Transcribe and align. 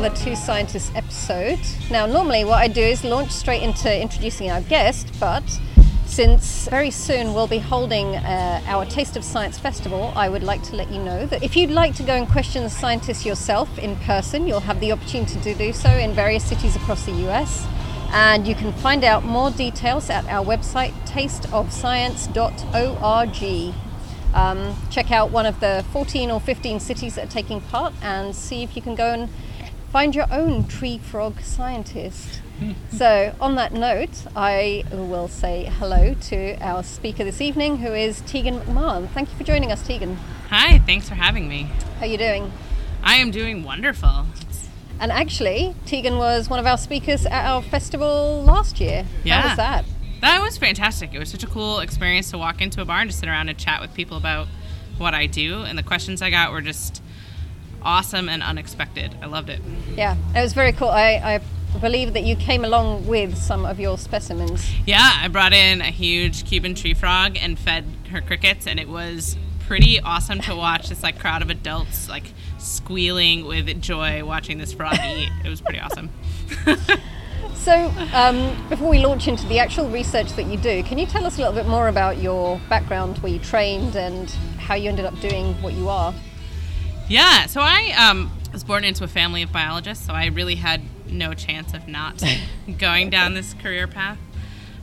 another 0.00 0.16
Two 0.16 0.34
Scientists 0.34 0.90
episode. 0.94 1.60
Now, 1.90 2.06
normally 2.06 2.42
what 2.42 2.56
I 2.56 2.68
do 2.68 2.80
is 2.80 3.04
launch 3.04 3.30
straight 3.30 3.62
into 3.62 4.00
introducing 4.00 4.50
our 4.50 4.62
guest, 4.62 5.12
but 5.20 5.44
since 6.06 6.66
very 6.68 6.90
soon 6.90 7.34
we'll 7.34 7.46
be 7.46 7.58
holding 7.58 8.16
uh, 8.16 8.62
our 8.64 8.86
Taste 8.86 9.18
of 9.18 9.24
Science 9.24 9.58
Festival, 9.58 10.10
I 10.16 10.30
would 10.30 10.42
like 10.42 10.62
to 10.64 10.74
let 10.74 10.90
you 10.90 11.02
know 11.02 11.26
that 11.26 11.42
if 11.42 11.54
you'd 11.54 11.70
like 11.70 11.94
to 11.96 12.02
go 12.02 12.14
and 12.14 12.26
question 12.26 12.62
the 12.62 12.70
scientists 12.70 13.26
yourself 13.26 13.78
in 13.78 13.94
person, 13.96 14.48
you'll 14.48 14.60
have 14.60 14.80
the 14.80 14.90
opportunity 14.90 15.38
to 15.38 15.54
do 15.54 15.74
so 15.74 15.90
in 15.90 16.14
various 16.14 16.44
cities 16.44 16.76
across 16.76 17.04
the 17.04 17.12
US. 17.28 17.66
And 18.12 18.48
you 18.48 18.54
can 18.54 18.72
find 18.72 19.04
out 19.04 19.22
more 19.22 19.50
details 19.50 20.08
at 20.08 20.24
our 20.28 20.42
website, 20.42 20.92
tasteofscience.org. 21.04 23.74
Um, 24.32 24.76
check 24.90 25.10
out 25.10 25.30
one 25.30 25.44
of 25.44 25.60
the 25.60 25.84
14 25.92 26.30
or 26.30 26.40
15 26.40 26.80
cities 26.80 27.16
that 27.16 27.28
are 27.28 27.30
taking 27.30 27.60
part 27.60 27.92
and 28.00 28.34
see 28.34 28.62
if 28.62 28.74
you 28.74 28.80
can 28.80 28.94
go 28.94 29.12
and 29.12 29.28
find 29.90 30.14
your 30.14 30.26
own 30.30 30.66
tree 30.66 30.98
frog 30.98 31.40
scientist. 31.40 32.40
so, 32.92 33.34
on 33.40 33.56
that 33.56 33.72
note, 33.72 34.26
I 34.36 34.84
will 34.92 35.28
say 35.28 35.64
hello 35.78 36.14
to 36.14 36.56
our 36.60 36.82
speaker 36.82 37.24
this 37.24 37.40
evening, 37.40 37.78
who 37.78 37.92
is 37.92 38.20
Taegan 38.22 38.62
McMahon. 38.62 39.08
Thank 39.10 39.30
you 39.30 39.36
for 39.36 39.44
joining 39.44 39.72
us, 39.72 39.82
Taegan. 39.82 40.16
Hi, 40.50 40.78
thanks 40.80 41.08
for 41.08 41.14
having 41.14 41.48
me. 41.48 41.64
How 41.98 42.02
are 42.02 42.06
you 42.06 42.18
doing? 42.18 42.52
I 43.02 43.16
am 43.16 43.30
doing 43.30 43.64
wonderful. 43.64 44.26
And 45.00 45.10
actually, 45.10 45.74
Taegan 45.86 46.18
was 46.18 46.50
one 46.50 46.58
of 46.58 46.66
our 46.66 46.76
speakers 46.76 47.24
at 47.24 47.46
our 47.46 47.62
festival 47.62 48.44
last 48.44 48.80
year. 48.80 49.06
Yeah. 49.24 49.40
How 49.40 49.48
was 49.48 49.56
that? 49.56 49.84
That 50.20 50.42
was 50.42 50.58
fantastic. 50.58 51.14
It 51.14 51.18
was 51.18 51.30
such 51.30 51.42
a 51.42 51.46
cool 51.46 51.80
experience 51.80 52.30
to 52.32 52.38
walk 52.38 52.60
into 52.60 52.82
a 52.82 52.84
bar 52.84 53.00
and 53.00 53.08
just 53.08 53.20
sit 53.20 53.28
around 53.28 53.48
and 53.48 53.56
chat 53.56 53.80
with 53.80 53.94
people 53.94 54.18
about 54.18 54.46
what 54.98 55.14
I 55.14 55.24
do. 55.24 55.62
And 55.62 55.78
the 55.78 55.82
questions 55.82 56.20
I 56.20 56.28
got 56.28 56.52
were 56.52 56.60
just 56.60 57.02
awesome 57.82 58.28
and 58.28 58.42
unexpected. 58.42 59.14
I 59.22 59.26
loved 59.26 59.50
it. 59.50 59.60
Yeah, 59.94 60.16
it 60.34 60.40
was 60.40 60.52
very 60.52 60.72
cool. 60.72 60.88
I, 60.88 61.40
I 61.74 61.78
believe 61.78 62.12
that 62.14 62.24
you 62.24 62.36
came 62.36 62.64
along 62.64 63.06
with 63.06 63.36
some 63.36 63.64
of 63.64 63.78
your 63.78 63.98
specimens. 63.98 64.70
Yeah, 64.86 65.18
I 65.22 65.28
brought 65.28 65.52
in 65.52 65.80
a 65.80 65.90
huge 65.90 66.46
Cuban 66.46 66.74
tree 66.74 66.94
frog 66.94 67.36
and 67.40 67.58
fed 67.58 67.84
her 68.10 68.20
crickets, 68.20 68.66
and 68.66 68.80
it 68.80 68.88
was 68.88 69.36
pretty 69.66 70.00
awesome 70.00 70.40
to 70.40 70.56
watch 70.56 70.88
this 70.88 71.02
like 71.02 71.18
crowd 71.18 71.42
of 71.42 71.50
adults 71.50 72.08
like 72.08 72.32
squealing 72.58 73.46
with 73.46 73.80
joy 73.80 74.24
watching 74.24 74.58
this 74.58 74.72
frog 74.72 74.94
eat. 74.94 75.30
It 75.44 75.48
was 75.48 75.60
pretty 75.60 75.80
awesome. 75.80 76.10
So, 77.54 77.92
um, 78.14 78.68
before 78.70 78.88
we 78.88 79.04
launch 79.04 79.28
into 79.28 79.46
the 79.46 79.58
actual 79.58 79.86
research 79.90 80.32
that 80.32 80.46
you 80.46 80.56
do, 80.56 80.82
can 80.82 80.96
you 80.96 81.04
tell 81.04 81.26
us 81.26 81.36
a 81.36 81.40
little 81.40 81.52
bit 81.52 81.66
more 81.66 81.88
about 81.88 82.16
your 82.16 82.58
background, 82.70 83.18
where 83.18 83.30
you 83.30 83.38
trained, 83.38 83.96
and 83.96 84.30
how 84.58 84.74
you 84.74 84.88
ended 84.88 85.04
up 85.04 85.18
doing 85.20 85.52
what 85.60 85.74
you 85.74 85.90
are? 85.90 86.14
Yeah, 87.10 87.46
so 87.46 87.60
I 87.60 87.90
um, 87.98 88.30
was 88.52 88.62
born 88.62 88.84
into 88.84 89.02
a 89.02 89.08
family 89.08 89.42
of 89.42 89.50
biologists, 89.50 90.06
so 90.06 90.12
I 90.12 90.26
really 90.26 90.54
had 90.54 90.80
no 91.08 91.34
chance 91.34 91.74
of 91.74 91.88
not 91.88 92.22
going 92.78 93.10
down 93.10 93.34
this 93.34 93.52
career 93.52 93.88
path. 93.88 94.16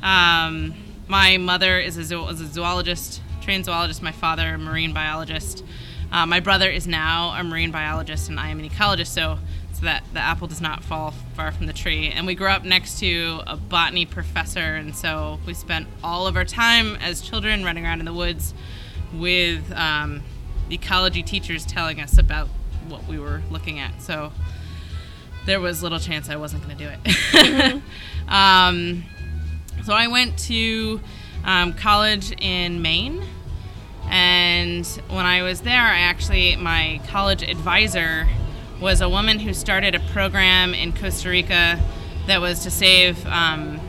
Um, 0.03 0.73
my 1.07 1.37
mother 1.37 1.79
is 1.79 1.95
a, 1.95 2.03
zoo- 2.03 2.27
is 2.27 2.41
a 2.41 2.47
zoologist, 2.47 3.21
trained 3.39 3.63
zoologist. 3.63 4.01
My 4.01 4.11
father, 4.11 4.55
a 4.55 4.57
marine 4.57 4.91
biologist. 4.91 5.63
Uh, 6.11 6.25
my 6.25 6.41
brother 6.41 6.69
is 6.69 6.85
now 6.85 7.29
a 7.29 7.45
marine 7.45 7.71
biologist, 7.71 8.27
and 8.27 8.41
I 8.41 8.49
am 8.49 8.59
an 8.59 8.67
ecologist. 8.67 9.07
So, 9.07 9.39
so 9.71 9.85
that 9.85 10.03
the 10.11 10.19
apple 10.19 10.47
does 10.47 10.59
not 10.59 10.83
fall 10.83 11.11
far 11.33 11.53
from 11.53 11.65
the 11.65 11.71
tree. 11.71 12.09
And 12.09 12.27
we 12.27 12.35
grew 12.35 12.49
up 12.49 12.65
next 12.65 12.99
to 12.99 13.39
a 13.47 13.55
botany 13.55 14.05
professor, 14.05 14.75
and 14.75 14.93
so 14.93 15.39
we 15.45 15.53
spent 15.53 15.87
all 16.03 16.27
of 16.27 16.35
our 16.35 16.43
time 16.43 16.97
as 16.97 17.21
children 17.21 17.63
running 17.63 17.85
around 17.85 18.01
in 18.01 18.05
the 18.05 18.13
woods 18.13 18.53
with 19.13 19.71
um, 19.71 20.23
ecology 20.69 21.23
teachers 21.23 21.65
telling 21.65 21.99
us 21.99 22.17
about 22.17 22.47
what 22.87 23.05
we 23.07 23.19
were 23.19 23.41
looking 23.49 23.79
at. 23.79 24.01
So 24.01 24.31
there 25.45 25.59
was 25.59 25.81
little 25.81 25.99
chance 25.99 26.29
I 26.29 26.35
wasn't 26.35 26.63
going 26.63 26.77
to 26.77 26.83
do 26.83 26.91
it. 26.91 27.81
um, 28.27 29.03
so 29.83 29.93
I 29.93 30.07
went 30.07 30.37
to 30.39 30.99
um, 31.45 31.73
college 31.73 32.33
in 32.39 32.81
Maine. 32.81 33.23
And 34.09 34.85
when 35.09 35.25
I 35.25 35.43
was 35.43 35.61
there, 35.61 35.81
I 35.81 35.99
actually, 35.99 36.55
my 36.55 37.01
college 37.07 37.43
advisor 37.43 38.27
was 38.79 39.01
a 39.01 39.09
woman 39.09 39.39
who 39.39 39.53
started 39.53 39.95
a 39.95 39.99
program 39.99 40.73
in 40.73 40.93
Costa 40.93 41.29
Rica 41.29 41.79
that 42.27 42.39
was 42.41 42.63
to 42.63 42.71
save, 42.71 43.25
um, 43.25 43.79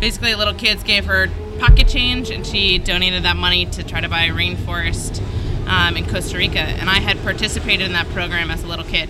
basically, 0.00 0.34
little 0.34 0.54
kids 0.54 0.82
gave 0.82 1.04
her 1.06 1.28
pocket 1.58 1.88
change 1.88 2.30
and 2.30 2.46
she 2.46 2.78
donated 2.78 3.22
that 3.22 3.36
money 3.36 3.64
to 3.66 3.82
try 3.82 4.00
to 4.00 4.08
buy 4.08 4.28
rainforest 4.28 5.22
um, 5.66 5.96
in 5.96 6.06
Costa 6.08 6.36
Rica. 6.36 6.58
And 6.60 6.88
I 6.90 7.00
had 7.00 7.20
participated 7.22 7.86
in 7.86 7.92
that 7.92 8.06
program 8.08 8.50
as 8.50 8.62
a 8.62 8.66
little 8.66 8.84
kid. 8.84 9.08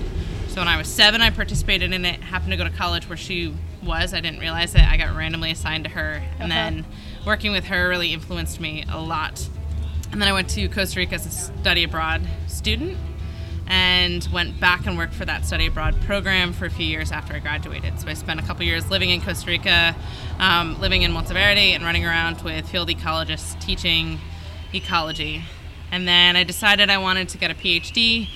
So 0.49 0.61
when 0.61 0.69
I 0.69 0.77
was 0.77 0.87
seven, 0.89 1.21
I 1.21 1.31
participated 1.31 1.93
in 1.93 2.05
it, 2.05 2.21
happened 2.21 2.53
to 2.53 2.57
go 2.57 2.65
to 2.65 2.71
college 2.71 3.09
where 3.09 3.17
she 3.17 3.55
was. 3.83 4.15
I 4.15 4.21
didn't 4.21 4.39
realize 4.41 4.75
it. 4.75 4.83
I 4.83 4.97
got 4.97 5.15
randomly 5.17 5.51
assigned 5.51 5.85
to 5.85 5.91
her. 5.91 6.23
And 6.39 6.53
Uh-huh. 6.53 6.71
then 6.71 6.85
working 7.27 7.53
with 7.53 7.65
her 7.67 7.89
really 7.89 8.13
influenced 8.13 8.61
me 8.61 8.85
a 8.89 9.01
lot. 9.01 9.49
And 10.13 10.23
then 10.23 10.29
I 10.29 10.33
went 10.33 10.49
to 10.51 10.69
Costa 10.69 11.01
Rica 11.01 11.17
as 11.17 11.27
a 11.27 11.31
study 11.31 11.83
abroad 11.83 12.23
student 12.47 12.97
and 13.67 14.29
went 14.33 14.61
back 14.61 14.87
and 14.87 14.97
worked 14.97 15.15
for 15.15 15.25
that 15.25 15.45
study 15.45 15.67
abroad 15.67 15.99
program 16.03 16.53
for 16.53 16.67
a 16.67 16.71
few 16.71 16.87
years 16.87 17.11
after 17.11 17.33
I 17.35 17.39
graduated. 17.41 17.99
So 17.99 18.07
I 18.09 18.15
spent 18.15 18.39
a 18.39 18.43
couple 18.43 18.65
years 18.65 18.91
living 18.91 19.11
in 19.11 19.21
Costa 19.23 19.51
Rica, 19.51 19.97
um, 20.39 20.79
living 20.81 21.03
in 21.03 21.11
Monteverde, 21.13 21.73
and 21.73 21.83
running 21.83 22.05
around 22.05 22.43
with 22.43 22.69
field 22.69 22.91
ecologists 22.91 23.59
teaching 23.61 24.21
ecology. 24.73 25.43
And 25.95 26.09
then 26.09 26.35
I 26.35 26.43
decided 26.43 26.91
I 26.91 26.99
wanted 26.99 27.29
to 27.29 27.39
get 27.39 27.53
a 27.53 27.55
PhD. 27.55 28.27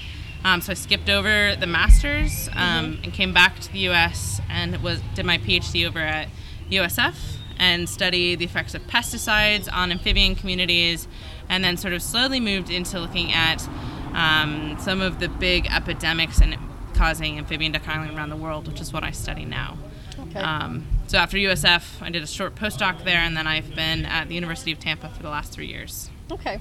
Um, 0.44 0.60
so 0.60 0.70
I 0.70 0.74
skipped 0.74 1.10
over 1.10 1.56
the 1.56 1.66
master's 1.66 2.48
um, 2.54 3.00
and 3.02 3.12
came 3.12 3.34
back 3.34 3.58
to 3.58 3.72
the 3.72 3.80
U.S. 3.80 4.40
and 4.48 4.80
was 4.80 5.00
did 5.16 5.26
my 5.26 5.38
PhD 5.38 5.84
over 5.84 5.98
at 5.98 6.28
USF 6.70 7.16
and 7.58 7.88
studied 7.88 8.38
the 8.38 8.44
effects 8.44 8.76
of 8.76 8.82
pesticides 8.82 9.68
on 9.72 9.90
amphibian 9.90 10.36
communities, 10.36 11.08
and 11.48 11.64
then 11.64 11.76
sort 11.76 11.94
of 11.94 12.00
slowly 12.00 12.38
moved 12.38 12.70
into 12.70 13.00
looking 13.00 13.32
at 13.32 13.68
um, 14.14 14.76
some 14.78 15.00
of 15.00 15.18
the 15.18 15.28
big 15.28 15.66
epidemics 15.66 16.40
and 16.40 16.56
causing 16.94 17.38
amphibian 17.38 17.72
declining 17.72 18.16
around 18.16 18.30
the 18.30 18.36
world, 18.36 18.68
which 18.68 18.80
is 18.80 18.92
what 18.92 19.02
I 19.02 19.10
study 19.10 19.44
now. 19.44 19.76
Okay. 20.16 20.38
Um, 20.38 20.86
so 21.08 21.18
after 21.18 21.36
USF, 21.36 22.00
I 22.02 22.10
did 22.10 22.22
a 22.22 22.28
short 22.28 22.54
postdoc 22.54 23.02
there, 23.02 23.18
and 23.18 23.36
then 23.36 23.48
I've 23.48 23.74
been 23.74 24.04
at 24.04 24.28
the 24.28 24.36
University 24.36 24.70
of 24.70 24.78
Tampa 24.78 25.08
for 25.08 25.24
the 25.24 25.30
last 25.30 25.52
three 25.52 25.66
years. 25.66 26.08
Okay. 26.30 26.60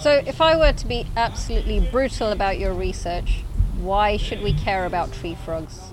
So, 0.00 0.22
if 0.26 0.40
I 0.40 0.56
were 0.56 0.72
to 0.72 0.86
be 0.86 1.06
absolutely 1.16 1.80
brutal 1.80 2.30
about 2.30 2.58
your 2.58 2.72
research, 2.72 3.44
why 3.78 4.16
should 4.16 4.42
we 4.42 4.52
care 4.52 4.84
about 4.84 5.12
tree 5.12 5.36
frogs? 5.44 5.92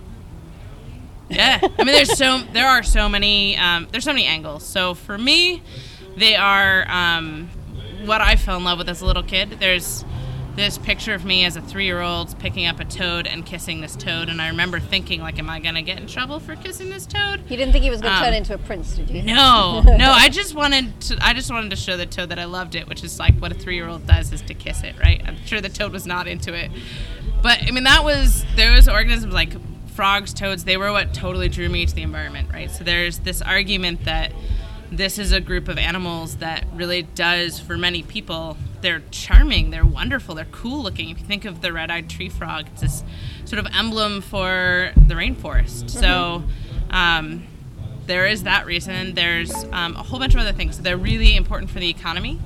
Yeah, 1.29 1.59
I 1.61 1.83
mean, 1.83 1.93
there's 1.93 2.17
so 2.17 2.41
there 2.53 2.67
are 2.67 2.81
so 2.81 3.07
many 3.07 3.55
um, 3.55 3.87
there's 3.91 4.03
so 4.03 4.13
many 4.13 4.25
angles. 4.25 4.65
So 4.65 4.95
for 4.95 5.17
me, 5.17 5.61
they 6.17 6.35
are 6.35 6.89
um, 6.89 7.49
what 8.05 8.21
I 8.21 8.35
fell 8.35 8.57
in 8.57 8.63
love 8.63 8.79
with 8.79 8.89
as 8.89 9.01
a 9.01 9.05
little 9.05 9.23
kid. 9.23 9.57
There's 9.59 10.03
this 10.59 10.77
picture 10.77 11.13
of 11.13 11.23
me 11.23 11.45
as 11.45 11.55
a 11.55 11.61
three-year-old 11.61 12.37
picking 12.37 12.67
up 12.67 12.81
a 12.81 12.85
toad 12.85 13.25
and 13.27 13.45
kissing 13.45 13.79
this 13.79 13.95
toad, 13.95 14.27
and 14.27 14.41
I 14.41 14.49
remember 14.49 14.79
thinking, 14.79 15.21
like, 15.21 15.39
am 15.39 15.49
I 15.49 15.59
gonna 15.61 15.81
get 15.81 15.97
in 15.99 16.05
trouble 16.05 16.39
for 16.39 16.55
kissing 16.57 16.89
this 16.89 17.05
toad? 17.05 17.41
You 17.49 17.55
didn't 17.55 17.71
think 17.71 17.85
he 17.85 17.89
was 17.89 18.01
going 18.01 18.11
to 18.13 18.17
Um, 18.19 18.25
turn 18.25 18.33
into 18.33 18.53
a 18.53 18.57
prince, 18.57 18.93
did 18.95 19.09
you? 19.09 19.21
No, 19.23 19.81
no. 19.97 20.11
I 20.11 20.27
just 20.27 20.53
wanted 20.53 20.99
to. 21.01 21.17
I 21.21 21.33
just 21.33 21.49
wanted 21.49 21.69
to 21.69 21.77
show 21.77 21.95
the 21.95 22.05
toad 22.05 22.29
that 22.29 22.39
I 22.39 22.43
loved 22.45 22.75
it, 22.75 22.87
which 22.87 23.03
is 23.05 23.19
like 23.19 23.35
what 23.39 23.51
a 23.53 23.55
three-year-old 23.55 24.05
does 24.05 24.33
is 24.33 24.41
to 24.43 24.53
kiss 24.53 24.83
it, 24.83 24.95
right? 24.99 25.21
I'm 25.25 25.37
sure 25.45 25.61
the 25.61 25.69
toad 25.69 25.93
was 25.93 26.05
not 26.05 26.27
into 26.27 26.53
it, 26.53 26.69
but 27.41 27.63
I 27.65 27.71
mean 27.71 27.85
that 27.85 28.03
was 28.03 28.45
those 28.57 28.89
organisms 28.89 29.33
like 29.33 29.53
frogs, 29.95 30.33
toads. 30.33 30.65
They 30.65 30.77
were 30.77 30.91
what 30.91 31.13
totally 31.13 31.47
drew 31.49 31.69
me 31.69 31.85
to 31.85 31.95
the 31.95 32.01
environment, 32.03 32.49
right? 32.51 32.69
So 32.69 32.83
there's 32.83 33.19
this 33.19 33.41
argument 33.41 34.03
that 34.05 34.33
this 34.91 35.19
is 35.19 35.31
a 35.31 35.39
group 35.39 35.67
of 35.67 35.77
animals 35.77 36.37
that 36.37 36.65
really 36.73 37.03
does 37.03 37.59
for 37.59 37.77
many 37.77 38.03
people. 38.03 38.57
They're 38.81 39.03
charming, 39.11 39.69
they're 39.69 39.85
wonderful, 39.85 40.35
they're 40.35 40.45
cool 40.45 40.81
looking. 40.83 41.09
If 41.09 41.19
you 41.19 41.25
think 41.25 41.45
of 41.45 41.61
the 41.61 41.71
red-eyed 41.73 42.09
tree 42.09 42.29
frog, 42.29 42.67
it's 42.73 42.81
this 42.81 43.03
sort 43.45 43.59
of 43.59 43.67
emblem 43.73 44.21
for 44.21 44.91
the 44.95 45.15
rainforest. 45.15 45.89
So. 45.89 46.43
Um, 46.89 47.47
there 48.09 48.25
is 48.25 48.43
that 48.43 48.65
reason. 48.65 49.13
There's 49.13 49.53
um, 49.71 49.95
a 49.95 50.01
whole 50.01 50.17
bunch 50.17 50.33
of 50.33 50.39
other 50.39 50.51
things. 50.51 50.77
So 50.77 50.81
they're 50.81 50.97
really 50.97 51.35
important 51.35 51.69
for 51.69 51.77
the 51.77 51.89
economy. 51.89 52.39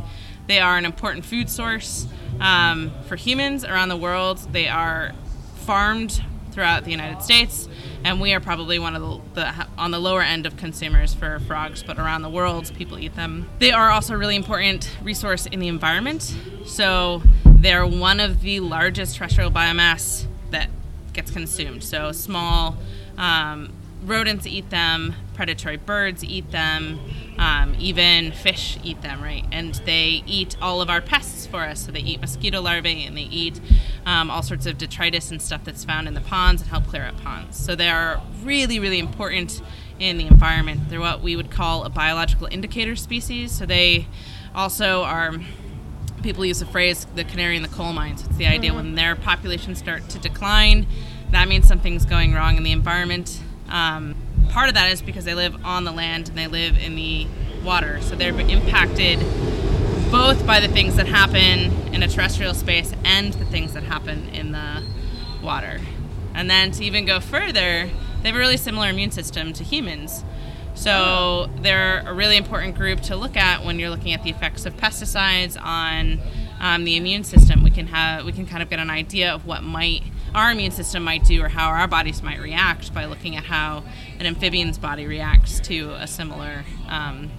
They 0.45 0.59
are 0.59 0.77
an 0.77 0.83
important 0.83 1.23
food 1.23 1.49
source 1.49 2.05
um, 2.41 2.91
for 3.07 3.15
humans 3.15 3.63
around 3.63 3.87
the 3.87 3.95
world. 3.95 4.39
They 4.51 4.67
are 4.67 5.13
farmed 5.55 6.21
throughout 6.51 6.83
the 6.83 6.91
United 6.91 7.21
States, 7.21 7.69
and 8.03 8.19
we 8.19 8.33
are 8.33 8.39
probably 8.39 8.79
one 8.79 8.95
of 8.95 9.01
the, 9.01 9.41
the 9.41 9.67
on 9.77 9.91
the 9.91 9.99
lower 9.99 10.21
end 10.21 10.45
of 10.45 10.57
consumers 10.57 11.13
for 11.13 11.39
frogs. 11.41 11.83
But 11.83 11.97
around 11.99 12.21
the 12.21 12.29
world, 12.29 12.71
people 12.75 12.99
eat 12.99 13.15
them. 13.15 13.49
They 13.59 13.71
are 13.71 13.89
also 13.89 14.13
a 14.13 14.17
really 14.17 14.35
important 14.35 14.89
resource 15.01 15.45
in 15.45 15.59
the 15.59 15.67
environment. 15.67 16.35
So 16.65 17.23
they're 17.45 17.87
one 17.87 18.19
of 18.19 18.41
the 18.41 18.59
largest 18.59 19.17
terrestrial 19.17 19.51
biomass 19.51 20.25
that 20.51 20.69
gets 21.13 21.31
consumed. 21.31 21.83
So 21.83 22.11
small. 22.11 22.77
Um, 23.17 23.73
rodents 24.05 24.45
eat 24.45 24.69
them, 24.69 25.15
predatory 25.33 25.77
birds 25.77 26.23
eat 26.23 26.51
them, 26.51 26.99
um, 27.37 27.75
even 27.79 28.31
fish 28.31 28.77
eat 28.83 29.01
them, 29.01 29.21
right? 29.21 29.45
And 29.51 29.75
they 29.85 30.23
eat 30.25 30.57
all 30.61 30.81
of 30.81 30.89
our 30.89 31.01
pests 31.01 31.47
for 31.47 31.61
us. 31.61 31.85
So 31.85 31.91
they 31.91 32.01
eat 32.01 32.21
mosquito 32.21 32.61
larvae 32.61 33.05
and 33.05 33.17
they 33.17 33.23
eat 33.23 33.59
um, 34.05 34.29
all 34.29 34.41
sorts 34.41 34.65
of 34.65 34.77
detritus 34.77 35.31
and 35.31 35.41
stuff 35.41 35.63
that's 35.63 35.85
found 35.85 36.07
in 36.07 36.13
the 36.13 36.21
ponds 36.21 36.61
and 36.61 36.69
help 36.69 36.87
clear 36.87 37.05
up 37.05 37.21
ponds. 37.21 37.57
So 37.57 37.75
they 37.75 37.89
are 37.89 38.21
really, 38.43 38.79
really 38.79 38.99
important 38.99 39.61
in 39.99 40.17
the 40.17 40.27
environment. 40.27 40.89
They're 40.89 40.99
what 40.99 41.21
we 41.21 41.35
would 41.35 41.51
call 41.51 41.83
a 41.83 41.89
biological 41.89 42.47
indicator 42.51 42.95
species. 42.95 43.51
So 43.51 43.65
they 43.65 44.07
also 44.53 45.03
are 45.03 45.33
people 46.21 46.45
use 46.45 46.59
the 46.59 46.65
phrase 46.65 47.05
the 47.15 47.23
canary 47.23 47.57
in 47.57 47.63
the 47.63 47.69
coal 47.69 47.93
mine. 47.93 48.17
So 48.17 48.27
it's 48.27 48.37
the 48.37 48.47
idea 48.47 48.71
mm-hmm. 48.71 48.77
when 48.77 48.95
their 48.95 49.15
populations 49.15 49.77
start 49.77 50.09
to 50.09 50.19
decline, 50.19 50.87
that 51.31 51.47
means 51.47 51.67
something's 51.67 52.05
going 52.05 52.33
wrong 52.33 52.57
in 52.57 52.63
the 52.63 52.71
environment. 52.71 53.41
Um, 53.69 54.15
part 54.49 54.69
of 54.69 54.75
that 54.75 54.91
is 54.91 55.01
because 55.01 55.25
they 55.25 55.33
live 55.33 55.55
on 55.65 55.83
the 55.83 55.91
land 55.91 56.29
and 56.29 56.37
they 56.37 56.47
live 56.47 56.77
in 56.77 56.95
the 56.95 57.27
water, 57.63 58.01
so 58.01 58.15
they're 58.15 58.37
impacted 58.39 59.19
both 60.13 60.45
by 60.45 60.59
the 60.59 60.67
things 60.67 60.95
that 60.97 61.07
happen 61.07 61.71
in 61.91 62.03
a 62.03 62.07
terrestrial 62.07 62.53
space 62.53 62.93
and 63.03 63.33
the 63.33 63.45
things 63.45 63.73
that 63.73 63.81
happen 63.81 64.29
in 64.29 64.51
the 64.51 64.83
water. 65.41 65.81
And 66.35 66.47
then 66.47 66.69
to 66.69 66.83
even 66.83 67.03
go 67.03 67.19
further, 67.19 67.89
they 68.21 68.29
have 68.29 68.35
a 68.35 68.37
really 68.37 68.57
similar 68.57 68.89
immune 68.89 69.09
system 69.09 69.53
to 69.53 69.63
humans. 69.63 70.23
So 70.75 71.49
they're 71.61 72.03
a 72.05 72.13
really 72.13 72.37
important 72.37 72.75
group 72.75 73.01
to 73.01 73.15
look 73.15 73.35
at 73.35 73.65
when 73.65 73.79
you're 73.79 73.89
looking 73.89 74.13
at 74.13 74.21
the 74.21 74.29
effects 74.29 74.67
of 74.67 74.77
pesticides 74.77 75.59
on 75.59 76.19
um, 76.59 76.83
the 76.83 76.95
immune 76.95 77.23
system. 77.23 77.63
We 77.63 77.71
can 77.71 77.87
have 77.87 78.23
we 78.23 78.33
can 78.33 78.45
kind 78.45 78.61
of 78.61 78.69
get 78.69 78.77
an 78.77 78.91
idea 78.91 79.33
of 79.33 79.47
what 79.47 79.63
might 79.63 80.03
our 80.35 80.51
immune 80.51 80.69
system 80.69 81.01
might 81.01 81.23
do 81.23 81.41
or 81.41 81.49
how 81.49 81.69
our 81.69 81.87
bodies 81.87 82.21
might 82.21 82.39
react 82.39 82.93
by 82.93 83.05
looking 83.05 83.35
at 83.35 83.45
how 83.45 83.83
an 84.19 84.27
amphibian's 84.27 84.77
body 84.77 85.07
reacts 85.07 85.59
to 85.61 85.89
a 85.95 86.05
similar 86.05 86.65
um, 86.87 87.31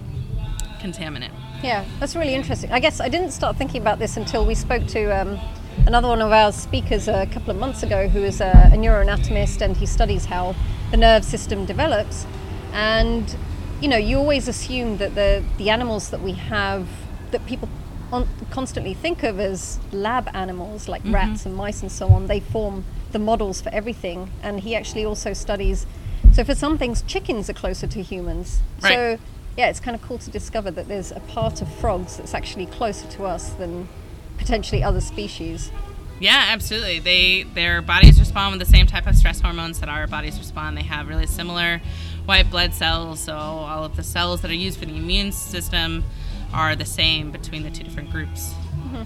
contaminant. 0.80 1.30
Yeah, 1.64 1.86
that's 1.98 2.14
really 2.14 2.34
interesting. 2.34 2.70
I 2.72 2.78
guess 2.78 3.00
I 3.00 3.08
didn't 3.08 3.30
start 3.30 3.56
thinking 3.56 3.80
about 3.80 3.98
this 3.98 4.18
until 4.18 4.44
we 4.44 4.54
spoke 4.54 4.86
to 4.88 5.04
um, 5.18 5.40
another 5.86 6.08
one 6.08 6.20
of 6.20 6.30
our 6.30 6.52
speakers 6.52 7.08
a 7.08 7.26
couple 7.26 7.50
of 7.50 7.56
months 7.56 7.82
ago 7.82 8.06
who 8.06 8.22
is 8.22 8.42
a, 8.42 8.70
a 8.72 8.76
neuroanatomist 8.76 9.62
and 9.62 9.74
he 9.74 9.86
studies 9.86 10.26
how 10.26 10.54
the 10.90 10.98
nerve 10.98 11.24
system 11.24 11.64
develops. 11.64 12.26
And 12.74 13.34
you 13.80 13.88
know, 13.88 13.96
you 13.96 14.18
always 14.18 14.46
assume 14.46 14.98
that 14.98 15.14
the 15.14 15.42
the 15.56 15.70
animals 15.70 16.10
that 16.10 16.20
we 16.20 16.32
have 16.32 16.86
that 17.30 17.46
people 17.46 17.70
on, 18.12 18.28
constantly 18.50 18.92
think 18.92 19.22
of 19.22 19.40
as 19.40 19.80
lab 19.90 20.28
animals 20.34 20.86
like 20.86 21.02
mm-hmm. 21.02 21.14
rats 21.14 21.46
and 21.46 21.56
mice 21.56 21.80
and 21.80 21.90
so 21.90 22.08
on, 22.08 22.26
they 22.26 22.40
form 22.40 22.84
the 23.12 23.18
models 23.18 23.62
for 23.62 23.70
everything. 23.70 24.30
And 24.42 24.60
he 24.60 24.76
actually 24.76 25.06
also 25.06 25.32
studies. 25.32 25.86
So 26.34 26.44
for 26.44 26.54
some 26.54 26.76
things, 26.76 27.00
chickens 27.02 27.48
are 27.48 27.54
closer 27.54 27.86
to 27.86 28.02
humans. 28.02 28.60
Right. 28.82 28.92
So 28.92 29.18
yeah, 29.56 29.68
it's 29.68 29.80
kind 29.80 29.94
of 29.94 30.02
cool 30.02 30.18
to 30.18 30.30
discover 30.30 30.70
that 30.70 30.88
there's 30.88 31.12
a 31.12 31.20
part 31.20 31.62
of 31.62 31.72
frogs 31.74 32.16
that's 32.16 32.34
actually 32.34 32.66
closer 32.66 33.06
to 33.08 33.24
us 33.24 33.50
than 33.50 33.88
potentially 34.38 34.82
other 34.82 35.00
species. 35.00 35.70
Yeah, 36.20 36.46
absolutely. 36.48 37.00
They 37.00 37.42
their 37.42 37.82
bodies 37.82 38.18
respond 38.18 38.52
with 38.52 38.66
the 38.66 38.72
same 38.72 38.86
type 38.86 39.06
of 39.06 39.16
stress 39.16 39.40
hormones 39.40 39.80
that 39.80 39.88
our 39.88 40.06
bodies 40.06 40.38
respond. 40.38 40.76
They 40.76 40.82
have 40.82 41.08
really 41.08 41.26
similar 41.26 41.80
white 42.24 42.50
blood 42.50 42.72
cells, 42.72 43.20
so 43.20 43.34
all 43.34 43.84
of 43.84 43.96
the 43.96 44.02
cells 44.02 44.40
that 44.42 44.50
are 44.50 44.54
used 44.54 44.78
for 44.78 44.86
the 44.86 44.96
immune 44.96 45.32
system 45.32 46.04
are 46.52 46.76
the 46.76 46.84
same 46.84 47.30
between 47.30 47.62
the 47.62 47.70
two 47.70 47.82
different 47.82 48.10
groups. 48.10 48.52
Mm-hmm. 48.52 49.02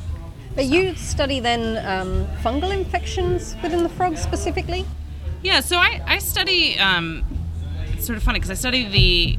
But 0.54 0.66
so. 0.66 0.72
you 0.72 0.94
study 0.96 1.40
then 1.40 1.78
um, 1.86 2.26
fungal 2.42 2.72
infections 2.72 3.56
within 3.62 3.82
the 3.82 3.88
frogs 3.88 4.20
specifically? 4.20 4.84
Yeah, 5.42 5.60
so 5.60 5.76
I, 5.76 6.02
I 6.04 6.18
study, 6.18 6.78
um, 6.78 7.24
it's 7.92 8.06
sort 8.06 8.16
of 8.16 8.22
funny 8.22 8.38
because 8.38 8.50
I 8.50 8.54
study 8.54 8.88
the 8.88 9.38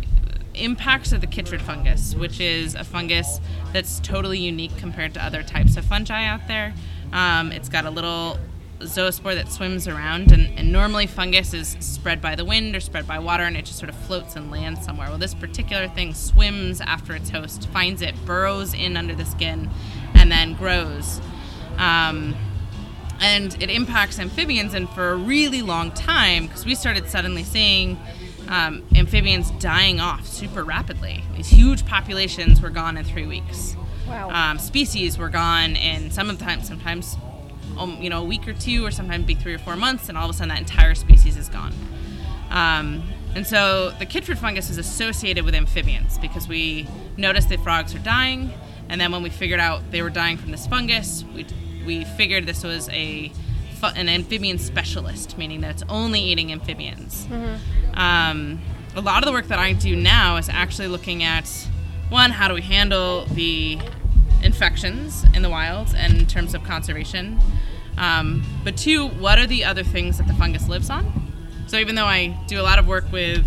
impacts 0.63 1.11
of 1.11 1.21
the 1.21 1.27
chytrid 1.27 1.61
fungus, 1.61 2.15
which 2.15 2.39
is 2.39 2.75
a 2.75 2.83
fungus 2.83 3.39
that's 3.73 3.99
totally 3.99 4.39
unique 4.39 4.75
compared 4.77 5.13
to 5.13 5.23
other 5.23 5.43
types 5.43 5.77
of 5.77 5.85
fungi 5.85 6.25
out 6.25 6.47
there. 6.47 6.73
Um, 7.11 7.51
it's 7.51 7.69
got 7.69 7.85
a 7.85 7.89
little 7.89 8.37
zoospore 8.79 9.35
that 9.35 9.51
swims 9.51 9.87
around, 9.87 10.31
and, 10.31 10.57
and, 10.57 10.71
normally 10.71 11.05
fungus 11.05 11.53
is 11.53 11.75
spread 11.79 12.21
by 12.21 12.35
the 12.35 12.45
wind 12.45 12.75
or 12.75 12.79
spread 12.79 13.07
by 13.07 13.19
water, 13.19 13.43
and 13.43 13.57
it 13.57 13.65
just 13.65 13.77
sort 13.77 13.89
of 13.89 13.95
floats 13.95 14.35
and 14.35 14.51
lands 14.51 14.85
somewhere. 14.85 15.09
Well, 15.09 15.17
this 15.17 15.33
particular 15.33 15.87
thing 15.89 16.13
swims 16.13 16.79
after 16.79 17.13
its 17.13 17.29
host, 17.29 17.67
finds 17.69 18.01
it, 18.01 18.15
burrows 18.25 18.73
in 18.73 18.95
under 18.95 19.13
the 19.13 19.25
skin, 19.25 19.69
and 20.13 20.31
then 20.31 20.53
grows. 20.53 21.19
Um, 21.77 22.35
and 23.19 23.61
it 23.61 23.69
impacts 23.69 24.17
amphibians, 24.17 24.73
and 24.73 24.89
for 24.89 25.09
a 25.09 25.15
really 25.15 25.61
long 25.61 25.91
time, 25.91 26.47
because 26.47 26.65
we 26.65 26.73
started 26.73 27.09
suddenly 27.09 27.43
seeing 27.43 27.97
um, 28.49 28.83
amphibians 28.95 29.51
dying 29.51 29.99
off 29.99 30.27
super 30.27 30.63
rapidly. 30.63 31.23
These 31.37 31.49
huge 31.49 31.85
populations 31.85 32.61
were 32.61 32.71
gone 32.71 32.97
in 32.97 33.05
three 33.05 33.27
weeks. 33.27 33.75
Wow. 34.07 34.31
Um, 34.31 34.57
species 34.57 35.17
were 35.17 35.29
gone 35.29 35.75
in 35.75 36.09
some 36.09 36.29
of 36.29 36.39
the 36.39 36.43
time, 36.43 36.63
sometimes 36.63 37.15
um, 37.77 37.97
you 38.01 38.09
know 38.09 38.21
a 38.21 38.25
week 38.25 38.47
or 38.47 38.53
two, 38.53 38.83
or 38.85 38.91
sometimes 38.91 39.25
be 39.25 39.35
three 39.35 39.53
or 39.53 39.59
four 39.59 39.75
months, 39.75 40.09
and 40.09 40.17
all 40.17 40.25
of 40.25 40.31
a 40.31 40.33
sudden 40.33 40.49
that 40.49 40.59
entire 40.59 40.95
species 40.95 41.37
is 41.37 41.47
gone. 41.47 41.73
Um, 42.49 43.03
and 43.35 43.45
so 43.45 43.91
the 43.99 44.07
chytrid 44.07 44.39
fungus 44.39 44.71
is 44.71 44.79
associated 44.79 45.45
with 45.45 45.53
amphibians 45.53 46.17
because 46.17 46.47
we 46.47 46.87
noticed 47.15 47.49
that 47.49 47.59
frogs 47.59 47.93
are 47.93 47.99
dying, 47.99 48.51
and 48.89 48.99
then 48.99 49.11
when 49.11 49.21
we 49.21 49.29
figured 49.29 49.59
out 49.59 49.91
they 49.91 50.01
were 50.01 50.09
dying 50.09 50.37
from 50.37 50.49
this 50.49 50.65
fungus, 50.65 51.23
we 51.35 51.45
we 51.85 52.03
figured 52.03 52.47
this 52.47 52.63
was 52.63 52.89
a 52.89 53.31
an 53.83 54.09
amphibian 54.09 54.57
specialist, 54.57 55.37
meaning 55.37 55.61
that 55.61 55.71
it's 55.71 55.83
only 55.89 56.19
eating 56.19 56.51
amphibians. 56.51 57.25
Mm-hmm. 57.25 57.99
Um, 57.99 58.61
a 58.95 59.01
lot 59.01 59.23
of 59.23 59.27
the 59.27 59.31
work 59.31 59.47
that 59.47 59.59
I 59.59 59.73
do 59.73 59.95
now 59.95 60.37
is 60.37 60.49
actually 60.49 60.87
looking 60.87 61.23
at 61.23 61.47
one, 62.09 62.31
how 62.31 62.47
do 62.47 62.53
we 62.53 62.61
handle 62.61 63.25
the 63.25 63.79
infections 64.41 65.25
in 65.35 65.41
the 65.41 65.49
wild 65.49 65.93
and 65.95 66.17
in 66.17 66.25
terms 66.25 66.53
of 66.53 66.63
conservation? 66.63 67.39
Um, 67.97 68.43
but 68.63 68.77
two, 68.77 69.07
what 69.07 69.37
are 69.37 69.45
the 69.45 69.63
other 69.63 69.83
things 69.83 70.17
that 70.17 70.27
the 70.27 70.33
fungus 70.33 70.67
lives 70.67 70.89
on? 70.89 71.31
So 71.67 71.77
even 71.77 71.95
though 71.95 72.05
I 72.05 72.37
do 72.47 72.59
a 72.59 72.63
lot 72.63 72.79
of 72.79 72.87
work 72.87 73.11
with 73.11 73.45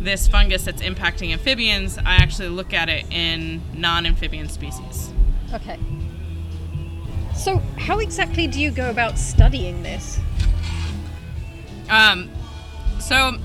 this 0.00 0.28
fungus 0.28 0.64
that's 0.64 0.80
impacting 0.80 1.32
amphibians, 1.32 1.98
I 1.98 2.14
actually 2.14 2.48
look 2.48 2.72
at 2.72 2.88
it 2.88 3.04
in 3.10 3.60
non 3.74 4.06
amphibian 4.06 4.48
species. 4.48 5.10
Okay. 5.52 5.78
So, 7.36 7.58
how 7.78 7.98
exactly 7.98 8.46
do 8.46 8.60
you 8.60 8.70
go 8.70 8.90
about 8.90 9.18
studying 9.18 9.82
this? 9.82 10.18
Um, 11.88 12.30
so, 12.98 13.36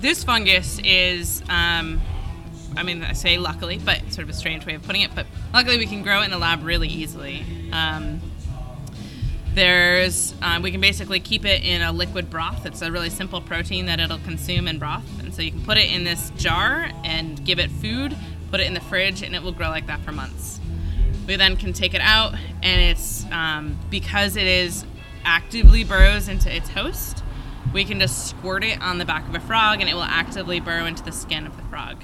this 0.00 0.24
fungus 0.24 0.78
is, 0.84 1.42
um, 1.48 2.02
I 2.76 2.82
mean, 2.82 3.02
I 3.02 3.12
say 3.14 3.38
luckily, 3.38 3.78
but 3.78 4.00
sort 4.12 4.24
of 4.24 4.30
a 4.30 4.34
strange 4.34 4.66
way 4.66 4.74
of 4.74 4.82
putting 4.82 5.02
it, 5.02 5.14
but 5.14 5.26
luckily 5.54 5.78
we 5.78 5.86
can 5.86 6.02
grow 6.02 6.20
it 6.20 6.24
in 6.24 6.30
the 6.30 6.38
lab 6.38 6.62
really 6.64 6.88
easily. 6.88 7.44
Um, 7.72 8.20
there's, 9.54 10.34
um, 10.42 10.62
we 10.62 10.72
can 10.72 10.80
basically 10.80 11.20
keep 11.20 11.44
it 11.44 11.62
in 11.62 11.80
a 11.80 11.92
liquid 11.92 12.28
broth. 12.28 12.66
It's 12.66 12.82
a 12.82 12.90
really 12.90 13.10
simple 13.10 13.40
protein 13.40 13.86
that 13.86 14.00
it'll 14.00 14.18
consume 14.18 14.66
in 14.66 14.78
broth. 14.78 15.08
And 15.20 15.32
so 15.32 15.40
you 15.42 15.52
can 15.52 15.62
put 15.62 15.78
it 15.78 15.90
in 15.90 16.02
this 16.02 16.30
jar 16.36 16.90
and 17.04 17.42
give 17.46 17.60
it 17.60 17.70
food, 17.70 18.16
put 18.50 18.58
it 18.58 18.66
in 18.66 18.74
the 18.74 18.80
fridge, 18.80 19.22
and 19.22 19.34
it 19.34 19.42
will 19.42 19.52
grow 19.52 19.68
like 19.68 19.86
that 19.86 20.00
for 20.00 20.10
months. 20.10 20.60
We 21.26 21.36
then 21.36 21.56
can 21.56 21.72
take 21.72 21.94
it 21.94 22.02
out, 22.02 22.34
and 22.62 22.80
it's 22.80 23.24
um, 23.32 23.78
because 23.90 24.36
it 24.36 24.46
is 24.46 24.84
actively 25.24 25.82
burrows 25.84 26.28
into 26.28 26.54
its 26.54 26.68
host. 26.68 27.22
We 27.72 27.84
can 27.84 27.98
just 27.98 28.28
squirt 28.28 28.62
it 28.62 28.80
on 28.80 28.98
the 28.98 29.04
back 29.04 29.26
of 29.28 29.34
a 29.34 29.40
frog, 29.40 29.80
and 29.80 29.88
it 29.88 29.94
will 29.94 30.02
actively 30.02 30.60
burrow 30.60 30.84
into 30.84 31.02
the 31.02 31.12
skin 31.12 31.46
of 31.46 31.56
the 31.56 31.62
frog. 31.64 32.02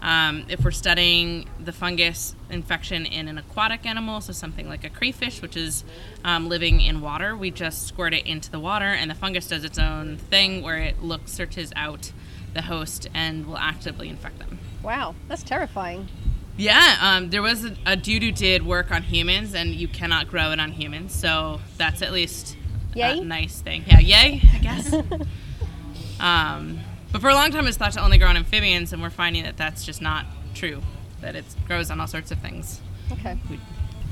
Um, 0.00 0.46
if 0.48 0.64
we're 0.64 0.72
studying 0.72 1.48
the 1.60 1.70
fungus 1.70 2.34
infection 2.50 3.06
in 3.06 3.28
an 3.28 3.38
aquatic 3.38 3.86
animal, 3.86 4.20
so 4.20 4.32
something 4.32 4.68
like 4.68 4.82
a 4.82 4.90
crayfish, 4.90 5.40
which 5.40 5.56
is 5.56 5.84
um, 6.24 6.48
living 6.48 6.80
in 6.80 7.00
water, 7.00 7.36
we 7.36 7.52
just 7.52 7.86
squirt 7.86 8.12
it 8.12 8.26
into 8.26 8.50
the 8.50 8.58
water, 8.58 8.86
and 8.86 9.10
the 9.10 9.14
fungus 9.14 9.46
does 9.46 9.64
its 9.64 9.78
own 9.78 10.16
thing 10.16 10.60
where 10.62 10.78
it 10.78 11.02
looks, 11.02 11.30
searches 11.30 11.72
out 11.76 12.10
the 12.54 12.62
host, 12.62 13.08
and 13.14 13.46
will 13.46 13.58
actively 13.58 14.08
infect 14.08 14.40
them. 14.40 14.58
Wow, 14.82 15.14
that's 15.28 15.44
terrifying. 15.44 16.08
Yeah, 16.56 16.98
um, 17.00 17.30
there 17.30 17.42
was 17.42 17.64
a, 17.64 17.74
a, 17.86 17.96
dude 17.96 18.22
who 18.22 18.30
did 18.30 18.64
work 18.64 18.90
on 18.90 19.02
humans, 19.02 19.54
and 19.54 19.70
you 19.70 19.88
cannot 19.88 20.28
grow 20.28 20.50
it 20.50 20.60
on 20.60 20.72
humans. 20.72 21.14
So 21.14 21.60
that's 21.78 22.02
at 22.02 22.12
least 22.12 22.56
yay? 22.94 23.18
a 23.18 23.24
nice 23.24 23.60
thing. 23.60 23.84
Yeah, 23.86 24.00
yay, 24.00 24.40
I 24.52 24.58
guess. 24.58 24.92
um, 26.20 26.78
but 27.10 27.20
for 27.20 27.30
a 27.30 27.34
long 27.34 27.50
time, 27.50 27.66
it's 27.66 27.78
thought 27.78 27.92
to 27.92 28.04
only 28.04 28.18
grow 28.18 28.28
on 28.28 28.36
amphibians, 28.36 28.92
and 28.92 29.00
we're 29.00 29.10
finding 29.10 29.44
that 29.44 29.56
that's 29.56 29.84
just 29.84 30.02
not 30.02 30.26
true. 30.54 30.82
That 31.22 31.36
it 31.36 31.44
grows 31.66 31.90
on 31.90 32.00
all 32.00 32.06
sorts 32.06 32.30
of 32.30 32.38
things. 32.38 32.80
Okay. 33.12 33.38
We, 33.48 33.58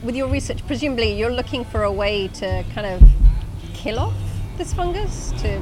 With 0.02 0.16
your 0.16 0.28
research, 0.28 0.66
presumably 0.66 1.12
you're 1.12 1.32
looking 1.32 1.64
for 1.64 1.82
a 1.82 1.92
way 1.92 2.28
to 2.28 2.64
kind 2.74 2.86
of 2.86 3.02
kill 3.74 3.98
off 3.98 4.14
this 4.56 4.72
fungus 4.72 5.32
to. 5.42 5.58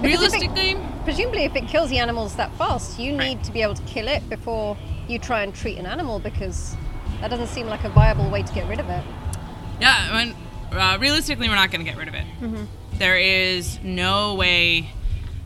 Realistically, 0.00 0.70
if 0.70 0.76
it, 0.76 1.04
presumably, 1.04 1.44
if 1.44 1.54
it 1.54 1.68
kills 1.68 1.90
the 1.90 1.98
animals 1.98 2.36
that 2.36 2.52
fast, 2.56 2.98
you 2.98 3.12
need 3.12 3.36
right. 3.36 3.44
to 3.44 3.52
be 3.52 3.62
able 3.62 3.74
to 3.74 3.82
kill 3.82 4.08
it 4.08 4.28
before 4.28 4.76
you 5.08 5.18
try 5.18 5.42
and 5.42 5.54
treat 5.54 5.78
an 5.78 5.86
animal 5.86 6.18
because 6.18 6.76
that 7.20 7.28
doesn't 7.28 7.48
seem 7.48 7.66
like 7.66 7.84
a 7.84 7.88
viable 7.88 8.30
way 8.30 8.42
to 8.42 8.52
get 8.52 8.68
rid 8.68 8.80
of 8.80 8.88
it. 8.88 9.04
Yeah, 9.80 10.08
I 10.10 10.24
mean, 10.24 10.36
uh, 10.72 10.98
realistically, 11.00 11.48
we're 11.48 11.54
not 11.54 11.70
going 11.70 11.84
to 11.84 11.90
get 11.90 11.98
rid 11.98 12.08
of 12.08 12.14
it. 12.14 12.24
Mm-hmm. 12.40 12.64
There 12.98 13.18
is 13.18 13.78
no 13.82 14.34
way 14.34 14.90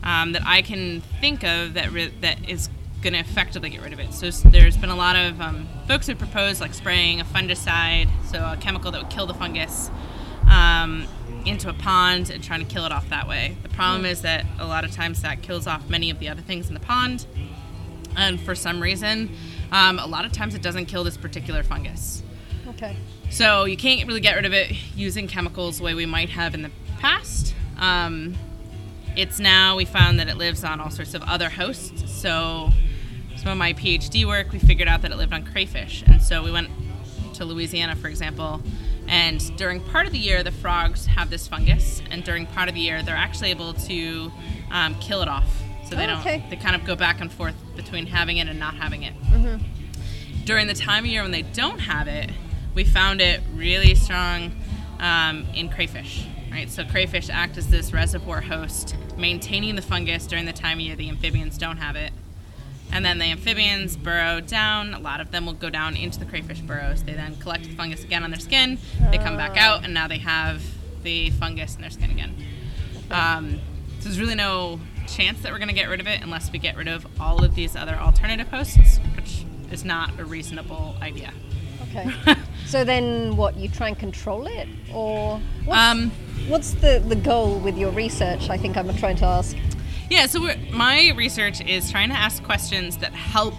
um, 0.03 0.33
that 0.33 0.43
I 0.45 0.61
can 0.61 1.01
think 1.21 1.43
of 1.43 1.73
that 1.73 1.91
re- 1.91 2.13
that 2.21 2.49
is 2.49 2.69
going 3.01 3.13
to 3.13 3.19
effectively 3.19 3.69
get 3.69 3.81
rid 3.81 3.93
of 3.93 3.99
it. 3.99 4.13
So 4.13 4.29
there's 4.49 4.77
been 4.77 4.89
a 4.89 4.95
lot 4.95 5.15
of 5.15 5.39
um, 5.39 5.67
folks 5.87 6.07
who 6.07 6.15
propose 6.15 6.61
like 6.61 6.73
spraying 6.73 7.21
a 7.21 7.25
fungicide, 7.25 8.09
so 8.25 8.39
a 8.39 8.57
chemical 8.57 8.91
that 8.91 9.01
would 9.01 9.11
kill 9.11 9.27
the 9.27 9.33
fungus. 9.33 9.89
Um, 9.89 10.07
um, 10.57 11.07
into 11.45 11.69
a 11.69 11.73
pond 11.73 12.29
and 12.29 12.43
trying 12.43 12.59
to 12.59 12.65
kill 12.65 12.85
it 12.85 12.91
off 12.91 13.09
that 13.09 13.27
way. 13.27 13.57
The 13.63 13.69
problem 13.69 14.05
is 14.05 14.21
that 14.21 14.45
a 14.59 14.65
lot 14.65 14.83
of 14.83 14.91
times 14.91 15.21
that 15.21 15.41
kills 15.41 15.67
off 15.67 15.89
many 15.89 16.09
of 16.09 16.19
the 16.19 16.29
other 16.29 16.41
things 16.41 16.67
in 16.67 16.73
the 16.73 16.79
pond, 16.79 17.25
and 18.17 18.41
for 18.41 18.55
some 18.55 18.81
reason, 18.81 19.29
um, 19.71 19.99
a 19.99 20.05
lot 20.05 20.25
of 20.25 20.31
times 20.31 20.55
it 20.55 20.61
doesn't 20.61 20.87
kill 20.87 21.03
this 21.03 21.15
particular 21.15 21.63
fungus. 21.63 22.23
Okay. 22.67 22.97
So 23.29 23.65
you 23.65 23.77
can't 23.77 24.05
really 24.07 24.19
get 24.19 24.35
rid 24.35 24.45
of 24.45 24.53
it 24.53 24.71
using 24.95 25.27
chemicals 25.27 25.77
the 25.77 25.83
way 25.83 25.93
we 25.93 26.05
might 26.05 26.29
have 26.29 26.53
in 26.53 26.63
the 26.63 26.71
past. 26.99 27.53
Um, 27.77 28.35
it's 29.15 29.39
now 29.39 29.75
we 29.75 29.85
found 29.85 30.19
that 30.19 30.27
it 30.27 30.37
lives 30.37 30.63
on 30.63 30.79
all 30.79 30.89
sorts 30.89 31.13
of 31.13 31.23
other 31.23 31.49
hosts. 31.49 32.11
So 32.11 32.71
some 33.35 33.51
of 33.51 33.57
my 33.57 33.73
PhD 33.73 34.25
work, 34.25 34.51
we 34.51 34.59
figured 34.59 34.87
out 34.87 35.01
that 35.03 35.11
it 35.11 35.17
lived 35.17 35.33
on 35.33 35.45
crayfish, 35.45 36.03
and 36.05 36.21
so 36.21 36.43
we 36.43 36.51
went 36.51 36.69
to 37.35 37.45
Louisiana, 37.45 37.95
for 37.95 38.07
example. 38.07 38.61
And 39.07 39.55
during 39.57 39.79
part 39.79 40.05
of 40.05 40.11
the 40.11 40.19
year, 40.19 40.43
the 40.43 40.51
frogs 40.51 41.05
have 41.05 41.29
this 41.29 41.47
fungus, 41.47 42.01
and 42.11 42.23
during 42.23 42.45
part 42.47 42.67
of 42.67 42.75
the 42.75 42.81
year, 42.81 43.01
they're 43.03 43.15
actually 43.15 43.51
able 43.51 43.73
to 43.73 44.31
um, 44.71 44.95
kill 44.99 45.21
it 45.21 45.27
off. 45.27 45.63
So 45.89 45.95
they 45.95 46.03
Oh, 46.03 46.07
don't. 46.07 46.19
okay. 46.19 46.43
They 46.49 46.55
kind 46.57 46.75
of 46.75 46.83
go 46.85 46.95
back 46.95 47.21
and 47.21 47.31
forth 47.31 47.55
between 47.75 48.07
having 48.07 48.37
it 48.37 48.47
and 48.47 48.59
not 48.59 48.75
having 48.75 49.03
it 49.03 49.13
during 50.47 50.67
the 50.67 50.73
time 50.73 51.03
of 51.03 51.11
year 51.11 51.21
when 51.23 51.31
they 51.31 51.41
don't 51.41 51.79
have 51.79 52.07
it, 52.07 52.31
we 52.73 52.85
found 52.85 53.19
it 53.19 53.41
really 53.53 53.93
strong 53.93 54.53
um, 54.99 55.45
in 55.53 55.67
crayfish. 55.67 56.25
Right, 56.49 56.71
so 56.71 56.85
crayfish 56.85 57.29
act 57.29 57.57
as 57.57 57.67
this 57.67 57.91
reservoir 57.91 58.39
host, 58.39 58.95
maintaining 59.17 59.75
the 59.75 59.81
fungus 59.81 60.25
during 60.25 60.45
the 60.45 60.53
time 60.53 60.77
of 60.77 60.81
year 60.85 60.95
the 60.95 61.09
amphibians 61.09 61.57
don't 61.57 61.77
have 61.77 61.97
it. 61.97 62.13
And 62.93 63.03
then 63.03 63.17
the 63.17 63.25
amphibians 63.25 63.97
burrow 63.97 64.39
down. 64.39 64.93
A 64.93 64.99
lot 64.99 65.19
of 65.19 65.31
them 65.31 65.45
will 65.45 65.51
go 65.53 65.69
down 65.69 65.97
into 65.97 66.17
the 66.17 66.25
crayfish 66.25 66.61
burrows. 66.61 67.03
They 67.03 67.11
then 67.13 67.35
collect 67.35 67.65
the 67.65 67.75
fungus 67.75 68.05
again 68.05 68.23
on 68.23 68.31
their 68.31 68.39
skin. 68.39 68.77
They 69.11 69.17
come 69.17 69.35
back 69.35 69.57
out, 69.57 69.83
and 69.83 69.93
now 69.93 70.07
they 70.07 70.19
have 70.19 70.63
the 71.03 71.29
fungus 71.31 71.75
in 71.75 71.81
their 71.81 71.89
skin 71.89 72.09
again. 72.09 72.33
Um, 73.11 73.59
so 73.99 74.05
there's 74.05 74.19
really 74.21 74.35
no 74.35 74.79
chance 75.07 75.41
that 75.41 75.51
we're 75.51 75.57
going 75.57 75.69
to 75.69 75.73
get 75.73 75.89
rid 75.89 75.99
of 75.99 76.07
it 76.07 76.21
unless 76.21 76.51
we 76.51 76.59
get 76.59 76.75
rid 76.75 76.87
of 76.87 77.05
all 77.19 77.43
of 77.43 77.55
these 77.55 77.75
other 77.75 77.95
alternative 77.95 78.47
hosts, 78.49 78.99
which 79.15 79.45
is 79.71 79.83
not 79.83 80.19
a 80.19 80.25
reasonable 80.25 80.95
idea. 81.01 81.33
Okay. 81.89 82.11
so 82.65 82.83
then, 82.83 83.35
what 83.37 83.55
you 83.57 83.69
try 83.69 83.87
and 83.87 83.97
control 83.97 84.47
it, 84.47 84.67
or 84.93 85.39
what's, 85.65 85.79
Um, 85.79 86.11
what's 86.47 86.71
the 86.71 87.03
the 87.07 87.15
goal 87.15 87.59
with 87.59 87.77
your 87.77 87.91
research? 87.91 88.49
I 88.49 88.57
think 88.57 88.77
I'm 88.77 88.93
trying 88.97 89.15
to 89.17 89.25
ask. 89.25 89.55
Yeah, 90.09 90.27
so 90.27 90.41
we're, 90.41 90.57
my 90.71 91.11
research 91.15 91.61
is 91.61 91.91
trying 91.91 92.09
to 92.09 92.15
ask 92.15 92.43
questions 92.43 92.97
that 92.97 93.13
help 93.13 93.55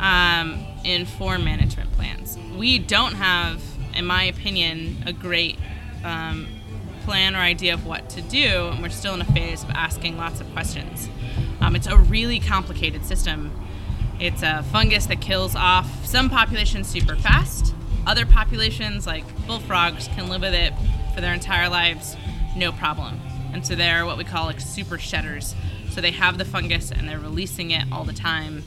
um, 0.00 0.64
inform 0.84 1.44
management 1.44 1.92
plans. 1.92 2.38
We 2.56 2.78
don't 2.78 3.14
have, 3.14 3.60
in 3.94 4.06
my 4.06 4.24
opinion, 4.24 5.02
a 5.06 5.12
great 5.12 5.58
um, 6.04 6.46
plan 7.10 7.34
or 7.34 7.40
idea 7.40 7.74
of 7.74 7.84
what 7.84 8.08
to 8.08 8.22
do, 8.22 8.68
and 8.68 8.80
we're 8.80 8.88
still 8.88 9.14
in 9.14 9.20
a 9.20 9.24
phase 9.24 9.64
of 9.64 9.70
asking 9.70 10.16
lots 10.16 10.40
of 10.40 10.48
questions. 10.52 11.08
Um, 11.60 11.74
it's 11.74 11.88
a 11.88 11.96
really 11.96 12.38
complicated 12.38 13.04
system. 13.04 13.50
It's 14.20 14.44
a 14.44 14.62
fungus 14.70 15.06
that 15.06 15.20
kills 15.20 15.56
off 15.56 16.06
some 16.06 16.30
populations 16.30 16.86
super 16.86 17.16
fast. 17.16 17.74
Other 18.06 18.24
populations, 18.24 19.08
like 19.08 19.24
bullfrogs, 19.48 20.06
can 20.14 20.28
live 20.28 20.42
with 20.42 20.54
it 20.54 20.72
for 21.12 21.20
their 21.20 21.34
entire 21.34 21.68
lives, 21.68 22.16
no 22.54 22.70
problem. 22.70 23.20
And 23.52 23.66
so 23.66 23.74
they're 23.74 24.06
what 24.06 24.16
we 24.16 24.22
call 24.22 24.46
like 24.46 24.60
super 24.60 24.96
shedders. 24.96 25.56
So 25.90 26.00
they 26.00 26.12
have 26.12 26.38
the 26.38 26.44
fungus 26.44 26.92
and 26.92 27.08
they're 27.08 27.18
releasing 27.18 27.72
it 27.72 27.86
all 27.90 28.04
the 28.04 28.12
time. 28.12 28.62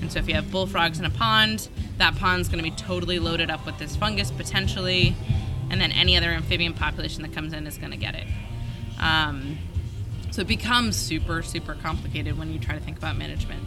And 0.00 0.10
so 0.10 0.18
if 0.18 0.26
you 0.26 0.34
have 0.34 0.50
bullfrogs 0.50 0.98
in 0.98 1.04
a 1.04 1.10
pond, 1.10 1.68
that 1.98 2.16
pond's 2.16 2.48
going 2.48 2.58
to 2.58 2.68
be 2.68 2.74
totally 2.74 3.20
loaded 3.20 3.50
up 3.50 3.64
with 3.64 3.78
this 3.78 3.94
fungus 3.94 4.32
potentially, 4.32 5.14
and 5.70 5.80
then 5.80 5.92
any 5.92 6.16
other 6.16 6.30
amphibian 6.30 6.74
population 6.74 7.22
that 7.22 7.32
comes 7.32 7.52
in 7.52 7.66
is 7.66 7.78
going 7.78 7.90
to 7.92 7.96
get 7.96 8.14
it. 8.14 8.26
Um, 8.98 9.58
so 10.30 10.42
it 10.42 10.48
becomes 10.48 10.96
super, 10.96 11.42
super 11.42 11.74
complicated 11.74 12.36
when 12.38 12.52
you 12.52 12.58
try 12.58 12.74
to 12.74 12.80
think 12.80 12.98
about 12.98 13.16
management. 13.16 13.62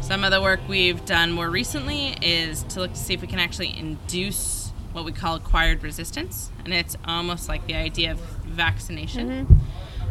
Some 0.00 0.24
of 0.24 0.32
the 0.32 0.42
work 0.42 0.58
we've 0.68 1.04
done 1.06 1.30
more 1.30 1.48
recently 1.48 2.16
is 2.20 2.64
to 2.64 2.80
look 2.80 2.92
to 2.92 2.98
see 2.98 3.14
if 3.14 3.20
we 3.20 3.28
can 3.28 3.38
actually 3.38 3.76
induce 3.78 4.72
what 4.92 5.04
we 5.04 5.12
call 5.12 5.36
acquired 5.36 5.82
resistance, 5.84 6.50
and 6.64 6.72
it's 6.74 6.96
almost 7.04 7.48
like 7.48 7.66
the 7.66 7.74
idea 7.74 8.12
of 8.12 8.18
vaccination. 8.44 9.60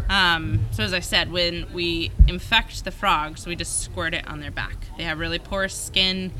Um, 0.09 0.59
so 0.71 0.83
as 0.83 0.93
I 0.93 0.99
said, 0.99 1.31
when 1.31 1.71
we 1.73 2.11
infect 2.27 2.83
the 2.83 2.91
frogs, 2.91 3.45
we 3.45 3.55
just 3.55 3.81
squirt 3.81 4.13
it 4.13 4.27
on 4.27 4.39
their 4.39 4.51
back. 4.51 4.75
They 4.97 5.03
have 5.03 5.19
really 5.19 5.39
porous 5.39 5.73
skin. 5.73 6.31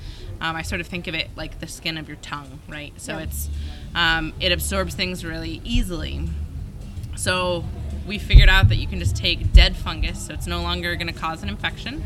Um, 0.42 0.56
I 0.56 0.62
sort 0.62 0.82
of 0.82 0.88
think 0.88 1.08
of 1.08 1.16
it 1.16 1.30
like 1.36 1.60
the 1.60 1.68
skin 1.68 1.98
of 1.98 2.08
your 2.08 2.18
tongue, 2.18 2.60
right? 2.68 2.94
So 2.98 3.14
Yeah. 3.18 3.24
it's 3.24 3.50
um, 3.96 4.34
it 4.40 4.52
absorbs 4.52 4.96
things 4.96 5.24
really 5.24 5.62
easily. 5.64 6.28
So 7.16 7.64
we 8.08 8.18
figured 8.18 8.50
out 8.50 8.70
that 8.70 8.76
you 8.76 8.88
can 8.88 9.00
just 9.00 9.16
take 9.16 9.54
dead 9.54 9.76
fungus, 9.76 10.28
so 10.28 10.34
it's 10.34 10.48
no 10.48 10.62
longer 10.62 10.96
going 10.96 11.08
to 11.08 11.20
cause 11.20 11.44
an 11.44 11.50
infection, 11.50 12.04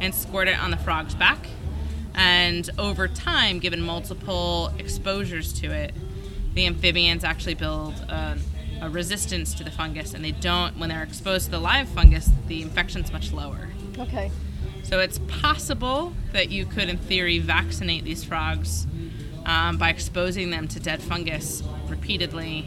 and 0.00 0.14
squirt 0.14 0.48
it 0.48 0.58
on 0.58 0.70
the 0.70 0.76
frog's 0.76 1.14
back. 1.14 1.48
And 2.14 2.68
over 2.78 3.08
time, 3.08 3.58
given 3.58 3.80
multiple 3.80 4.72
exposures 4.78 5.52
to 5.54 5.72
it, 5.72 5.94
the 6.54 6.66
amphibians 6.66 7.24
actually 7.24 7.54
build 7.54 7.94
a, 8.08 8.36
a 8.82 8.90
resistance 8.90 9.54
to 9.54 9.64
the 9.64 9.70
fungus, 9.70 10.14
and 10.14 10.24
they 10.24 10.32
don't, 10.32 10.78
when 10.78 10.88
they're 10.88 11.02
exposed 11.02 11.46
to 11.46 11.50
the 11.52 11.60
live 11.60 11.88
fungus, 11.88 12.28
the 12.48 12.62
infection's 12.62 13.12
much 13.12 13.32
lower. 13.32 13.68
Okay. 13.98 14.30
So 14.82 14.98
it's 14.98 15.18
possible 15.28 16.12
that 16.32 16.50
you 16.50 16.66
could, 16.66 16.88
in 16.88 16.96
theory, 16.96 17.38
vaccinate 17.38 18.04
these 18.04 18.24
frogs 18.24 18.86
um, 19.50 19.76
by 19.78 19.88
exposing 19.90 20.50
them 20.50 20.68
to 20.68 20.78
dead 20.78 21.02
fungus 21.02 21.62
repeatedly. 21.88 22.66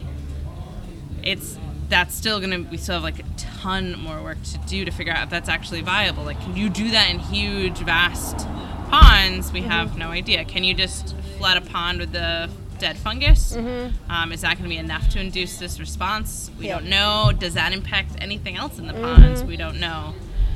It's 1.22 1.58
that's 1.88 2.14
still 2.14 2.40
gonna 2.40 2.60
we 2.70 2.76
still 2.76 2.94
have 2.96 3.02
like 3.02 3.18
a 3.20 3.22
ton 3.36 3.98
more 3.98 4.22
work 4.22 4.42
to 4.42 4.58
do 4.66 4.84
to 4.84 4.90
figure 4.90 5.12
out 5.12 5.24
if 5.24 5.30
that's 5.30 5.48
actually 5.48 5.80
viable. 5.80 6.24
Like, 6.24 6.40
can 6.42 6.56
you 6.56 6.68
do 6.68 6.90
that 6.90 7.10
in 7.10 7.18
huge, 7.18 7.78
vast 7.78 8.46
ponds? 8.90 9.50
We 9.52 9.62
have 9.62 9.96
no 9.96 10.08
idea. 10.08 10.44
Can 10.44 10.62
you 10.64 10.74
just 10.74 11.14
flood 11.38 11.56
a 11.56 11.62
pond 11.62 12.00
with 12.00 12.12
the 12.12 12.50
dead 12.78 12.98
fungus? 12.98 13.56
Um, 13.56 14.32
is 14.32 14.42
that 14.42 14.58
going 14.58 14.64
to 14.64 14.68
be 14.68 14.76
enough 14.76 15.08
to 15.10 15.20
induce 15.20 15.58
this 15.58 15.78
response? 15.80 16.50
We 16.58 16.66
Yeah. 16.66 16.78
don't 16.80 16.88
know. 16.90 17.32
Does 17.38 17.54
that 17.54 17.72
impact 17.72 18.10
anything 18.20 18.56
else 18.56 18.78
in 18.78 18.86
the 18.86 18.94
ponds? 18.94 19.42
We 19.44 19.56
don't 19.56 19.80
know. 19.80 20.14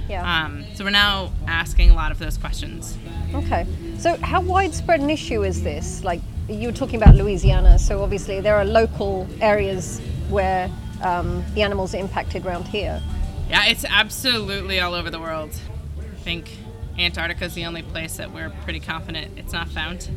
Yeah. 0.09 0.45
Um, 0.45 0.65
so 0.75 0.85
we're 0.85 0.91
now 0.91 1.33
asking 1.47 1.91
a 1.91 1.95
lot 1.95 2.11
of 2.13 2.19
those 2.19 2.37
questions. 2.37 2.99
Okay. 3.35 3.67
So, 3.99 4.17
how 4.19 4.41
widespread 4.41 5.01
an 5.01 5.11
issue 5.11 5.43
is 5.45 5.63
this? 5.63 6.05
Like, 6.05 6.21
you 6.49 6.69
were 6.69 6.73
talking 6.75 7.03
about 7.03 7.17
Louisiana, 7.17 7.79
so 7.79 8.03
obviously 8.03 8.41
there 8.41 8.55
are 8.57 8.65
local 8.65 9.27
areas 9.41 10.01
where 10.29 10.71
um, 11.03 11.45
the 11.55 11.63
animals 11.63 11.95
are 11.95 11.99
impacted 11.99 12.47
around 12.47 12.69
here. 12.69 13.03
Yeah, 13.51 13.67
it's 13.67 13.85
absolutely 13.85 14.79
all 14.81 14.95
over 14.95 15.11
the 15.11 15.19
world. 15.19 15.51
I 15.99 16.05
think 16.23 16.57
Antarctica 16.99 17.45
is 17.45 17.55
the 17.55 17.65
only 17.67 17.83
place 17.83 18.17
that 18.19 18.33
we're 18.33 18.51
pretty 18.63 18.81
confident 18.81 19.37
it's 19.37 19.53
not 19.53 19.69
found. 19.69 20.09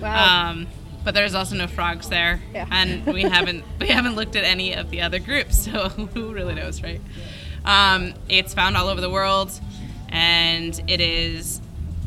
Wow. 0.00 0.50
Um, 0.50 0.66
but 1.04 1.14
there's 1.14 1.34
also 1.34 1.56
no 1.56 1.66
frogs 1.66 2.08
there, 2.08 2.40
Yeah. 2.52 2.66
and 2.70 3.04
we 3.06 3.22
haven't 3.36 3.64
we 3.80 3.88
haven't 3.88 4.14
looked 4.14 4.36
at 4.36 4.44
any 4.44 4.74
of 4.74 4.90
the 4.90 5.00
other 5.00 5.18
groups, 5.18 5.64
so 5.64 5.88
who 6.14 6.32
really 6.32 6.54
knows, 6.54 6.82
right? 6.82 7.00
Um, 7.64 8.14
it's 8.28 8.52
found 8.54 8.76
all 8.76 8.88
over 8.88 9.00
the 9.00 9.10
world, 9.10 9.58
and 10.10 10.78
it 10.86 11.00
is. 11.00 11.60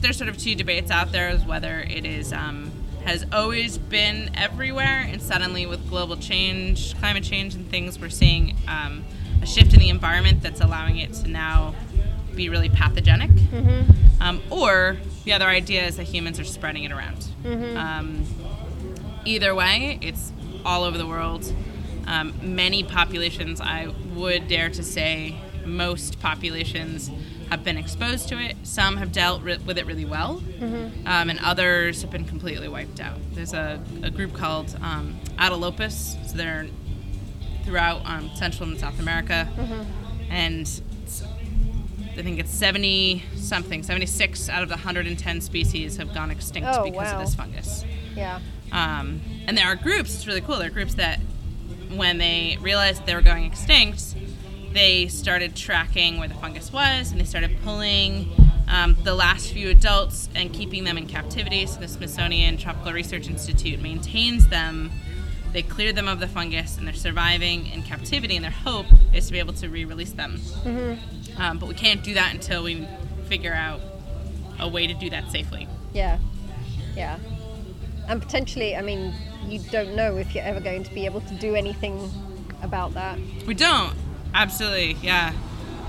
There's 0.05 0.17
sort 0.17 0.29
of 0.29 0.37
two 0.37 0.53
debates 0.53 0.91
out 0.91 1.11
there 1.11 1.29
as 1.29 1.43
whether 1.47 1.79
it 1.79 2.05
is 2.05 2.31
um, 2.31 2.71
has 3.05 3.25
always 3.31 3.79
been 3.79 4.29
everywhere, 4.35 5.03
and 5.09 5.19
suddenly 5.19 5.65
with 5.65 5.89
global 5.89 6.15
change, 6.15 6.95
climate 6.99 7.23
change, 7.23 7.55
and 7.55 7.67
things, 7.71 7.97
we're 7.99 8.09
seeing 8.09 8.55
um, 8.67 9.03
a 9.41 9.47
shift 9.47 9.73
in 9.73 9.79
the 9.79 9.89
environment 9.89 10.43
that's 10.43 10.61
allowing 10.61 10.99
it 10.99 11.11
to 11.13 11.27
now 11.27 11.73
be 12.35 12.49
really 12.49 12.69
pathogenic. 12.69 13.31
Um, 14.21 14.43
or 14.51 14.97
the 15.23 15.33
other 15.33 15.47
idea 15.47 15.83
is 15.87 15.97
that 15.97 16.03
humans 16.03 16.39
are 16.39 16.43
spreading 16.43 16.83
it 16.83 16.91
around. 16.91 17.27
Um, 17.75 18.25
either 19.25 19.55
way, 19.55 19.97
it's 20.03 20.31
all 20.63 20.83
over 20.83 20.99
the 20.99 21.07
world. 21.07 21.51
Um, 22.05 22.31
many 22.43 22.83
populations, 22.83 23.59
I 23.59 23.87
would 24.13 24.47
dare 24.49 24.69
to 24.69 24.83
say, 24.83 25.35
most 25.65 26.19
populations 26.19 27.09
have 27.49 27.63
been 27.63 27.77
exposed 27.77 28.27
to 28.29 28.39
it. 28.39 28.55
Some 28.63 28.97
have 28.97 29.11
dealt 29.11 29.41
ri- 29.43 29.57
with 29.65 29.77
it 29.77 29.85
really 29.85 30.05
well, 30.05 30.41
um, 30.61 31.29
and 31.29 31.39
others 31.43 32.01
have 32.01 32.11
been 32.11 32.25
completely 32.25 32.67
wiped 32.67 32.99
out. 32.99 33.17
There's 33.33 33.53
a, 33.53 33.79
a 34.03 34.09
group 34.09 34.33
called 34.33 34.75
um, 34.81 35.17
Atelopus, 35.37 36.27
so 36.29 36.35
they're 36.37 36.67
throughout 37.63 38.05
um, 38.05 38.29
Central 38.35 38.69
and 38.69 38.79
South 38.79 38.99
America, 38.99 39.47
and 40.29 40.67
I 42.17 42.21
think 42.21 42.39
it's 42.39 42.51
70 42.51 43.23
something, 43.35 43.83
76 43.83 44.49
out 44.49 44.63
of 44.63 44.69
the 44.69 44.75
110 44.75 45.41
species 45.41 45.97
have 45.97 46.13
gone 46.13 46.31
extinct 46.31 46.67
Oh, 46.71 46.83
because 46.85 46.95
wow. 47.11 47.19
of 47.19 47.25
this 47.25 47.35
fungus. 47.35 47.83
Yeah. 48.15 48.39
Um, 48.71 49.21
and 49.47 49.57
there 49.57 49.67
are 49.67 49.75
groups, 49.75 50.15
it's 50.15 50.25
really 50.27 50.41
cool. 50.41 50.57
There 50.57 50.67
are 50.67 50.71
groups 50.73 50.95
that, 50.95 51.19
when 51.93 52.17
they 52.17 52.57
realized 52.61 53.05
they 53.05 53.13
were 53.15 53.21
going 53.21 53.43
extinct, 53.45 54.15
they 54.75 55.07
started 55.07 55.55
tracking 55.55 56.19
where 56.19 56.27
the 56.27 56.35
fungus 56.35 56.71
was 56.71 57.11
and 57.11 57.19
they 57.19 57.25
started 57.25 57.51
pulling 57.63 58.29
um, 58.67 58.95
the 59.03 59.15
last 59.15 59.51
few 59.51 59.69
adults 59.69 60.29
and 60.35 60.53
keeping 60.53 60.83
them 60.83 60.97
in 60.97 61.07
captivity. 61.07 61.65
So 61.65 61.79
the 61.79 61.87
Smithsonian 61.87 62.57
Tropical 62.57 62.93
Research 62.93 63.27
Institute 63.27 63.81
maintains 63.81 64.47
them 64.49 64.91
they 65.55 65.63
cleared 65.63 65.95
them 65.95 66.09
of 66.09 66.19
the 66.19 66.27
fungus 66.27 66.77
and 66.77 66.85
they're 66.85 66.93
surviving 66.93 67.67
in 67.67 67.81
captivity, 67.81 68.35
and 68.35 68.43
their 68.43 68.51
hope 68.51 68.87
is 69.13 69.27
to 69.27 69.31
be 69.31 69.39
able 69.39 69.53
to 69.53 69.69
re-release 69.69 70.11
them. 70.11 70.37
Mm-hmm. 70.37 71.41
Um, 71.41 71.59
but 71.59 71.69
we 71.69 71.75
can't 71.75 72.03
do 72.03 72.13
that 72.15 72.33
until 72.33 72.61
we 72.61 72.85
figure 73.27 73.53
out 73.53 73.79
a 74.59 74.67
way 74.67 74.85
to 74.85 74.93
do 74.93 75.09
that 75.11 75.31
safely. 75.31 75.69
Yeah. 75.93 76.19
Yeah. 76.93 77.19
And 78.09 78.21
potentially, 78.21 78.75
I 78.75 78.81
mean, 78.81 79.13
you 79.47 79.59
don't 79.71 79.95
know 79.95 80.17
if 80.17 80.35
you're 80.35 80.43
ever 80.43 80.59
going 80.59 80.83
to 80.83 80.93
be 80.93 81.05
able 81.05 81.21
to 81.21 81.33
do 81.35 81.55
anything 81.55 82.11
about 82.61 82.93
that. 82.95 83.17
We 83.47 83.53
don't. 83.53 83.95
Absolutely, 84.35 84.97
yeah. 85.01 85.33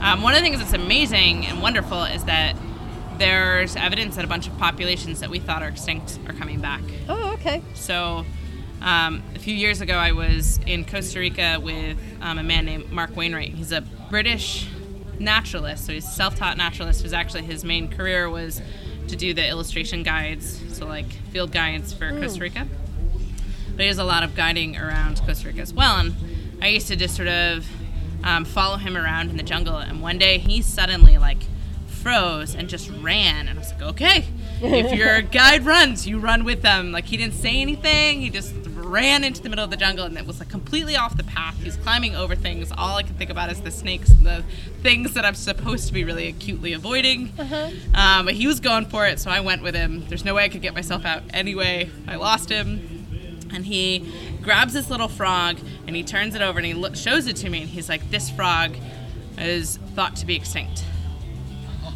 Um, 0.00 0.23
one 0.23 0.33
of 0.35 0.38
the 0.38 0.45
things 0.45 0.59
that's 0.59 0.73
amazing 0.73 1.47
and 1.47 1.61
wonderful 1.61 2.05
is 2.05 2.25
that 2.25 2.57
there's 3.19 3.75
evidence 3.75 4.15
that 4.17 4.25
a 4.25 4.29
bunch 4.29 4.47
of 4.47 4.57
populations 4.57 5.21
that 5.21 5.31
we 5.31 5.41
thought 5.41 5.62
are 5.62 5.69
extinct 5.69 6.21
are 6.29 6.33
coming 6.33 6.61
back. 6.61 6.83
Oh, 7.09 7.33
okay. 7.33 7.61
So, 7.75 8.25
um, 8.83 9.23
a 9.35 9.38
few 9.38 9.55
years 9.55 9.81
ago, 9.81 9.95
I 9.95 10.12
was 10.12 10.61
in 10.65 10.85
Costa 10.85 11.19
Rica 11.19 11.59
with 11.61 11.99
um, 12.21 12.38
a 12.38 12.43
man 12.45 12.67
named 12.67 12.93
Mark 12.93 13.17
Wainwright. 13.17 13.55
He's 13.55 13.73
a 13.73 13.81
British 14.11 14.69
naturalist, 15.19 15.85
so 15.85 15.93
he's 15.93 16.07
a 16.07 16.11
self-taught 16.11 16.57
naturalist. 16.57 17.03
Who's 17.03 17.12
actually 17.12 17.43
his 17.43 17.65
main 17.65 17.88
career 17.88 18.31
was 18.31 18.62
to 19.09 19.17
do 19.17 19.35
the 19.35 19.49
illustration 19.49 20.05
guides, 20.05 20.61
so 20.73 20.87
like 20.87 21.11
field 21.33 21.50
guides 21.50 21.93
for 21.93 22.11
Costa 22.21 22.41
Rica. 22.41 22.69
But 23.75 23.83
he 23.83 23.88
does 23.88 23.99
a 23.99 24.05
lot 24.05 24.23
of 24.23 24.37
guiding 24.37 24.76
around 24.76 25.21
Costa 25.26 25.49
Rica 25.49 25.62
as 25.62 25.73
well. 25.73 25.97
And 25.99 26.15
I 26.62 26.69
used 26.69 26.87
to 26.88 26.97
just 26.97 27.17
sort 27.17 27.29
of 27.29 27.67
um, 28.26 28.45
follow 28.45 28.76
him 28.76 28.97
around 28.97 29.30
in 29.30 29.37
the 29.37 29.42
jungle. 29.42 29.76
And 29.76 30.02
one 30.02 30.18
day 30.18 30.38
he 30.38 30.61
suddenly 30.61 31.16
like 31.16 31.38
froze 31.87 32.54
and 32.54 32.68
just 32.68 32.90
ran. 33.00 33.49
And 33.49 33.59
I 33.59 33.62
was 33.62 33.73
like, 33.73 33.83
okay, 33.83 34.25
if 34.61 34.92
your 34.92 35.23
guide 35.40 35.64
runs, 35.64 36.06
you 36.06 36.18
run 36.18 36.45
with 36.45 36.61
them. 36.61 36.90
Like 36.90 37.06
he 37.06 37.16
didn't 37.16 37.35
say 37.35 37.61
anything. 37.62 38.21
He 38.21 38.28
just 38.28 38.52
ran 38.75 39.25
into 39.25 39.42
the 39.42 39.49
middle 39.49 39.64
of 39.64 39.71
the 39.71 39.76
jungle 39.76 40.04
and 40.04 40.16
it 40.18 40.26
was 40.26 40.40
like 40.40 40.49
completely 40.49 40.97
off 40.97 41.16
the 41.16 41.25
path. 41.25 41.56
He's 41.62 41.76
climbing 41.76 42.16
over 42.16 42.35
things. 42.35 42.73
All 42.76 42.97
I 42.97 43.04
can 43.04 43.14
think 43.14 43.30
about 43.30 43.50
is 43.50 43.61
the 43.61 43.71
snakes, 43.71 44.11
and 44.11 44.26
the 44.26 44.45
things 44.83 45.14
that 45.14 45.25
I'm 45.25 45.35
supposed 45.35 45.87
to 45.88 45.92
be 45.92 46.04
really 46.04 46.28
acutely 46.28 46.73
avoiding. 46.73 47.33
Um, 47.95 48.26
but 48.26 48.35
he 48.35 48.47
was 48.47 48.61
going 48.61 48.87
for 48.87 49.06
it, 49.06 49.18
so 49.18 49.30
I 49.30 49.40
went 49.40 49.62
with 49.62 49.75
him. 49.75 50.06
There's 50.09 50.25
no 50.25 50.35
way 50.35 50.45
I 50.45 50.49
could 50.49 50.62
get 50.62 50.75
myself 50.75 51.04
out 51.04 51.23
anyway. 51.33 51.90
I 52.06 52.16
lost 52.16 52.49
him 52.49 53.06
and 53.52 53.64
he 53.64 54.12
grabs 54.47 54.73
this 54.73 54.88
little 54.88 55.09
frog 55.09 55.59
and 55.87 55.95
he 55.95 56.03
turns 56.03 56.35
it 56.35 56.41
over 56.41 56.59
and 56.59 56.65
he 56.67 56.73
lo- 56.73 56.95
shows 56.95 57.26
it 57.26 57.37
to 57.37 57.50
me 57.50 57.61
and 57.62 57.69
he's 57.69 57.88
like 57.91 58.09
this 58.11 58.31
frog 58.31 58.75
is 59.38 59.76
thought 59.95 60.17
to 60.17 60.25
be 60.25 60.35
extinct. 60.37 60.85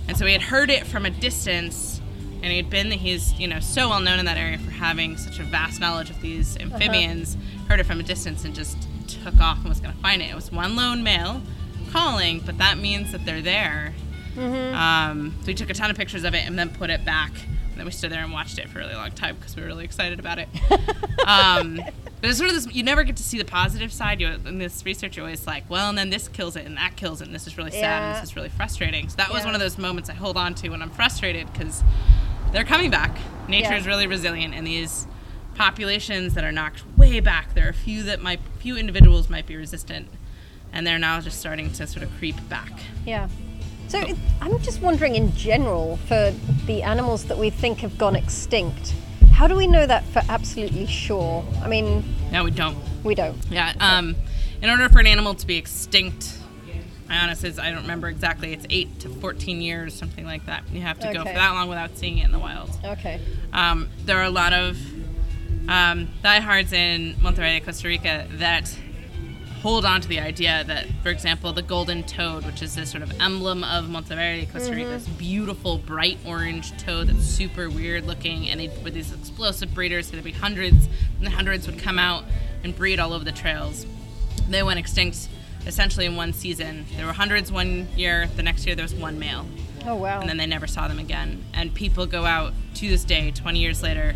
And 0.09 0.19
so 0.19 0.27
he 0.27 0.33
had 0.33 0.43
heard 0.43 0.69
it 0.71 0.87
from 0.87 1.07
a 1.07 1.11
distance 1.11 2.01
and 2.43 2.53
he'd 2.53 2.69
been 2.69 2.91
he's 2.91 3.33
you 3.39 3.47
know 3.47 3.61
so 3.61 3.89
well 3.89 4.01
known 4.01 4.19
in 4.19 4.25
that 4.27 4.37
area 4.37 4.59
for 4.59 4.71
having 4.71 5.17
such 5.17 5.39
a 5.39 5.45
vast 5.45 5.81
knowledge 5.81 6.11
of 6.11 6.21
these 6.21 6.57
amphibians 6.59 7.37
heard 7.69 7.81
it 7.81 7.85
from 7.85 8.01
a 8.01 8.03
distance 8.03 8.45
and 8.45 8.55
just 8.55 8.77
took 9.07 9.39
off 9.41 9.59
and 9.61 9.69
was 9.69 9.81
going 9.81 9.95
to 9.95 10.01
find 10.03 10.21
it. 10.21 10.27
It 10.31 10.35
was 10.35 10.51
one 10.51 10.75
lone 10.77 11.03
male 11.03 11.41
calling 11.93 12.41
but 12.45 12.59
that 12.59 12.79
means 12.79 13.13
that 13.13 13.25
they're 13.25 13.41
there. 13.43 13.95
Um, 14.75 15.35
so 15.41 15.47
we 15.47 15.55
took 15.55 15.71
a 15.71 15.75
ton 15.75 15.91
of 15.91 15.97
pictures 15.97 16.25
of 16.25 16.35
it 16.35 16.45
and 16.47 16.59
then 16.59 16.71
put 16.71 16.91
it 16.91 17.05
back. 17.05 17.33
And 17.81 17.87
then 17.87 17.87
we 17.87 17.93
stood 17.93 18.13
there 18.13 18.23
and 18.23 18.31
watched 18.31 18.59
it 18.59 18.69
for 18.69 18.81
a 18.81 18.83
really 18.83 18.95
long 18.95 19.11
time 19.13 19.37
because 19.37 19.57
we 19.57 19.63
were 19.63 19.69
really 19.69 19.85
excited 19.87 20.19
about 20.19 20.39
it. 20.39 20.49
um, 21.27 21.77
but 22.21 22.29
it's 22.29 22.37
sort 22.37 22.51
of 22.51 22.55
this, 22.55 22.75
you 22.75 22.83
never 22.83 23.05
get 23.05 23.17
to 23.17 23.23
see 23.23 23.39
the 23.39 23.45
positive 23.47 23.91
side. 23.91 24.21
You, 24.21 24.27
in 24.45 24.59
this 24.59 24.85
research, 24.85 25.17
you're 25.17 25.25
always 25.25 25.47
like, 25.47 25.65
well, 25.71 25.89
and 25.89 25.97
then 25.97 26.11
this 26.11 26.29
kills 26.29 26.57
it 26.57 26.67
and 26.67 26.77
that 26.77 26.97
kills 26.97 27.23
it 27.23 27.27
and 27.27 27.35
this 27.35 27.47
is 27.47 27.57
really 27.57 27.71
sad 27.71 28.03
and 28.03 28.17
this 28.17 28.23
is 28.23 28.37
really 28.37 28.51
frustrating. 28.51 29.09
So 29.09 29.17
that 29.17 29.33
was 29.33 29.47
one 29.47 29.55
of 29.55 29.61
those 29.61 29.79
moments 29.79 30.11
I 30.11 30.13
hold 30.13 30.37
on 30.37 30.55
to 30.57 30.69
when 30.69 30.83
I'm 30.83 30.91
frustrated 30.91 31.51
because 31.55 31.83
they're 32.53 32.65
coming 32.65 32.91
back. 32.91 33.17
Nature 33.49 33.71
Yeah. 33.71 33.79
is 33.79 33.87
really 33.87 34.07
resilient 34.07 34.53
and 34.53 34.67
these 34.67 35.07
populations 35.55 36.35
that 36.35 36.45
are 36.45 36.53
knocked 36.53 36.83
way 36.99 37.21
back, 37.21 37.55
there 37.55 37.65
are 37.65 37.71
a 37.71 37.73
few 37.73 38.03
that 38.03 38.21
might, 38.21 38.41
few 38.59 38.77
individuals 38.77 39.31
might 39.31 39.47
be 39.47 39.57
resistant 39.57 40.09
and 40.71 40.87
they're 40.87 40.99
now 40.99 41.19
just 41.21 41.41
starting 41.41 41.71
to 41.73 41.87
sort 41.87 42.03
of 42.03 42.11
creep 42.19 42.37
back. 42.51 42.73
Yeah. 43.07 43.29
So 43.91 43.99
it, 43.99 44.17
I'm 44.41 44.57
just 44.61 44.81
wondering, 44.81 45.17
in 45.17 45.35
general, 45.35 45.97
for 46.07 46.33
the 46.67 46.85
animals 46.85 47.25
that 47.25 47.37
we 47.37 47.51
think 47.51 47.79
have 47.81 47.99
gone 47.99 48.15
extinct, 48.15 48.95
how 49.33 49.49
do 49.49 49.57
we 49.57 49.67
know 49.67 49.85
that 49.85 50.05
for 50.05 50.23
absolutely 50.29 50.87
sure? 50.87 51.45
I 51.61 51.67
mean, 51.67 52.05
No, 52.31 52.45
we 52.45 52.53
don't. 52.53 52.79
we 53.03 53.17
don't. 53.17 53.37
Yeah. 53.51 53.73
Um, 53.81 54.15
in 54.63 54.71
order 54.71 54.89
for 54.91 55.01
an 55.01 55.09
animal 55.09 55.35
to 55.35 55.45
be 55.45 55.57
extinct, 55.57 56.39
my 57.09 57.19
honest 57.19 57.43
is 57.43 57.59
I 57.59 57.73
don't 57.73 57.83
remember 57.83 58.07
exactly. 58.09 58.53
It's 58.53 58.65
eight 58.71 59.01
to 59.01 59.09
fourteen 59.09 59.61
years, 59.61 59.93
something 59.93 60.25
like 60.25 60.47
that. 60.47 60.63
You 60.73 60.83
have 60.83 61.01
to 61.01 61.13
go 61.13 61.25
for 61.25 61.33
that 61.33 61.51
long 61.55 61.69
without 61.69 61.99
seeing 61.99 62.19
it 62.19 62.27
in 62.27 62.31
the 62.31 62.39
wild. 62.39 62.71
Okay. 62.85 63.21
Um, 63.53 63.89
there 64.05 64.19
are 64.19 64.25
a 64.25 64.31
lot 64.31 64.53
of 64.53 64.79
um, 65.69 66.07
diehards 66.23 66.73
in 66.73 67.15
Monterrey, 67.15 67.65
Costa 67.65 67.89
Rica, 67.89 68.29
that 68.35 68.73
hold 69.63 69.85
on 69.85 70.01
to 70.01 70.09
the 70.09 70.21
idea 70.21 70.65
that, 70.65 70.87
for 71.03 71.11
example, 71.11 71.53
the 71.53 71.63
golden 71.63 72.03
toad, 72.03 72.47
which 72.47 72.63
is 72.63 72.75
this 72.75 72.91
sort 72.91 73.03
of 73.03 73.13
emblem 73.21 73.63
of 73.63 73.89
Monteverde, 73.89 74.47
Costa 74.47 74.75
Rica, 74.75 74.89
this 74.89 75.05
mm-hmm. 75.05 75.19
beautiful 75.19 75.79
bright 75.79 76.19
orange 76.27 76.77
toad 76.79 77.09
that's 77.09 77.25
super 77.25 77.69
weird 77.69 78.07
looking, 78.07 78.49
and 78.49 78.61
they, 78.61 78.69
with 78.83 78.95
these 78.95 79.13
explosive 79.13 79.75
breeders, 79.75 80.11
there'd 80.11 80.25
be 80.25 80.33
hundreds, 80.33 80.89
and 81.19 81.27
the 81.27 81.31
hundreds 81.31 81.67
would 81.67 81.79
come 81.79 81.99
out 81.99 82.25
and 82.65 82.75
breed 82.75 82.99
all 82.99 83.13
over 83.13 83.25
the 83.25 83.33
trails. 83.33 83.87
They 84.49 84.63
went 84.63 84.79
extinct 84.79 85.29
essentially 85.67 86.07
in 86.07 86.17
one 86.17 86.33
season. 86.33 86.87
There 86.97 87.07
were 87.07 87.13
hundreds 87.13 87.53
one 87.53 87.89
year, 87.97 88.29
the 88.37 88.43
next 88.43 88.67
year 88.67 88.75
there 88.75 88.85
was 88.85 88.95
one 88.95 89.19
male 89.19 89.47
Oh 89.87 89.95
wow. 89.95 90.21
and 90.21 90.29
then 90.29 90.37
they 90.37 90.47
never 90.47 90.67
saw 90.67 90.89
them 90.89 90.99
again. 90.99 91.45
And 91.55 91.75
people 91.75 92.07
go 92.07 92.25
out 92.25 92.53
to 92.77 92.89
this 92.89 93.05
day, 93.05 93.31
20 93.31 93.59
years 93.59 93.83
later, 93.83 94.15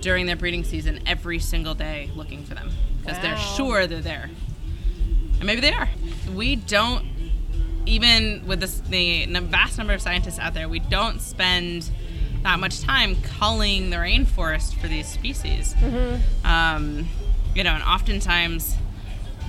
during 0.00 0.26
their 0.26 0.36
breeding 0.36 0.64
season, 0.64 1.00
every 1.06 1.38
single 1.38 1.74
day 1.74 2.10
looking 2.14 2.44
for 2.44 2.54
them 2.54 2.70
because 3.00 3.20
they're 3.20 3.36
sure 3.36 3.86
they're 3.86 4.00
there. 4.00 4.30
And 5.42 5.48
maybe 5.48 5.60
they 5.60 5.72
are. 5.72 5.88
We 6.36 6.54
don't, 6.54 7.04
even 7.84 8.46
with 8.46 8.60
this, 8.60 8.78
the 8.78 9.26
vast 9.26 9.76
number 9.76 9.92
of 9.92 10.00
scientists 10.00 10.38
out 10.38 10.54
there, 10.54 10.68
we 10.68 10.78
don't 10.78 11.20
spend 11.20 11.90
that 12.44 12.60
much 12.60 12.80
time 12.80 13.16
culling 13.22 13.90
the 13.90 13.96
rainforest 13.96 14.74
for 14.74 14.86
these 14.86 15.08
species. 15.08 15.74
Um, 16.44 17.08
you 17.56 17.64
know, 17.64 17.72
and 17.72 17.82
oftentimes, 17.82 18.76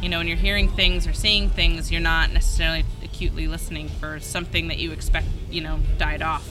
you 0.02 0.10
know, 0.10 0.18
when 0.18 0.28
you're 0.28 0.36
hearing 0.36 0.68
things 0.68 1.06
or 1.06 1.14
seeing 1.14 1.48
things, 1.48 1.92
you're 1.92 2.02
not 2.02 2.32
necessarily 2.32 2.84
acutely 3.04 3.46
listening 3.46 3.88
for 3.88 4.20
something 4.20 4.70
that 4.70 4.80
you 4.80 4.94
expect, 4.94 5.28
you 5.52 5.62
know, 5.62 5.80
died 6.00 6.24
off. 6.24 6.50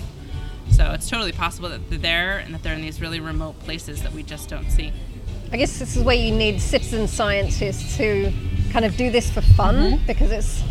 So 0.70 0.92
it's 0.92 1.10
totally 1.10 1.32
possible 1.32 1.68
that 1.68 1.90
they're 1.90 1.98
there 1.98 2.38
and 2.38 2.54
that 2.54 2.62
they're 2.62 2.74
in 2.74 2.80
these 2.80 3.00
really 3.00 3.18
remote 3.18 3.58
places 3.58 4.04
that 4.04 4.12
we 4.12 4.22
just 4.22 4.48
don't 4.48 4.70
see. 4.70 4.92
I 5.50 5.56
guess 5.56 5.80
this 5.80 5.96
is 5.96 6.02
where 6.04 6.14
you 6.14 6.30
need 6.30 6.60
citizen 6.60 7.08
scientists 7.08 7.96
who 7.96 8.30
kind 8.72 8.84
of 8.84 8.96
do 8.96 9.10
this 9.10 9.30
for 9.30 9.40
fun 9.42 10.00
because 10.06 10.30
it's 10.32 10.62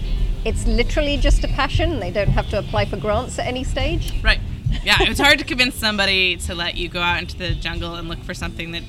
it's 0.43 0.65
literally 0.65 1.17
just 1.17 1.43
a 1.43 1.47
passion. 1.47 1.99
They 1.99 2.09
don't 2.11 2.29
have 2.29 2.49
to 2.49 2.57
apply 2.59 2.85
for 2.85 2.97
grants 2.97 3.37
at 3.37 3.45
any 3.45 3.63
stage. 3.63 4.13
Right. 4.23 4.39
Yeah, 4.83 4.95
it's 5.01 5.19
hard 5.19 5.37
to 5.39 5.45
convince 5.53 5.75
somebody 5.75 6.37
to 6.37 6.55
let 6.55 6.75
you 6.75 6.89
go 6.89 6.99
out 7.01 7.19
into 7.19 7.37
the 7.37 7.51
jungle 7.51 7.95
and 7.95 8.09
look 8.09 8.23
for 8.23 8.33
something 8.33 8.71
that 8.71 8.83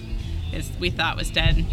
is 0.53 0.71
we 0.81 0.89
thought 0.91 1.17
was 1.17 1.31
dead 1.31 1.67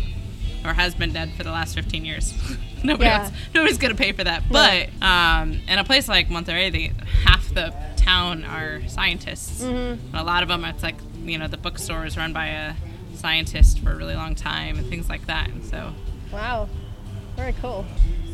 or 0.65 0.73
has 0.73 0.93
been 0.95 1.13
dead 1.13 1.32
for 1.38 1.43
the 1.43 1.52
last 1.52 1.75
15 1.75 2.04
years. 2.04 2.34
Nobody 2.84 3.06
Yeah. 3.10 3.30
nobody's 3.56 3.78
going 3.78 3.95
to 3.95 4.02
pay 4.02 4.12
for 4.12 4.23
that. 4.25 4.43
But 4.52 4.89
um, 5.02 5.62
in 5.67 5.80
a 5.80 5.84
place 5.86 6.10
like 6.10 6.28
Monterrey, 6.28 6.69
they, 6.71 6.91
half 7.23 7.54
the 7.54 7.73
town 7.95 8.43
are 8.43 8.82
scientists. 8.88 9.62
And 9.62 9.99
a 10.13 10.23
lot 10.23 10.43
of 10.43 10.49
them, 10.49 10.65
it's 10.65 10.84
like, 10.84 10.95
you 11.23 11.38
know, 11.38 11.47
the 11.47 11.58
bookstore 11.58 12.06
is 12.06 12.17
run 12.17 12.34
by 12.34 12.47
a 12.47 12.73
scientist 13.15 13.80
for 13.80 13.91
a 13.91 13.95
really 13.95 14.15
long 14.15 14.36
time 14.36 14.78
and 14.78 14.88
things 14.88 15.08
like 15.10 15.28
that. 15.28 15.47
And 15.49 15.63
so 15.63 15.93
Wow, 16.34 16.67
very 17.39 17.54
cool. 17.62 17.86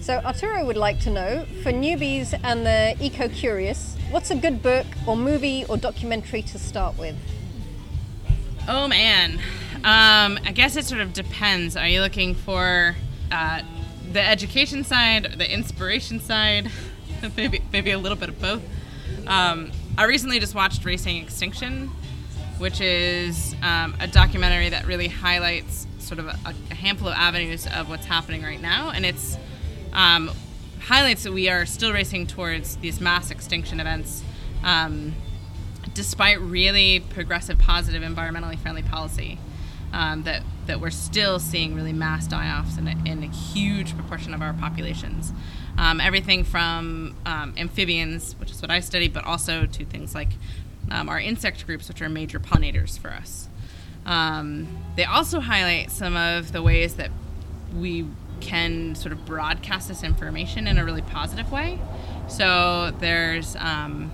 So 0.01 0.19
Arturo 0.25 0.65
would 0.65 0.77
like 0.77 0.99
to 1.01 1.11
know, 1.11 1.45
for 1.61 1.71
newbies 1.71 2.37
and 2.43 2.65
the 2.65 2.95
eco-curious, 2.99 3.95
what's 4.09 4.31
a 4.31 4.35
good 4.35 4.63
book 4.63 4.87
or 5.05 5.15
movie 5.15 5.63
or 5.69 5.77
documentary 5.77 6.41
to 6.41 6.57
start 6.57 6.97
with? 6.97 7.15
Oh 8.67 8.87
man, 8.87 9.33
um, 9.83 10.39
I 10.43 10.51
guess 10.55 10.75
it 10.75 10.85
sort 10.85 11.01
of 11.01 11.13
depends. 11.13 11.77
Are 11.77 11.87
you 11.87 12.01
looking 12.01 12.33
for 12.33 12.95
uh, 13.31 13.61
the 14.11 14.21
education 14.21 14.83
side, 14.83 15.27
or 15.31 15.35
the 15.35 15.51
inspiration 15.51 16.19
side? 16.19 16.71
maybe 17.37 17.61
maybe 17.71 17.91
a 17.91 17.99
little 17.99 18.17
bit 18.17 18.29
of 18.29 18.41
both. 18.41 18.63
Um, 19.27 19.71
I 19.99 20.05
recently 20.05 20.39
just 20.39 20.55
watched 20.55 20.83
Racing 20.83 21.17
Extinction, 21.17 21.91
which 22.57 22.81
is 22.81 23.55
um, 23.61 23.95
a 23.99 24.07
documentary 24.07 24.69
that 24.69 24.87
really 24.87 25.09
highlights 25.09 25.85
sort 26.05 26.19
of 26.19 26.27
a, 26.27 26.37
a 26.71 26.75
handful 26.75 27.07
of 27.07 27.15
avenues 27.15 27.67
of 27.67 27.89
what's 27.89 28.05
happening 28.05 28.43
right 28.43 28.61
now, 28.61 28.91
and 28.91 29.05
it's 29.05 29.37
um, 29.93 30.31
highlights 30.79 31.23
that 31.23 31.33
we 31.33 31.49
are 31.49 31.65
still 31.65 31.91
racing 31.91 32.27
towards 32.27 32.77
these 32.77 33.01
mass 33.01 33.31
extinction 33.31 33.79
events. 33.79 34.23
Um, 34.63 35.15
despite 35.93 36.39
really 36.41 36.99
progressive, 36.99 37.57
positive, 37.57 38.03
environmentally 38.03 38.59
friendly 38.59 38.83
policy, 38.83 39.39
um, 39.93 40.23
that 40.23 40.43
that 40.67 40.79
we're 40.79 40.89
still 40.89 41.39
seeing 41.39 41.75
really 41.75 41.93
mass 41.93 42.27
die-offs 42.27 42.77
in 42.77 42.87
a, 42.87 42.95
in 43.05 43.23
a 43.23 43.27
huge 43.27 43.95
proportion 43.95 44.33
of 44.33 44.41
our 44.41 44.53
populations. 44.53 45.31
Um, 45.77 46.01
everything 46.01 46.43
from 46.43 47.15
um, 47.25 47.53
amphibians, 47.55 48.35
which 48.39 48.51
is 48.51 48.61
what 48.61 48.71
I 48.71 48.79
study, 48.79 49.07
but 49.07 49.23
also 49.25 49.65
to 49.65 49.85
things 49.85 50.15
like 50.15 50.29
um, 50.89 51.07
our 51.07 51.19
insect 51.19 51.65
groups, 51.65 51.87
which 51.87 52.01
are 52.01 52.09
major 52.09 52.39
pollinators 52.39 52.97
for 52.97 53.09
us. 53.09 53.47
Um, 54.05 54.67
they 54.95 55.03
also 55.03 55.39
highlight 55.39 55.91
some 55.91 56.15
of 56.15 56.51
the 56.51 56.61
ways 56.61 56.95
that 56.95 57.11
we 57.75 58.05
can 58.39 58.95
sort 58.95 59.11
of 59.11 59.25
broadcast 59.25 59.87
this 59.87 60.03
information 60.03 60.67
in 60.67 60.77
a 60.77 60.85
really 60.85 61.01
positive 61.01 61.51
way. 61.51 61.79
So 62.27 62.93
there's 62.99 63.55
um, 63.55 64.11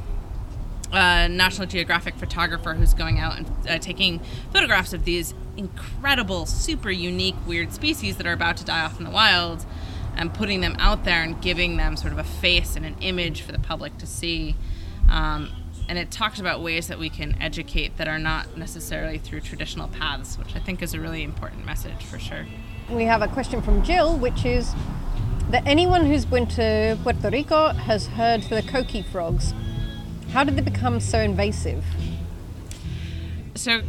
a 0.91 1.27
National 1.27 1.67
Geographic 1.67 2.15
photographer 2.15 2.73
who's 2.73 2.93
going 2.93 3.19
out 3.19 3.38
and 3.38 3.47
uh, 3.69 3.77
taking 3.80 4.19
photographs 4.51 4.93
of 4.93 5.06
these 5.06 5.34
incredible, 5.58 6.45
super 6.45 6.91
unique, 6.91 7.36
weird 7.45 7.73
species 7.73 8.17
that 8.17 8.27
are 8.27 8.34
about 8.34 8.58
to 8.58 8.65
die 8.65 8.82
off 8.82 8.97
in 8.97 9.06
the 9.06 9.12
wild 9.12 9.65
and 10.15 10.34
putting 10.34 10.62
them 10.62 10.75
out 10.80 11.04
there 11.04 11.23
and 11.23 11.41
giving 11.41 11.77
them 11.77 11.95
sort 11.95 12.13
of 12.13 12.19
a 12.19 12.23
face 12.23 12.75
and 12.75 12.86
an 12.86 12.95
image 13.01 13.41
for 13.41 13.51
the 13.51 13.60
public 13.60 13.97
to 13.97 14.06
see. 14.06 14.56
Um, 15.10 15.49
and 15.91 15.99
it 15.99 16.10
talks 16.10 16.39
about 16.39 16.62
ways 16.62 16.88
that 16.88 16.97
we 16.97 17.10
can 17.10 17.36
educate 17.41 17.97
that 17.97 18.08
are 18.08 18.17
not 18.17 18.56
necessarily 18.56 19.17
through 19.17 19.41
traditional 19.41 19.89
paths, 19.89 20.38
which 20.38 20.56
I 20.56 20.60
think 20.60 20.82
is 20.82 20.93
a 20.93 21.01
really 21.01 21.21
important 21.21 21.65
message 21.65 22.06
for 22.06 22.17
sure. 22.17 22.45
We 22.89 23.04
have 23.04 23.21
a 23.21 23.27
question 23.27 23.62
from 23.62 23.84
Jill, 23.84 24.15
which 24.17 24.45
is 24.45 24.73
that 25.49 25.67
anyone 25.67 26.06
who's 26.06 26.23
been 26.23 26.47
to 26.47 26.97
Puerto 27.04 27.30
Rico 27.30 27.73
has 27.73 28.08
heard 28.08 28.43
the 28.43 28.62
coqui 28.62 29.04
frogs. 29.04 29.54
How 30.32 30.45
did 30.45 30.56
they 30.56 30.62
become 30.62 31.01
so 31.01 31.19
invasive? 31.19 31.84
So, 33.56 33.82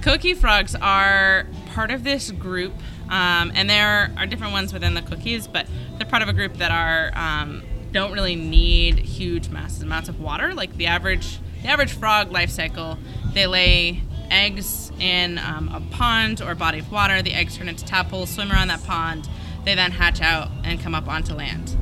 coqui 0.00 0.34
frogs 0.34 0.74
are 0.76 1.46
part 1.74 1.90
of 1.90 2.04
this 2.04 2.30
group, 2.30 2.72
um, 3.10 3.52
and 3.54 3.68
there 3.68 4.14
are 4.16 4.24
different 4.24 4.54
ones 4.54 4.72
within 4.72 4.94
the 4.94 5.02
coquis, 5.02 5.46
but 5.46 5.66
they're 5.98 6.06
part 6.06 6.22
of 6.22 6.30
a 6.30 6.32
group 6.32 6.54
that 6.54 6.70
are 6.70 7.12
um, 7.14 7.62
don't 7.92 8.12
really 8.12 8.36
need 8.36 8.98
huge 8.98 9.48
masses 9.50 9.82
amounts 9.82 10.08
of 10.08 10.20
water. 10.20 10.54
Like 10.54 10.76
the 10.76 10.86
average 10.86 11.38
the 11.62 11.68
average 11.68 11.92
frog 11.92 12.32
life 12.32 12.50
cycle, 12.50 12.98
they 13.34 13.46
lay 13.46 14.02
eggs 14.30 14.90
in 14.98 15.38
um, 15.38 15.68
a 15.72 15.80
pond 15.94 16.40
or 16.42 16.54
body 16.54 16.80
of 16.80 16.90
water. 16.90 17.22
The 17.22 17.34
eggs 17.34 17.56
turn 17.56 17.68
into 17.68 17.84
tadpoles, 17.84 18.30
swim 18.30 18.50
around 18.50 18.68
that 18.68 18.82
pond. 18.84 19.28
They 19.64 19.74
then 19.74 19.92
hatch 19.92 20.20
out 20.20 20.48
and 20.64 20.80
come 20.80 20.94
up 20.94 21.06
onto 21.06 21.34
land. 21.34 21.76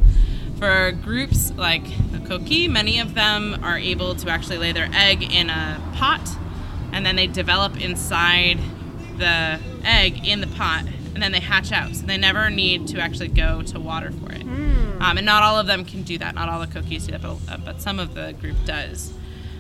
For 0.58 0.92
groups 0.92 1.52
like 1.52 1.84
the 2.12 2.18
coqui, 2.18 2.68
many 2.68 2.98
of 2.98 3.14
them 3.14 3.58
are 3.62 3.78
able 3.78 4.14
to 4.16 4.28
actually 4.28 4.58
lay 4.58 4.72
their 4.72 4.90
egg 4.92 5.22
in 5.32 5.48
a 5.48 5.80
pot, 5.94 6.28
and 6.92 7.06
then 7.06 7.16
they 7.16 7.26
develop 7.26 7.80
inside 7.80 8.58
the 9.16 9.58
egg 9.82 10.26
in 10.26 10.42
the 10.42 10.46
pot, 10.48 10.84
and 11.20 11.34
then 11.34 11.38
they 11.38 11.46
hatch 11.46 11.70
out. 11.70 11.94
So 11.94 12.06
they 12.06 12.16
never 12.16 12.48
need 12.48 12.86
to 12.88 12.98
actually 12.98 13.28
go 13.28 13.60
to 13.60 13.78
water 13.78 14.10
for 14.10 14.32
it. 14.32 14.40
Mm. 14.40 15.02
Um, 15.02 15.18
and 15.18 15.26
not 15.26 15.42
all 15.42 15.58
of 15.58 15.66
them 15.66 15.84
can 15.84 16.02
do 16.02 16.16
that. 16.16 16.34
Not 16.34 16.48
all 16.48 16.60
the 16.60 16.66
coquis 16.66 17.04
do 17.04 17.12
that, 17.12 17.20
but, 17.20 17.36
uh, 17.46 17.58
but 17.58 17.82
some 17.82 17.98
of 17.98 18.14
the 18.14 18.34
group 18.40 18.56
does. 18.64 19.12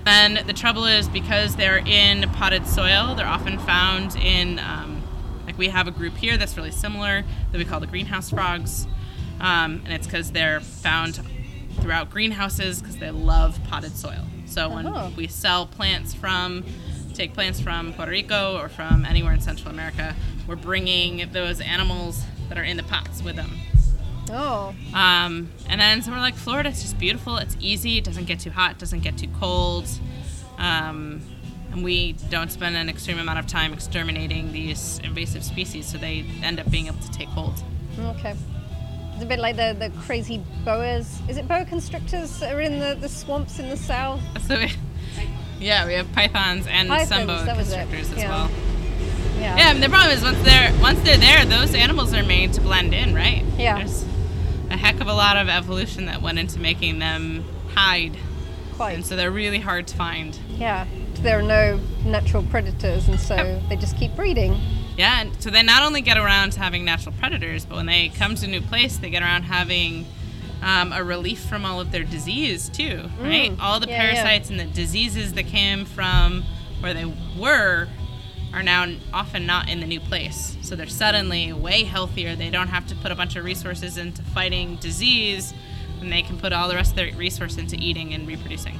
And 0.06 0.38
the 0.38 0.54
trouble 0.54 0.86
is 0.86 1.06
because 1.06 1.56
they're 1.56 1.82
in 1.86 2.22
potted 2.30 2.66
soil, 2.66 3.14
they're 3.14 3.26
often 3.26 3.58
found 3.58 4.16
in, 4.16 4.58
um, 4.58 5.02
like 5.44 5.58
we 5.58 5.68
have 5.68 5.86
a 5.86 5.90
group 5.90 6.16
here 6.16 6.38
that's 6.38 6.56
really 6.56 6.70
similar 6.70 7.24
that 7.52 7.58
we 7.58 7.66
call 7.66 7.78
the 7.78 7.86
greenhouse 7.86 8.30
frogs. 8.30 8.86
Um, 9.38 9.82
and 9.84 9.92
it's 9.92 10.06
because 10.06 10.32
they're 10.32 10.60
found 10.60 11.20
throughout 11.80 12.08
greenhouses 12.08 12.80
because 12.80 12.96
they 12.96 13.10
love 13.10 13.60
potted 13.68 13.94
soil. 13.94 14.24
So 14.46 14.70
when 14.70 14.86
oh. 14.86 15.12
we 15.14 15.26
sell 15.26 15.66
plants 15.66 16.14
from, 16.14 16.64
take 17.12 17.34
plants 17.34 17.60
from 17.60 17.92
Puerto 17.92 18.10
Rico 18.10 18.58
or 18.58 18.70
from 18.70 19.04
anywhere 19.04 19.34
in 19.34 19.40
Central 19.40 19.70
America, 19.70 20.16
we're 20.50 20.56
bringing 20.56 21.30
those 21.30 21.60
animals 21.60 22.24
that 22.48 22.58
are 22.58 22.64
in 22.64 22.76
the 22.76 22.82
pots 22.82 23.22
with 23.22 23.36
them. 23.36 23.52
Oh. 24.30 24.74
Um, 24.92 25.48
and 25.68 25.80
then 25.80 26.02
somewhere 26.02 26.20
like 26.20 26.34
Florida, 26.34 26.70
it's 26.70 26.82
just 26.82 26.98
beautiful. 26.98 27.36
It's 27.36 27.56
easy. 27.60 27.98
It 27.98 28.04
doesn't 28.04 28.24
get 28.24 28.40
too 28.40 28.50
hot. 28.50 28.72
It 28.72 28.78
doesn't 28.78 28.98
get 29.00 29.16
too 29.16 29.28
cold. 29.38 29.88
Um, 30.58 31.22
and 31.70 31.84
we 31.84 32.14
don't 32.30 32.50
spend 32.50 32.74
an 32.74 32.88
extreme 32.88 33.20
amount 33.20 33.38
of 33.38 33.46
time 33.46 33.72
exterminating 33.72 34.50
these 34.52 34.98
invasive 35.04 35.44
species, 35.44 35.86
so 35.86 35.98
they 35.98 36.24
end 36.42 36.58
up 36.58 36.68
being 36.68 36.88
able 36.88 36.98
to 36.98 37.10
take 37.12 37.28
hold. 37.28 37.62
Okay. 38.00 38.34
It's 39.14 39.22
a 39.22 39.26
bit 39.26 39.38
like 39.38 39.54
the, 39.54 39.76
the 39.78 39.90
crazy 40.00 40.42
boas. 40.64 41.20
Is 41.28 41.36
it 41.36 41.46
boa 41.46 41.64
constrictors 41.64 42.40
that 42.40 42.52
are 42.52 42.60
in 42.60 42.80
the, 42.80 42.96
the 43.00 43.08
swamps 43.08 43.60
in 43.60 43.68
the 43.68 43.76
south? 43.76 44.20
So 44.48 44.58
we, 44.58 44.72
yeah, 45.60 45.86
we 45.86 45.92
have 45.92 46.10
pythons 46.10 46.66
and 46.66 46.88
pythons, 46.88 47.08
some 47.08 47.26
boa 47.28 47.44
constrictors 47.44 48.10
as 48.10 48.18
yeah. 48.18 48.30
well. 48.30 48.50
Yeah. 49.40 49.56
Yeah, 49.56 49.70
and 49.70 49.82
the 49.82 49.88
problem 49.88 50.10
is 50.10 50.22
once 50.22 50.40
they're 50.42 50.72
once 50.80 51.00
they're 51.00 51.16
there, 51.16 51.44
those 51.44 51.74
animals 51.74 52.12
are 52.12 52.22
made 52.22 52.52
to 52.54 52.60
blend 52.60 52.92
in, 52.94 53.14
right? 53.14 53.44
Yeah. 53.56 53.78
There's 53.78 54.04
a 54.70 54.76
heck 54.76 55.00
of 55.00 55.08
a 55.08 55.14
lot 55.14 55.36
of 55.36 55.48
evolution 55.48 56.06
that 56.06 56.22
went 56.22 56.38
into 56.38 56.60
making 56.60 56.98
them 56.98 57.44
hide. 57.74 58.16
Quite. 58.76 58.92
And 58.92 59.04
so 59.04 59.16
they're 59.16 59.30
really 59.30 59.58
hard 59.58 59.86
to 59.88 59.96
find. 59.96 60.38
Yeah. 60.50 60.86
There 61.14 61.38
are 61.38 61.42
no 61.42 61.80
natural 62.04 62.42
predators, 62.42 63.08
and 63.08 63.18
so 63.18 63.34
yep. 63.34 63.62
they 63.68 63.76
just 63.76 63.96
keep 63.96 64.14
breeding. 64.14 64.58
Yeah, 64.96 65.22
and 65.22 65.42
so 65.42 65.50
they 65.50 65.62
not 65.62 65.82
only 65.82 66.00
get 66.00 66.16
around 66.16 66.52
to 66.52 66.60
having 66.60 66.84
natural 66.84 67.14
predators, 67.18 67.64
but 67.64 67.76
when 67.76 67.86
they 67.86 68.08
come 68.08 68.34
to 68.36 68.46
a 68.46 68.48
new 68.48 68.60
place, 68.60 68.98
they 68.98 69.10
get 69.10 69.22
around 69.22 69.44
having 69.44 70.06
um, 70.62 70.92
a 70.92 71.02
relief 71.02 71.40
from 71.40 71.64
all 71.64 71.80
of 71.80 71.90
their 71.90 72.04
disease 72.04 72.68
too, 72.68 73.08
right? 73.20 73.50
Mm. 73.50 73.60
All 73.60 73.80
the 73.80 73.88
yeah, 73.88 73.98
parasites 73.98 74.50
yeah. 74.50 74.60
and 74.60 74.70
the 74.70 74.74
diseases 74.74 75.32
that 75.34 75.46
came 75.46 75.84
from 75.84 76.44
where 76.80 76.94
they 76.94 77.06
were 77.38 77.88
are 78.52 78.62
now 78.62 78.86
often 79.12 79.46
not 79.46 79.68
in 79.68 79.80
the 79.80 79.86
new 79.86 80.00
place. 80.00 80.56
So 80.62 80.76
they're 80.76 80.86
suddenly 80.86 81.52
way 81.52 81.84
healthier. 81.84 82.34
They 82.34 82.50
don't 82.50 82.68
have 82.68 82.86
to 82.88 82.94
put 82.96 83.12
a 83.12 83.14
bunch 83.14 83.36
of 83.36 83.44
resources 83.44 83.96
into 83.96 84.22
fighting 84.22 84.76
disease, 84.76 85.54
and 86.00 86.12
they 86.12 86.22
can 86.22 86.38
put 86.38 86.52
all 86.52 86.68
the 86.68 86.74
rest 86.74 86.92
of 86.92 86.96
their 86.96 87.12
resource 87.14 87.58
into 87.58 87.76
eating 87.76 88.12
and 88.14 88.26
reproducing. 88.26 88.78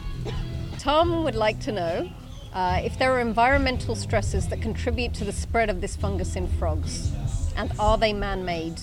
Tom 0.79 1.25
would 1.25 1.35
like 1.35 1.61
to 1.61 1.73
know 1.73 2.11
uh, 2.53 2.81
if 2.83 2.99
there 2.99 3.13
are 3.13 3.21
environmental 3.21 3.95
stresses 3.95 4.49
that 4.49 4.61
contribute 4.61 5.15
to 5.15 5.25
the 5.25 5.33
spread 5.33 5.71
of 5.71 5.81
this 5.81 5.95
fungus 5.95 6.37
in 6.37 6.49
frogs, 6.49 7.13
and 7.57 7.73
are 7.79 7.97
they 7.97 8.13
man 8.13 8.45
made? 8.45 8.81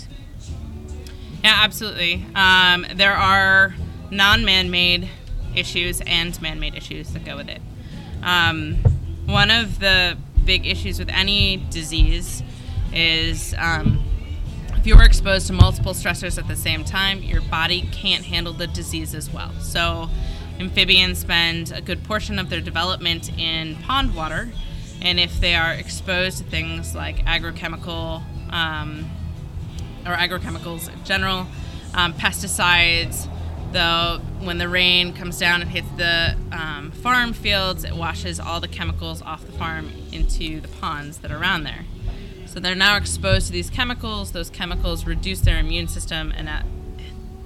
Yeah, 1.43 1.59
absolutely. 1.63 2.25
Um, 2.35 2.85
there 2.95 3.13
are 3.13 3.75
non 4.11 4.45
man 4.45 4.71
made 4.71 5.09
issues 5.55 6.01
and 6.01 6.39
man 6.41 6.59
made 6.59 6.75
issues 6.75 7.11
that 7.13 7.25
go 7.25 7.35
with 7.35 7.49
it. 7.49 7.61
Um, 8.23 8.75
one 9.25 9.51
of 9.51 9.79
the 9.79 10.17
big 10.47 10.65
issues 10.65 10.97
with 10.97 11.09
any 11.09 11.57
disease 11.69 12.41
is 12.93 13.53
um, 13.59 14.03
if 14.77 14.87
you're 14.87 15.03
exposed 15.03 15.45
to 15.47 15.53
multiple 15.53 15.93
stressors 15.93 16.39
at 16.39 16.47
the 16.47 16.55
same 16.55 16.85
time, 16.85 17.21
your 17.21 17.41
body 17.41 17.87
can't 17.91 18.23
handle 18.23 18.53
the 18.53 18.65
disease 18.65 19.13
as 19.13 19.31
well. 19.31 19.51
So, 19.59 20.09
amphibians 20.57 21.19
spend 21.19 21.73
a 21.73 21.81
good 21.81 22.03
portion 22.05 22.39
of 22.39 22.49
their 22.49 22.61
development 22.61 23.37
in 23.37 23.75
pond 23.75 24.15
water, 24.15 24.49
and 25.01 25.19
if 25.19 25.39
they 25.41 25.53
are 25.53 25.73
exposed 25.73 26.37
to 26.37 26.43
things 26.45 26.95
like 26.95 27.17
agrochemical 27.25 28.23
um, 28.51 29.05
or 30.05 30.13
agrochemicals 30.13 30.91
in 30.91 31.03
general, 31.03 31.45
um, 31.93 32.13
pesticides, 32.13 33.27
though 33.73 34.19
when 34.39 34.57
the 34.57 34.69
rain 34.69 35.13
comes 35.13 35.37
down 35.37 35.61
and 35.61 35.69
hits 35.69 35.89
the 35.97 36.35
um, 36.51 36.91
farm 36.91 37.33
fields, 37.33 37.83
it 37.83 37.95
washes 37.95 38.39
all 38.39 38.59
the 38.59 38.67
chemicals 38.67 39.21
off 39.21 39.45
the 39.45 39.51
farm 39.51 39.91
into 40.11 40.61
the 40.61 40.67
ponds 40.67 41.19
that 41.19 41.31
are 41.31 41.37
around 41.37 41.63
there. 41.63 41.85
So 42.45 42.59
they're 42.59 42.75
now 42.75 42.97
exposed 42.97 43.47
to 43.47 43.53
these 43.53 43.69
chemicals. 43.69 44.31
Those 44.31 44.49
chemicals 44.49 45.05
reduce 45.05 45.41
their 45.41 45.59
immune 45.59 45.87
system, 45.87 46.33
and 46.35 46.47
that 46.47 46.65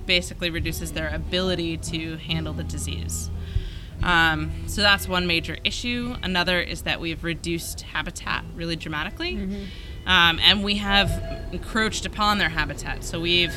basically 0.06 0.50
reduces 0.50 0.94
their 0.94 1.10
ability 1.10 1.78
to 1.78 2.18
handle 2.18 2.54
the 2.54 2.64
disease. 2.64 3.30
Um, 4.04 4.52
so 4.68 4.82
that's 4.82 5.08
one 5.08 5.28
major 5.28 5.58
issue. 5.64 6.16
Another 6.24 6.60
is 6.60 6.84
that 6.84 7.00
we've 7.00 7.24
reduced 7.24 7.82
habitat 7.82 8.44
really 8.56 8.76
dramatically, 8.76 9.36
mm-hmm. 9.36 10.10
um, 10.10 10.40
and 10.40 10.64
we 10.64 10.76
have 10.76 11.10
encroached 11.52 12.06
upon 12.06 12.38
their 12.38 12.50
habitat. 12.50 13.04
So 13.04 13.20
we've 13.20 13.54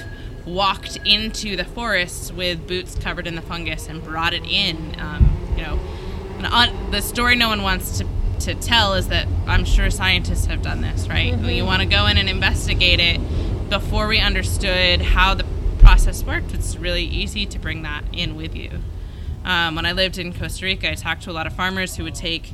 walked 0.47 0.97
into 1.05 1.57
the 1.57 1.65
forests 1.65 2.31
with 2.33 2.67
boots 2.67 2.95
covered 2.97 3.27
in 3.27 3.35
the 3.35 3.43
fungus 3.43 3.89
and 3.89 4.03
brought 4.03 4.35
it 4.35 4.45
in. 4.45 4.95
Um, 4.99 5.55
you 5.57 5.63
know, 5.63 5.79
on, 6.49 6.91
the 6.91 7.01
story 7.01 7.37
no 7.37 7.49
one 7.49 7.63
wants 7.63 7.99
to, 7.99 8.07
to 8.41 8.55
tell 8.55 8.95
is 8.95 9.09
that 9.09 9.27
I'm 9.47 9.65
sure 9.65 9.91
scientists 9.91 10.47
have 10.47 10.63
done 10.63 10.81
this, 10.81 11.09
right? 11.09 11.33
Mm-hmm. 11.33 11.49
You 11.49 11.65
want 11.65 11.83
to 11.83 11.89
go 11.89 12.07
in 12.07 12.19
and 12.19 12.29
investigate 12.29 13.01
it 13.01 13.21
before 13.71 14.07
we 14.07 14.19
understood 14.19 15.01
how 15.01 15.35
the 15.35 15.45
process 15.79 16.23
worked. 16.23 16.53
It's 16.53 16.77
really 16.77 17.05
easy 17.05 17.47
to 17.47 17.59
bring 17.59 17.83
that 17.83 18.05
in 18.13 18.37
with 18.37 18.55
you. 18.55 18.71
Um, 19.45 19.75
when 19.75 19.85
I 19.85 19.93
lived 19.93 20.19
in 20.19 20.33
Costa 20.33 20.65
Rica, 20.65 20.91
I 20.91 20.95
talked 20.95 21.23
to 21.25 21.31
a 21.31 21.33
lot 21.33 21.47
of 21.47 21.55
farmers 21.55 21.97
who 21.97 22.05
would 22.05 22.15
take 22.15 22.51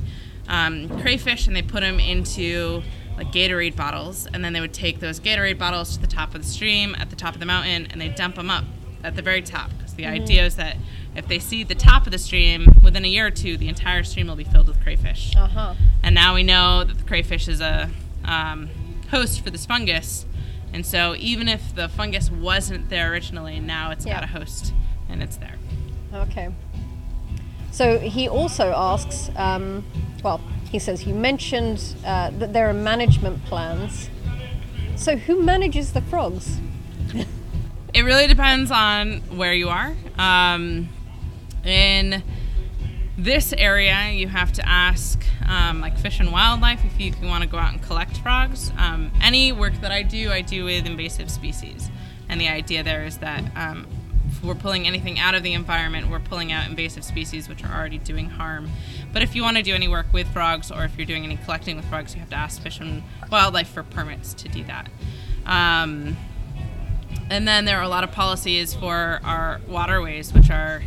um, 0.47 0.89
crayfish 1.01 1.47
and 1.47 1.55
they 1.55 1.61
put 1.61 1.81
them 1.81 1.99
into 1.99 2.83
like 3.23 3.33
Gatorade 3.33 3.75
bottles, 3.75 4.27
and 4.33 4.43
then 4.43 4.53
they 4.53 4.61
would 4.61 4.73
take 4.73 4.99
those 4.99 5.19
Gatorade 5.19 5.57
bottles 5.57 5.95
to 5.95 6.01
the 6.01 6.07
top 6.07 6.33
of 6.33 6.41
the 6.41 6.47
stream 6.47 6.95
at 6.95 7.09
the 7.09 7.15
top 7.15 7.33
of 7.33 7.39
the 7.39 7.45
mountain, 7.45 7.87
and 7.91 8.01
they 8.01 8.09
dump 8.09 8.35
them 8.35 8.49
up 8.49 8.65
at 9.03 9.15
the 9.15 9.21
very 9.21 9.41
top. 9.41 9.69
Because 9.77 9.93
the 9.93 10.03
mm-hmm. 10.03 10.23
idea 10.23 10.45
is 10.45 10.55
that 10.55 10.77
if 11.15 11.27
they 11.27 11.39
see 11.39 11.63
the 11.63 11.75
top 11.75 12.05
of 12.05 12.11
the 12.11 12.17
stream 12.17 12.73
within 12.83 13.05
a 13.05 13.07
year 13.07 13.27
or 13.27 13.31
two, 13.31 13.57
the 13.57 13.67
entire 13.67 14.03
stream 14.03 14.27
will 14.27 14.35
be 14.35 14.43
filled 14.43 14.67
with 14.67 14.81
crayfish. 14.81 15.35
Uh-huh. 15.35 15.75
And 16.01 16.15
now 16.15 16.33
we 16.33 16.43
know 16.43 16.83
that 16.83 16.97
the 16.97 17.03
crayfish 17.03 17.47
is 17.47 17.61
a 17.61 17.89
um, 18.25 18.69
host 19.09 19.43
for 19.43 19.51
this 19.51 19.65
fungus, 19.65 20.25
and 20.73 20.85
so 20.85 21.15
even 21.15 21.47
if 21.47 21.75
the 21.75 21.89
fungus 21.89 22.31
wasn't 22.31 22.89
there 22.89 23.11
originally, 23.11 23.59
now 23.59 23.91
it's 23.91 24.05
yeah. 24.05 24.15
got 24.15 24.23
a 24.23 24.27
host 24.27 24.73
and 25.09 25.21
it's 25.21 25.37
there. 25.37 25.55
Okay. 26.13 26.49
So 27.71 27.99
he 27.99 28.27
also 28.27 28.73
asks, 28.75 29.29
um, 29.35 29.85
well, 30.23 30.41
he 30.71 30.79
says 30.79 31.05
you 31.05 31.13
mentioned 31.13 31.95
uh, 32.05 32.31
that 32.31 32.53
there 32.53 32.69
are 32.69 32.73
management 32.73 33.43
plans. 33.43 34.09
So 34.95 35.17
who 35.17 35.41
manages 35.43 35.91
the 35.91 36.01
frogs? 36.01 36.59
it 37.93 38.03
really 38.03 38.25
depends 38.25 38.71
on 38.71 39.17
where 39.35 39.53
you 39.53 39.67
are. 39.67 39.93
Um, 40.17 40.87
in 41.65 42.23
this 43.17 43.53
area, 43.57 44.11
you 44.11 44.29
have 44.29 44.53
to 44.53 44.67
ask, 44.67 45.21
um, 45.45 45.81
like 45.81 45.97
Fish 45.97 46.21
and 46.21 46.31
Wildlife, 46.31 46.85
if 46.85 46.99
you 47.01 47.13
want 47.21 47.43
to 47.43 47.49
go 47.49 47.57
out 47.57 47.73
and 47.73 47.81
collect 47.83 48.17
frogs. 48.19 48.71
Um, 48.77 49.11
any 49.21 49.51
work 49.51 49.73
that 49.81 49.91
I 49.91 50.03
do, 50.03 50.31
I 50.31 50.39
do 50.39 50.63
with 50.63 50.85
invasive 50.85 51.29
species. 51.29 51.89
And 52.29 52.39
the 52.39 52.47
idea 52.47 52.81
there 52.81 53.03
is 53.03 53.17
that 53.17 53.43
um, 53.57 53.87
we're 54.43 54.55
pulling 54.55 54.87
anything 54.87 55.19
out 55.19 55.35
of 55.35 55.43
the 55.43 55.53
environment, 55.53 56.09
we're 56.09 56.19
pulling 56.19 56.51
out 56.51 56.69
invasive 56.69 57.03
species 57.03 57.47
which 57.47 57.63
are 57.63 57.73
already 57.73 57.97
doing 57.97 58.29
harm. 58.29 58.69
But 59.13 59.21
if 59.21 59.35
you 59.35 59.43
want 59.43 59.57
to 59.57 59.63
do 59.63 59.73
any 59.73 59.87
work 59.87 60.07
with 60.13 60.27
frogs 60.27 60.71
or 60.71 60.83
if 60.83 60.97
you're 60.97 61.05
doing 61.05 61.23
any 61.23 61.37
collecting 61.37 61.75
with 61.75 61.85
frogs, 61.85 62.13
you 62.13 62.19
have 62.19 62.29
to 62.29 62.35
ask 62.35 62.61
Fish 62.61 62.79
and 62.79 63.03
Wildlife 63.31 63.69
for 63.69 63.83
permits 63.83 64.33
to 64.35 64.49
do 64.49 64.63
that. 64.65 64.89
Um, 65.45 66.17
and 67.29 67.47
then 67.47 67.65
there 67.65 67.77
are 67.77 67.83
a 67.83 67.89
lot 67.89 68.03
of 68.03 68.11
policies 68.11 68.73
for 68.73 69.19
our 69.23 69.61
waterways, 69.67 70.33
which 70.33 70.49
are 70.49 70.83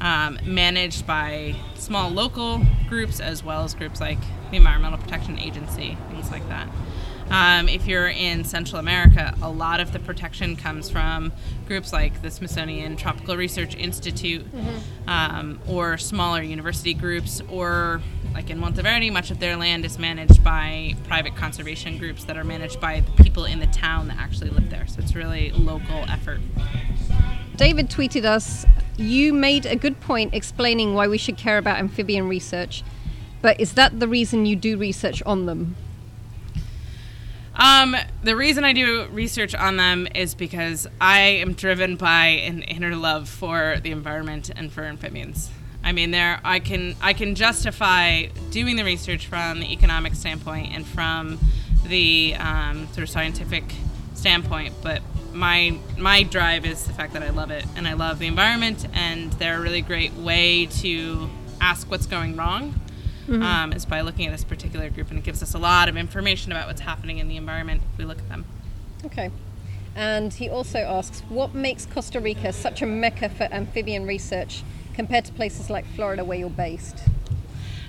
um, 0.00 0.38
managed 0.44 1.06
by 1.06 1.54
small 1.74 2.10
local 2.10 2.60
groups 2.88 3.20
as 3.20 3.44
well 3.44 3.64
as 3.64 3.74
groups 3.74 4.00
like 4.00 4.18
the 4.50 4.56
Environmental 4.56 4.98
Protection 4.98 5.38
Agency, 5.38 5.96
things 6.10 6.30
like 6.30 6.46
that. 6.48 6.68
Um, 7.30 7.68
if 7.68 7.86
you're 7.86 8.08
in 8.08 8.44
Central 8.44 8.78
America, 8.78 9.34
a 9.42 9.50
lot 9.50 9.80
of 9.80 9.92
the 9.92 9.98
protection 9.98 10.54
comes 10.56 10.88
from 10.88 11.32
groups 11.66 11.92
like 11.92 12.22
the 12.22 12.30
Smithsonian 12.30 12.96
Tropical 12.96 13.36
Research 13.36 13.74
Institute 13.74 14.44
mm-hmm. 14.52 15.08
um, 15.08 15.58
or 15.66 15.98
smaller 15.98 16.40
university 16.40 16.94
groups, 16.94 17.42
or 17.50 18.00
like 18.32 18.48
in 18.48 18.58
Monteverde, 18.58 19.10
much 19.10 19.30
of 19.30 19.40
their 19.40 19.56
land 19.56 19.84
is 19.84 19.98
managed 19.98 20.44
by 20.44 20.94
private 21.04 21.34
conservation 21.36 21.98
groups 21.98 22.24
that 22.24 22.36
are 22.36 22.44
managed 22.44 22.80
by 22.80 23.00
the 23.00 23.22
people 23.22 23.44
in 23.44 23.58
the 23.58 23.66
town 23.66 24.08
that 24.08 24.18
actually 24.18 24.50
live 24.50 24.70
there. 24.70 24.86
So 24.86 25.00
it's 25.00 25.14
really 25.14 25.50
local 25.50 26.04
effort. 26.08 26.40
David 27.56 27.90
tweeted 27.90 28.24
us, 28.24 28.66
You 28.96 29.32
made 29.32 29.66
a 29.66 29.74
good 29.74 30.00
point 30.00 30.32
explaining 30.32 30.94
why 30.94 31.08
we 31.08 31.18
should 31.18 31.36
care 31.36 31.58
about 31.58 31.78
amphibian 31.78 32.28
research, 32.28 32.84
but 33.42 33.60
is 33.60 33.72
that 33.72 33.98
the 33.98 34.06
reason 34.06 34.46
you 34.46 34.54
do 34.54 34.76
research 34.76 35.22
on 35.24 35.46
them? 35.46 35.76
Um, 37.58 37.96
the 38.22 38.36
reason 38.36 38.64
I 38.64 38.74
do 38.74 39.06
research 39.10 39.54
on 39.54 39.76
them 39.76 40.06
is 40.14 40.34
because 40.34 40.86
I 41.00 41.20
am 41.20 41.54
driven 41.54 41.96
by 41.96 42.26
an 42.26 42.62
inner 42.62 42.94
love 42.94 43.28
for 43.28 43.76
the 43.82 43.92
environment 43.92 44.50
and 44.54 44.70
for 44.70 44.84
amphibians. 44.84 45.50
I 45.82 45.92
mean, 45.92 46.10
there 46.10 46.40
I 46.44 46.58
can 46.58 46.96
I 47.00 47.12
can 47.12 47.34
justify 47.34 48.26
doing 48.50 48.76
the 48.76 48.84
research 48.84 49.26
from 49.26 49.60
the 49.60 49.72
economic 49.72 50.14
standpoint 50.14 50.74
and 50.74 50.86
from 50.86 51.38
the 51.86 52.34
um, 52.38 52.88
sort 52.88 53.04
of 53.04 53.08
scientific 53.08 53.64
standpoint, 54.14 54.74
but 54.82 55.00
my 55.32 55.78
my 55.96 56.24
drive 56.24 56.66
is 56.66 56.86
the 56.86 56.92
fact 56.92 57.12
that 57.14 57.22
I 57.22 57.30
love 57.30 57.50
it 57.50 57.64
and 57.76 57.86
I 57.86 57.94
love 57.94 58.18
the 58.18 58.26
environment, 58.26 58.86
and 58.92 59.32
they're 59.34 59.58
a 59.58 59.60
really 59.60 59.82
great 59.82 60.12
way 60.14 60.66
to 60.66 61.30
ask 61.60 61.90
what's 61.90 62.06
going 62.06 62.36
wrong 62.36 62.74
mm-hmm. 63.26 63.42
um, 63.42 63.72
is 63.72 63.84
by 63.86 64.00
looking 64.00 64.26
at 64.26 64.32
this 64.32 64.44
particular 64.44 64.90
group, 64.90 65.10
and 65.10 65.18
it 65.18 65.24
gives 65.24 65.42
us 65.42 65.54
a 65.54 65.58
lot 65.58 65.88
of 65.88 65.96
information 65.96 66.52
about 66.52 66.66
what's 66.66 66.80
happening 66.80 67.18
in 67.18 67.28
the 67.28 67.36
environment 67.36 67.82
if 67.92 67.98
we 67.98 68.04
look 68.04 68.18
at 68.18 68.28
them. 68.28 68.44
Okay. 69.04 69.30
And 69.94 70.32
he 70.32 70.48
also 70.50 70.78
asks, 70.78 71.20
what 71.28 71.54
makes 71.54 71.86
Costa 71.86 72.20
Rica 72.20 72.52
such 72.52 72.82
a 72.82 72.86
mecca 72.86 73.28
for 73.30 73.44
amphibian 73.44 74.06
research 74.06 74.62
compared 74.94 75.24
to 75.24 75.32
places 75.32 75.70
like 75.70 75.86
Florida 75.86 76.24
where 76.24 76.38
you're 76.38 76.50
based? 76.50 76.98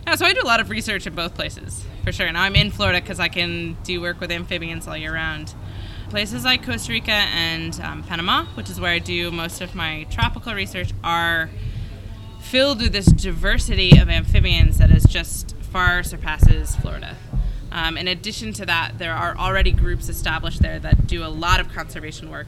Yeah, 0.06 0.16
so 0.16 0.26
I 0.26 0.34
do 0.34 0.42
a 0.42 0.48
lot 0.48 0.62
of 0.62 0.70
research 0.70 1.06
in 1.06 1.16
both 1.16 1.36
places, 1.36 1.84
for 2.06 2.14
sure. 2.14 2.32
Now 2.32 2.44
I'm 2.44 2.56
in 2.56 2.72
Florida 2.72 3.02
because 3.02 3.20
I 3.20 3.28
can 3.28 3.76
do 3.84 4.00
work 4.00 4.22
with 4.22 4.32
amphibians 4.32 4.88
all 4.88 4.96
year 4.96 5.14
round. 5.14 5.54
Places 6.10 6.46
like 6.46 6.66
Costa 6.66 6.94
Rica 6.94 7.12
and 7.12 7.78
um, 7.82 8.04
Panama, 8.04 8.46
which 8.54 8.70
is 8.70 8.80
where 8.80 8.94
I 8.94 9.00
do 9.00 9.30
most 9.30 9.60
of 9.60 9.76
my 9.76 10.08
tropical 10.10 10.54
research, 10.54 10.92
are 11.04 11.50
filled 12.48 12.82
with 12.82 12.94
this 12.94 13.08
diversity 13.08 13.98
of 14.00 14.08
amphibians 14.08 14.78
that 14.78 14.90
is 14.90 15.04
just 15.04 15.54
far 15.58 16.02
surpasses 16.02 16.78
Florida. 16.78 17.18
Um, 17.74 17.98
in 17.98 18.08
addition 18.08 18.54
to 18.54 18.66
that, 18.66 18.94
there 18.98 19.14
are 19.14 19.36
already 19.38 19.74
groups 19.74 20.08
established 20.08 20.62
there 20.62 20.80
that 20.80 21.08
do 21.08 21.26
a 21.26 21.28
lot 21.28 21.60
of 21.60 21.68
conservation 21.74 22.30
work. 22.32 22.48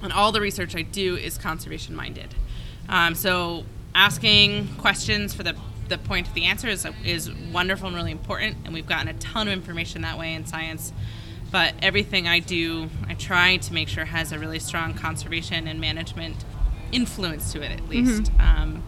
And 0.00 0.14
all 0.14 0.32
the 0.32 0.40
research 0.40 0.74
I 0.74 0.80
do 0.80 1.14
is 1.16 1.36
conservation 1.36 1.94
minded. 1.94 2.34
Um, 2.88 3.14
so 3.14 3.64
asking 3.94 4.68
questions 4.78 5.34
for 5.34 5.42
the, 5.42 5.56
the 5.88 5.98
point 5.98 6.28
of 6.28 6.32
the 6.32 6.44
answer 6.46 6.68
is, 6.68 6.88
is 7.04 7.30
wonderful 7.52 7.88
and 7.88 7.96
really 7.96 8.12
important. 8.12 8.56
And 8.64 8.72
we've 8.72 8.86
gotten 8.86 9.08
a 9.08 9.14
ton 9.14 9.46
of 9.46 9.52
information 9.52 10.00
that 10.02 10.18
way 10.18 10.32
in 10.32 10.46
science. 10.46 10.90
But 11.50 11.74
everything 11.82 12.26
I 12.26 12.38
do, 12.38 12.88
I 13.06 13.12
try 13.12 13.58
to 13.58 13.74
make 13.74 13.88
sure 13.88 14.06
has 14.06 14.32
a 14.32 14.38
really 14.38 14.58
strong 14.58 14.94
conservation 14.94 15.68
and 15.68 15.78
management 15.82 16.46
influence 16.92 17.52
to 17.52 17.60
it, 17.60 17.72
at 17.72 17.86
least. 17.90 18.22
Mm-hmm. 18.22 18.40
Um, 18.40 18.82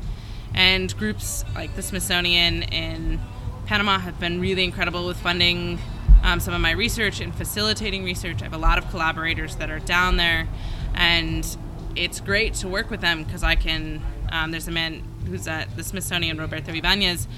and 0.55 0.97
groups 0.97 1.45
like 1.55 1.75
the 1.75 1.83
Smithsonian 1.83 2.63
in 2.65 3.21
Panama 3.67 3.99
have 3.99 4.19
been 4.21 4.41
really 4.41 4.65
incredible 4.65 5.07
with 5.07 5.17
funding 5.17 5.79
um, 6.23 6.41
some 6.41 6.55
of 6.55 6.61
my 6.61 6.71
research 6.71 7.21
and 7.21 7.35
facilitating 7.35 8.05
research. 8.05 8.41
I 8.41 8.45
have 8.45 8.55
a 8.55 8.59
lot 8.59 8.79
of 8.79 8.89
collaborators 8.91 9.57
that 9.57 9.71
are 9.71 9.81
down 9.81 10.17
there, 10.17 10.49
and 10.95 11.47
it's 11.97 12.21
great 12.21 12.55
to 12.55 12.69
work 12.69 12.91
with 12.91 13.01
them 13.01 13.25
because 13.25 13.43
I 13.43 13.55
can. 13.55 14.03
Um, 14.33 14.51
there's 14.51 14.67
a 14.67 14.73
man 14.73 15.03
who's 15.27 15.47
at 15.47 15.77
the 15.77 15.85
Smithsonian, 15.85 16.39
Roberto 16.39 16.73
Ibanez. 16.73 17.29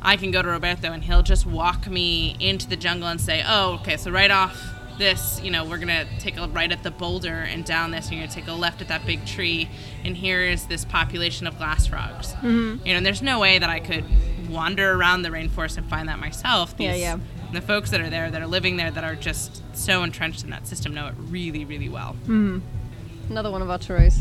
I 0.00 0.16
can 0.16 0.30
go 0.30 0.40
to 0.40 0.48
Roberto 0.48 0.92
and 0.92 1.02
he'll 1.02 1.24
just 1.24 1.44
walk 1.44 1.88
me 1.88 2.36
into 2.38 2.68
the 2.68 2.76
jungle 2.76 3.08
and 3.08 3.20
say, 3.20 3.42
"Oh, 3.46 3.80
okay, 3.80 3.96
so 3.96 4.10
right 4.10 4.30
off 4.30 4.77
this, 4.98 5.40
you 5.42 5.50
know, 5.50 5.64
we're 5.64 5.78
gonna 5.78 6.06
take 6.18 6.36
a 6.36 6.46
right 6.48 6.70
at 6.70 6.82
the 6.82 6.90
boulder 6.90 7.34
and 7.34 7.64
down 7.64 7.90
this, 7.90 8.08
and 8.08 8.16
you're 8.16 8.26
gonna 8.26 8.34
take 8.34 8.48
a 8.48 8.52
left 8.52 8.80
at 8.80 8.88
that 8.88 9.06
big 9.06 9.24
tree, 9.24 9.68
and 10.04 10.16
here 10.16 10.42
is 10.42 10.66
this 10.66 10.84
population 10.84 11.46
of 11.46 11.56
glass 11.58 11.86
frogs. 11.86 12.34
Mm-hmm. 12.34 12.86
You 12.86 12.92
know, 12.92 12.98
and 12.98 13.06
there's 13.06 13.22
no 13.22 13.38
way 13.38 13.58
that 13.58 13.70
I 13.70 13.80
could 13.80 14.04
wander 14.48 14.92
around 14.92 15.22
the 15.22 15.30
rainforest 15.30 15.78
and 15.78 15.88
find 15.88 16.08
that 16.08 16.18
myself. 16.18 16.76
These, 16.76 16.86
yeah, 16.86 16.94
yeah. 16.94 17.18
The 17.52 17.60
folks 17.62 17.90
that 17.90 18.00
are 18.00 18.10
there, 18.10 18.30
that 18.30 18.42
are 18.42 18.46
living 18.46 18.76
there, 18.76 18.90
that 18.90 19.04
are 19.04 19.14
just 19.14 19.62
so 19.74 20.02
entrenched 20.02 20.44
in 20.44 20.50
that 20.50 20.66
system, 20.66 20.92
know 20.92 21.06
it 21.06 21.14
really, 21.18 21.64
really 21.64 21.88
well. 21.88 22.14
Mm-hmm. 22.22 22.58
Another 23.30 23.50
one 23.50 23.62
of 23.62 23.70
our 23.70 23.78
tours. 23.78 24.20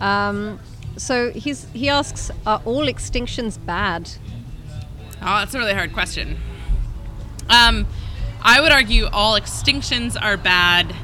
Um, 0.00 0.58
so 0.96 1.30
he's 1.30 1.66
he 1.72 1.88
asks, 1.88 2.30
are 2.46 2.62
all 2.64 2.86
extinctions 2.86 3.58
bad? 3.64 4.10
Oh, 5.22 5.38
that's 5.38 5.54
a 5.54 5.58
really 5.58 5.74
hard 5.74 5.92
question. 5.92 6.38
Um, 7.48 7.86
I 8.46 8.60
would 8.60 8.70
argue 8.70 9.06
all 9.06 9.38
extinctions 9.38 10.16
are 10.20 10.36
bad, 10.36 10.94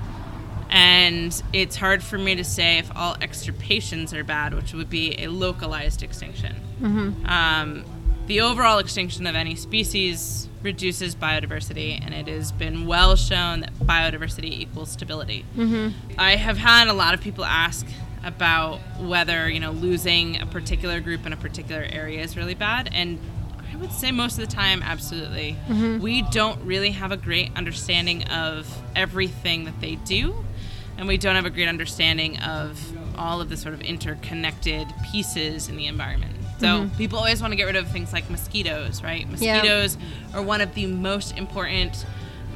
and 0.70 1.42
it's 1.52 1.74
hard 1.74 2.00
for 2.00 2.16
me 2.16 2.36
to 2.36 2.44
say 2.44 2.78
if 2.78 2.88
all 2.94 3.16
extirpations 3.16 4.14
are 4.14 4.22
bad, 4.22 4.54
which 4.54 4.72
would 4.72 4.88
be 4.88 5.16
a 5.18 5.26
localized 5.26 6.04
extinction. 6.04 6.54
Mm-hmm. 6.80 7.26
Um, 7.26 7.84
the 8.28 8.42
overall 8.42 8.78
extinction 8.78 9.26
of 9.26 9.34
any 9.34 9.56
species 9.56 10.48
reduces 10.62 11.16
biodiversity, 11.16 12.00
and 12.00 12.14
it 12.14 12.28
has 12.28 12.52
been 12.52 12.86
well 12.86 13.16
shown 13.16 13.62
that 13.62 13.74
biodiversity 13.74 14.44
equals 14.44 14.92
stability. 14.92 15.44
Mm-hmm. 15.56 16.20
I 16.20 16.36
have 16.36 16.58
had 16.58 16.86
a 16.86 16.92
lot 16.92 17.12
of 17.12 17.20
people 17.20 17.44
ask 17.44 17.84
about 18.22 18.78
whether 19.00 19.50
you 19.50 19.58
know 19.58 19.72
losing 19.72 20.40
a 20.40 20.46
particular 20.46 21.00
group 21.00 21.26
in 21.26 21.32
a 21.32 21.36
particular 21.36 21.82
area 21.90 22.22
is 22.22 22.36
really 22.36 22.54
bad, 22.54 22.88
and 22.92 23.18
would 23.82 23.92
say 23.92 24.12
most 24.12 24.38
of 24.38 24.48
the 24.48 24.54
time, 24.54 24.82
absolutely. 24.82 25.56
Mm-hmm. 25.68 26.00
We 26.00 26.22
don't 26.22 26.62
really 26.62 26.92
have 26.92 27.10
a 27.10 27.16
great 27.16 27.50
understanding 27.56 28.22
of 28.28 28.66
everything 28.94 29.64
that 29.64 29.80
they 29.80 29.96
do, 29.96 30.44
and 30.96 31.08
we 31.08 31.18
don't 31.18 31.34
have 31.34 31.46
a 31.46 31.50
great 31.50 31.68
understanding 31.68 32.38
of 32.38 32.80
all 33.18 33.40
of 33.40 33.50
the 33.50 33.56
sort 33.56 33.74
of 33.74 33.80
interconnected 33.82 34.86
pieces 35.10 35.68
in 35.68 35.76
the 35.76 35.86
environment. 35.86 36.36
So 36.60 36.66
mm-hmm. 36.66 36.96
people 36.96 37.18
always 37.18 37.40
want 37.40 37.52
to 37.52 37.56
get 37.56 37.64
rid 37.64 37.74
of 37.74 37.88
things 37.88 38.12
like 38.12 38.30
mosquitoes, 38.30 39.02
right? 39.02 39.28
Mosquitoes 39.28 39.96
yeah. 39.96 40.38
are 40.38 40.42
one 40.42 40.60
of 40.60 40.74
the 40.74 40.86
most 40.86 41.36
important 41.36 42.06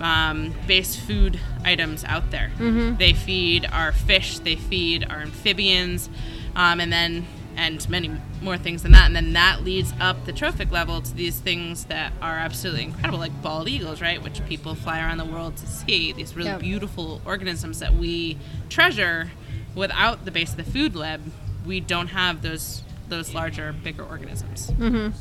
um, 0.00 0.54
base 0.68 0.94
food 0.94 1.40
items 1.64 2.04
out 2.04 2.30
there. 2.30 2.52
Mm-hmm. 2.58 2.96
They 2.98 3.14
feed 3.14 3.66
our 3.66 3.90
fish, 3.90 4.38
they 4.38 4.54
feed 4.54 5.04
our 5.10 5.18
amphibians, 5.18 6.08
um, 6.54 6.78
and 6.80 6.92
then 6.92 7.26
and 7.56 7.88
many 7.88 8.10
more 8.42 8.58
things 8.58 8.82
than 8.82 8.92
that. 8.92 9.06
And 9.06 9.16
then 9.16 9.32
that 9.32 9.64
leads 9.64 9.92
up 10.00 10.26
the 10.26 10.32
trophic 10.32 10.70
level 10.70 11.00
to 11.00 11.14
these 11.14 11.40
things 11.40 11.86
that 11.86 12.12
are 12.20 12.36
absolutely 12.36 12.84
incredible, 12.84 13.18
like 13.18 13.42
bald 13.42 13.68
eagles, 13.68 14.00
right? 14.00 14.22
Which 14.22 14.44
people 14.46 14.74
fly 14.74 15.00
around 15.00 15.18
the 15.18 15.24
world 15.24 15.56
to 15.58 15.66
see. 15.66 16.12
These 16.12 16.36
really 16.36 16.50
yep. 16.50 16.60
beautiful 16.60 17.20
organisms 17.24 17.78
that 17.80 17.94
we 17.94 18.38
treasure. 18.68 19.30
Without 19.74 20.24
the 20.24 20.30
base 20.30 20.52
of 20.52 20.56
the 20.56 20.64
food 20.64 20.94
web, 20.94 21.20
we 21.66 21.80
don't 21.80 22.08
have 22.08 22.42
those 22.42 22.82
those 23.08 23.34
larger, 23.34 23.72
bigger 23.72 24.04
organisms. 24.04 24.70
Mm-hmm. 24.72 25.16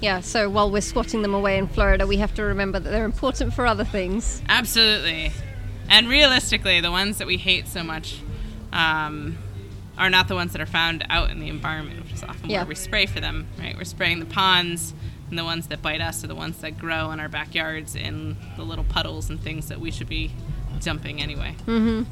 Yeah, 0.00 0.20
so 0.20 0.48
while 0.48 0.70
we're 0.70 0.80
squatting 0.80 1.22
them 1.22 1.34
away 1.34 1.58
in 1.58 1.68
Florida, 1.68 2.06
we 2.06 2.16
have 2.16 2.34
to 2.34 2.42
remember 2.42 2.80
that 2.80 2.88
they're 2.88 3.04
important 3.04 3.52
for 3.52 3.66
other 3.66 3.84
things. 3.84 4.42
Absolutely. 4.48 5.32
And 5.88 6.08
realistically, 6.08 6.80
the 6.80 6.90
ones 6.90 7.18
that 7.18 7.26
we 7.26 7.36
hate 7.36 7.68
so 7.68 7.82
much 7.82 8.20
um, 8.72 9.36
are 10.00 10.10
not 10.10 10.26
the 10.26 10.34
ones 10.34 10.52
that 10.52 10.60
are 10.60 10.66
found 10.66 11.04
out 11.10 11.30
in 11.30 11.38
the 11.38 11.48
environment, 11.48 12.02
which 12.02 12.14
is 12.14 12.24
often 12.24 12.50
yeah. 12.50 12.60
where 12.60 12.68
we 12.68 12.74
spray 12.74 13.06
for 13.06 13.20
them. 13.20 13.46
Right, 13.58 13.76
we're 13.76 13.84
spraying 13.84 14.18
the 14.18 14.26
ponds, 14.26 14.94
And 15.28 15.38
the 15.38 15.44
ones 15.44 15.68
that 15.68 15.82
bite 15.82 16.00
us 16.00 16.24
are 16.24 16.26
the 16.26 16.34
ones 16.34 16.58
that 16.62 16.78
grow 16.78 17.12
in 17.12 17.20
our 17.20 17.28
backyards 17.28 17.94
in 17.94 18.36
the 18.56 18.64
little 18.64 18.84
puddles 18.84 19.30
and 19.30 19.40
things 19.40 19.68
that 19.68 19.78
we 19.78 19.90
should 19.90 20.08
be 20.08 20.32
dumping 20.80 21.20
anyway. 21.20 21.54
Mm-hmm. 21.66 22.02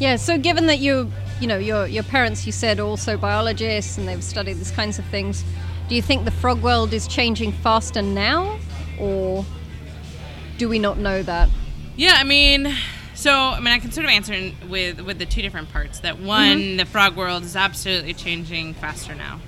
Yeah. 0.00 0.16
So 0.16 0.38
given 0.38 0.66
that 0.66 0.78
you, 0.78 1.12
you 1.40 1.46
know, 1.46 1.58
your 1.58 1.86
your 1.86 2.02
parents, 2.02 2.44
you 2.46 2.52
said, 2.52 2.80
are 2.80 2.86
also 2.86 3.16
biologists 3.16 3.98
and 3.98 4.08
they've 4.08 4.24
studied 4.24 4.54
these 4.54 4.70
kinds 4.70 4.98
of 4.98 5.04
things, 5.06 5.44
do 5.88 5.94
you 5.94 6.02
think 6.02 6.24
the 6.24 6.30
frog 6.30 6.62
world 6.62 6.92
is 6.92 7.06
changing 7.06 7.52
faster 7.52 8.02
now, 8.02 8.58
or 8.98 9.44
do 10.58 10.68
we 10.68 10.78
not 10.78 10.98
know 10.98 11.22
that? 11.22 11.48
Yeah, 11.96 12.14
I 12.16 12.24
mean, 12.24 12.74
so 13.16 13.32
I 13.32 13.58
mean, 13.60 13.72
I 13.72 13.78
can 13.78 13.90
sort 13.90 14.04
of 14.04 14.10
answer 14.10 14.52
with 14.68 15.00
with 15.00 15.18
the 15.18 15.26
two 15.26 15.42
different 15.42 15.72
parts. 15.72 16.00
That 16.00 16.20
one, 16.20 16.76
the 16.76 16.84
frog 16.84 17.16
world 17.16 17.42
is 17.42 17.56
absolutely 17.56 18.14
changing 18.14 18.74
faster 18.74 19.14
now, 19.14 19.40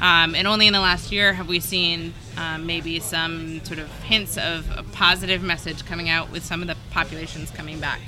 um, 0.00 0.34
and 0.34 0.48
only 0.48 0.66
in 0.66 0.72
the 0.72 0.80
last 0.80 1.12
year 1.12 1.34
have 1.34 1.46
we 1.46 1.60
seen 1.60 2.14
um, 2.38 2.66
maybe 2.66 2.98
some 2.98 3.62
sort 3.64 3.78
of 3.78 3.88
hints 4.02 4.38
of 4.38 4.66
a 4.76 4.82
positive 4.82 5.42
message 5.42 5.84
coming 5.84 6.08
out 6.08 6.32
with 6.32 6.44
some 6.44 6.62
of 6.62 6.68
the 6.68 6.76
populations 6.90 7.50
coming 7.50 7.78
back. 7.78 8.00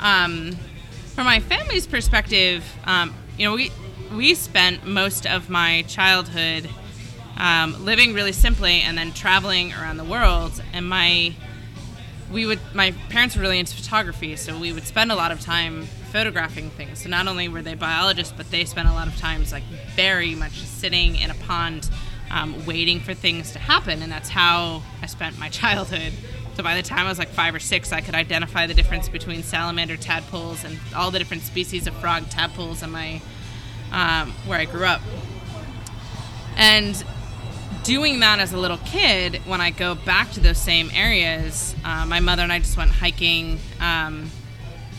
Um, 0.00 0.52
from 1.14 1.24
my 1.24 1.40
family's 1.40 1.86
perspective, 1.88 2.64
um, 2.84 3.12
you 3.36 3.44
know, 3.44 3.54
we 3.54 3.72
we 4.14 4.34
spent 4.36 4.86
most 4.86 5.26
of 5.26 5.50
my 5.50 5.82
childhood 5.88 6.70
um, 7.36 7.84
living 7.84 8.14
really 8.14 8.32
simply 8.32 8.80
and 8.82 8.96
then 8.96 9.12
traveling 9.12 9.72
around 9.72 9.96
the 9.96 10.04
world, 10.04 10.62
and 10.72 10.88
my 10.88 11.34
we 12.30 12.46
would 12.46 12.60
my 12.74 12.92
parents 13.08 13.36
were 13.36 13.42
really 13.42 13.58
into 13.58 13.74
photography 13.74 14.36
so 14.36 14.58
we 14.58 14.72
would 14.72 14.86
spend 14.86 15.10
a 15.10 15.14
lot 15.14 15.32
of 15.32 15.40
time 15.40 15.84
photographing 16.12 16.70
things. 16.70 17.02
So 17.02 17.08
not 17.08 17.28
only 17.28 17.48
were 17.48 17.62
they 17.62 17.74
biologists 17.74 18.34
but 18.36 18.50
they 18.50 18.64
spent 18.64 18.88
a 18.88 18.92
lot 18.92 19.08
of 19.08 19.16
times 19.16 19.52
like 19.52 19.62
very 19.94 20.34
much 20.34 20.62
sitting 20.62 21.16
in 21.16 21.30
a 21.30 21.34
pond 21.34 21.88
um, 22.30 22.66
waiting 22.66 23.00
for 23.00 23.14
things 23.14 23.52
to 23.52 23.58
happen 23.58 24.02
and 24.02 24.12
that's 24.12 24.28
how 24.28 24.82
i 25.02 25.06
spent 25.06 25.38
my 25.38 25.48
childhood. 25.60 26.12
So 26.54 26.62
by 26.62 26.74
the 26.74 26.82
time 26.82 27.06
i 27.06 27.08
was 27.08 27.18
like 27.18 27.28
five 27.28 27.54
or 27.54 27.60
six 27.60 27.92
i 27.92 28.00
could 28.00 28.14
identify 28.14 28.66
the 28.66 28.74
difference 28.74 29.08
between 29.08 29.42
salamander 29.42 29.96
tadpoles 29.96 30.64
and 30.64 30.78
all 30.94 31.10
the 31.10 31.18
different 31.18 31.44
species 31.44 31.86
of 31.86 31.94
frog 31.94 32.28
tadpoles 32.28 32.82
in 32.82 32.90
my 32.90 33.22
um, 33.92 34.32
where 34.46 34.58
i 34.58 34.64
grew 34.64 34.84
up. 34.84 35.00
And 36.56 37.02
doing 37.88 38.20
that 38.20 38.38
as 38.38 38.52
a 38.52 38.58
little 38.58 38.76
kid, 38.84 39.36
when 39.46 39.62
I 39.62 39.70
go 39.70 39.94
back 39.94 40.30
to 40.32 40.40
those 40.40 40.58
same 40.58 40.90
areas, 40.92 41.74
uh, 41.86 42.04
my 42.04 42.20
mother 42.20 42.42
and 42.42 42.52
I 42.52 42.58
just 42.58 42.76
went 42.76 42.90
hiking 42.90 43.58
um, 43.80 44.30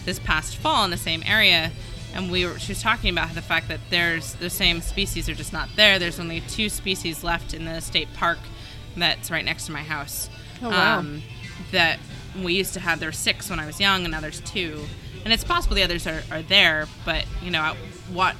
this 0.06 0.18
past 0.18 0.56
fall 0.56 0.86
in 0.86 0.90
the 0.90 0.98
same 0.98 1.22
area, 1.24 1.72
and 2.16 2.32
we 2.32 2.48
were 2.48 2.58
she 2.58 2.72
was 2.72 2.82
talking 2.82 3.12
about 3.12 3.36
the 3.36 3.44
fact 3.44 3.68
that 3.68 3.80
there's 3.92 4.34
the 4.34 4.50
same 4.50 4.82
species 4.82 5.30
are 5.30 5.36
just 5.36 5.54
not 5.54 5.70
there. 5.76 6.00
There's 6.00 6.20
only 6.20 6.42
two 6.42 6.68
species 6.68 7.24
left 7.24 7.54
in 7.54 7.66
the 7.66 7.80
state 7.80 8.12
park 8.16 8.40
that's 8.98 9.30
right 9.30 9.46
next 9.46 9.68
to 9.68 9.72
my 9.72 9.84
house. 9.84 10.28
Oh, 10.64 10.70
wow. 10.72 10.98
Um, 10.98 11.22
that 11.72 12.00
we 12.44 12.56
used 12.56 12.74
to 12.74 12.80
have 12.80 13.00
there 13.00 13.10
were 13.10 13.14
six 13.14 13.52
when 13.52 13.60
I 13.60 13.68
was 13.68 13.80
young, 13.80 14.04
and 14.04 14.14
now 14.14 14.20
there's 14.20 14.42
two. 14.42 14.84
And 15.24 15.32
it's 15.32 15.44
possible 15.44 15.76
the 15.76 15.84
others 15.84 16.08
are, 16.08 16.24
are 16.32 16.42
there, 16.42 16.88
but 17.06 17.26
you 17.44 17.52
know, 17.52 17.76
what 18.12 18.36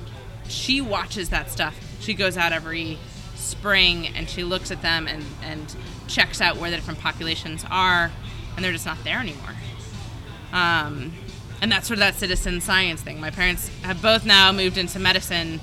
she 0.48 0.82
watches 0.82 1.30
that 1.30 1.52
stuff. 1.52 1.80
She 2.00 2.16
goes 2.16 2.36
out 2.36 2.52
every 2.52 2.98
spring 3.40 4.08
and 4.08 4.30
she 4.30 4.44
looks 4.44 4.72
at 4.72 4.82
them 4.82 5.08
and, 5.08 5.24
and 5.44 5.76
checks 6.08 6.42
out 6.42 6.58
where 6.58 6.70
the 6.70 6.76
different 6.76 7.00
populations 7.00 7.66
are, 7.70 8.12
and 8.56 8.66
they're 8.66 8.72
just 8.72 8.86
not 8.86 9.04
there 9.04 9.20
anymore. 9.20 9.56
Um, 10.52 11.14
and 11.62 11.72
that's 11.72 11.88
sort 11.88 11.98
of 11.98 12.02
that 12.02 12.16
citizen 12.16 12.62
science 12.62 13.02
thing. 13.02 13.20
My 13.20 13.32
parents 13.32 13.70
have 13.84 14.02
both 14.02 14.26
now 14.26 14.52
moved 14.52 14.78
into 14.78 15.00
medicine, 15.00 15.60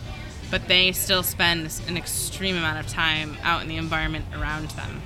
but 0.51 0.69
they 0.69 0.93
still 0.93 1.23
spend 1.23 1.81
an 1.89 1.97
extreme 1.97 2.57
amount 2.57 2.79
of 2.79 2.87
time 2.87 3.37
out 3.43 3.63
in 3.63 3.69
the 3.69 3.77
environment 3.77 4.27
around 4.35 4.71
them. 4.71 5.03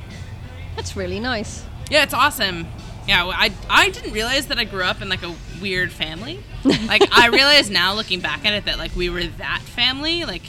That's 0.77 0.97
really 0.97 1.21
nice. 1.21 1.65
Yeah, 1.91 2.03
it's 2.03 2.15
awesome. 2.15 2.67
Yeah, 3.09 3.25
well, 3.25 3.37
I, 3.37 3.51
I 3.69 3.91
didn't 3.91 4.13
realize 4.13 4.47
that 4.49 4.59
I 4.59 4.65
grew 4.65 4.83
up 4.83 5.03
in 5.03 5.09
like 5.09 5.23
a 5.23 5.35
weird 5.61 5.91
family. 5.91 6.41
like 6.65 7.03
I 7.13 7.29
realize 7.29 7.71
now 7.71 7.95
looking 7.95 8.21
back 8.21 8.45
at 8.45 8.53
it 8.53 8.67
that 8.67 8.79
like 8.79 8.95
we 8.95 9.11
were 9.11 9.25
that 9.25 9.61
family. 9.63 10.25
Like 10.25 10.43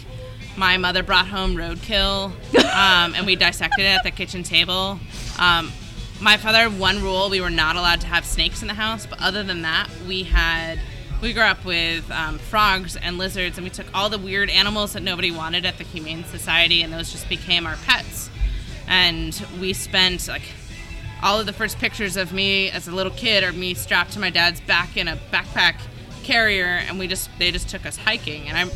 my 0.57 0.77
mother 0.77 1.03
brought 1.03 1.27
home 1.27 1.55
roadkill, 1.55 2.31
um, 2.73 3.15
and 3.15 3.25
we 3.25 3.35
dissected 3.35 3.85
it 3.85 3.89
at 3.89 4.03
the 4.03 4.11
kitchen 4.11 4.43
table. 4.43 4.99
Um, 5.39 5.71
my 6.19 6.37
father 6.37 6.69
had 6.69 6.79
one 6.79 7.01
rule 7.01 7.29
we 7.29 7.41
were 7.41 7.49
not 7.49 7.75
allowed 7.75 8.01
to 8.01 8.07
have 8.07 8.25
snakes 8.25 8.61
in 8.61 8.67
the 8.67 8.73
house, 8.73 9.05
but 9.05 9.21
other 9.21 9.43
than 9.43 9.63
that, 9.63 9.89
we 10.07 10.23
had 10.23 10.79
we 11.21 11.33
grew 11.33 11.43
up 11.43 11.63
with 11.65 12.09
um, 12.11 12.39
frogs 12.39 12.95
and 12.95 13.17
lizards, 13.17 13.57
and 13.57 13.63
we 13.63 13.69
took 13.69 13.85
all 13.93 14.09
the 14.09 14.17
weird 14.17 14.49
animals 14.49 14.93
that 14.93 15.03
nobody 15.03 15.31
wanted 15.31 15.65
at 15.65 15.77
the 15.77 15.83
Humane 15.83 16.23
Society, 16.25 16.81
and 16.81 16.91
those 16.91 17.11
just 17.11 17.29
became 17.29 17.67
our 17.67 17.75
pets. 17.85 18.29
And 18.87 19.39
we 19.59 19.73
spent 19.73 20.27
like 20.27 20.41
all 21.21 21.39
of 21.39 21.45
the 21.45 21.53
first 21.53 21.77
pictures 21.77 22.17
of 22.17 22.33
me 22.33 22.71
as 22.71 22.87
a 22.87 22.91
little 22.91 23.11
kid 23.11 23.43
are 23.43 23.51
me 23.51 23.75
strapped 23.75 24.13
to 24.13 24.19
my 24.19 24.31
dad's 24.31 24.59
back 24.61 24.97
in 24.97 25.07
a 25.07 25.15
backpack 25.31 25.75
carrier, 26.23 26.81
and 26.87 26.97
we 26.99 27.07
just 27.07 27.29
they 27.37 27.51
just 27.51 27.69
took 27.69 27.85
us 27.85 27.97
hiking, 27.97 28.47
and 28.47 28.57
I'm 28.57 28.69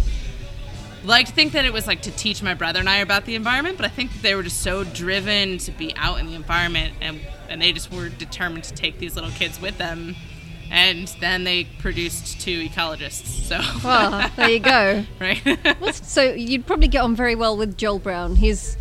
like 1.07 1.27
to 1.27 1.33
think 1.33 1.53
that 1.53 1.65
it 1.65 1.73
was 1.73 1.87
like 1.87 2.01
to 2.03 2.11
teach 2.11 2.41
my 2.43 2.53
brother 2.53 2.79
and 2.79 2.89
I 2.89 2.97
about 2.97 3.25
the 3.25 3.35
environment, 3.35 3.77
but 3.77 3.85
I 3.85 3.89
think 3.89 4.11
that 4.13 4.21
they 4.21 4.35
were 4.35 4.43
just 4.43 4.61
so 4.61 4.83
driven 4.83 5.57
to 5.59 5.71
be 5.71 5.95
out 5.95 6.19
in 6.19 6.27
the 6.27 6.33
environment 6.35 6.93
and 7.01 7.19
and 7.47 7.61
they 7.61 7.71
just 7.71 7.91
were 7.91 8.09
determined 8.09 8.63
to 8.65 8.73
take 8.73 8.97
these 8.99 9.15
little 9.15 9.29
kids 9.31 9.61
with 9.61 9.77
them. 9.77 10.15
And 10.71 11.07
then 11.19 11.43
they 11.43 11.65
produced 11.77 12.41
two 12.41 12.67
ecologists. 12.67 13.27
So 13.47 13.61
Well, 13.83 14.31
there 14.35 14.49
you 14.49 14.59
go. 14.59 15.05
right. 15.21 15.41
Well, 15.79 15.93
so 15.93 16.33
you'd 16.33 16.65
probably 16.65 16.87
get 16.87 17.03
on 17.03 17.15
very 17.15 17.35
well 17.35 17.55
with 17.55 17.77
Joel 17.77 17.99
Brown. 17.99 18.35
He's 18.35 18.75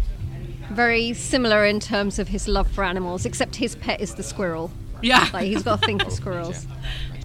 very 0.71 1.13
similar 1.13 1.67
in 1.67 1.79
terms 1.81 2.19
of 2.19 2.29
his 2.29 2.49
love 2.49 2.71
for 2.71 2.85
animals, 2.85 3.27
except 3.27 3.57
his 3.57 3.77
pet 3.77 4.01
is 4.01 4.15
the 4.15 4.23
squirrel. 4.23 4.71
yeah. 5.03 5.29
Like 5.35 5.45
he's 5.45 5.63
got 5.63 5.83
a 5.83 5.87
thing 5.87 5.99
for 5.99 6.07
oh, 6.07 6.09
squirrels. 6.11 6.67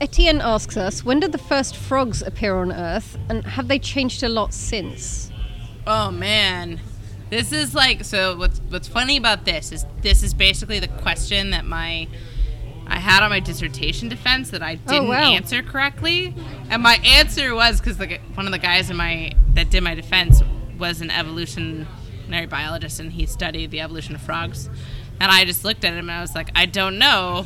Etienne 0.01 0.39
asks 0.41 0.77
us, 0.77 1.03
when 1.03 1.19
did 1.19 1.33
the 1.33 1.37
first 1.37 1.75
frogs 1.75 2.21
appear 2.21 2.55
on 2.55 2.71
Earth, 2.71 3.17
and 3.27 3.43
have 3.45 3.67
they 3.67 3.79
changed 3.79 4.23
a 4.23 4.29
lot 4.29 4.53
since? 4.53 5.31
Oh 5.85 6.09
man. 6.11 6.79
This 7.29 7.51
is 7.51 7.75
like 7.75 8.03
so 8.05 8.37
what's 8.37 8.59
what's 8.69 8.87
funny 8.87 9.17
about 9.17 9.45
this 9.45 9.71
is 9.71 9.85
this 10.01 10.23
is 10.23 10.33
basically 10.33 10.79
the 10.79 10.87
question 10.87 11.51
that 11.51 11.65
my 11.65 12.07
I 12.87 12.97
had 12.97 13.21
on 13.21 13.29
my 13.29 13.39
dissertation 13.39 14.09
defense 14.09 14.49
that 14.49 14.63
I 14.63 14.79
oh, 14.87 14.91
didn't 14.91 15.07
Oh, 15.07 15.09
wow. 15.09 15.31
answer 15.31 15.61
correctly. 15.61 16.33
And 16.69 16.81
my 16.81 16.95
answer 17.05 17.53
was 17.53 17.81
cuz 17.81 17.97
one 17.99 18.45
of 18.45 18.51
the 18.51 18.57
guys 18.57 18.89
in 18.89 18.97
my 18.97 19.33
that 19.53 19.69
did 19.69 19.83
my 19.83 19.95
defense 19.95 20.41
was 20.77 21.01
an 21.01 21.11
evolutionary 21.11 22.45
biologist 22.47 22.99
and 22.99 23.11
he 23.11 23.25
studied 23.25 23.69
the 23.71 23.81
evolution 23.81 24.15
of 24.15 24.21
frogs. 24.21 24.69
And 25.19 25.29
I 25.31 25.43
just 25.43 25.65
looked 25.65 25.83
at 25.83 25.93
him 25.93 26.09
and 26.09 26.11
I 26.11 26.21
was 26.21 26.33
like, 26.33 26.49
I 26.55 26.65
don't 26.65 26.97
know, 26.97 27.45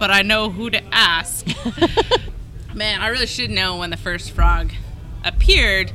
but 0.00 0.10
I 0.10 0.22
know 0.22 0.48
who 0.48 0.70
to 0.70 0.82
ask. 0.92 1.46
Man, 2.74 3.00
I 3.02 3.08
really 3.08 3.26
should 3.26 3.50
know 3.50 3.76
when 3.76 3.90
the 3.90 3.98
first 3.98 4.30
frog 4.30 4.72
appeared. 5.24 5.92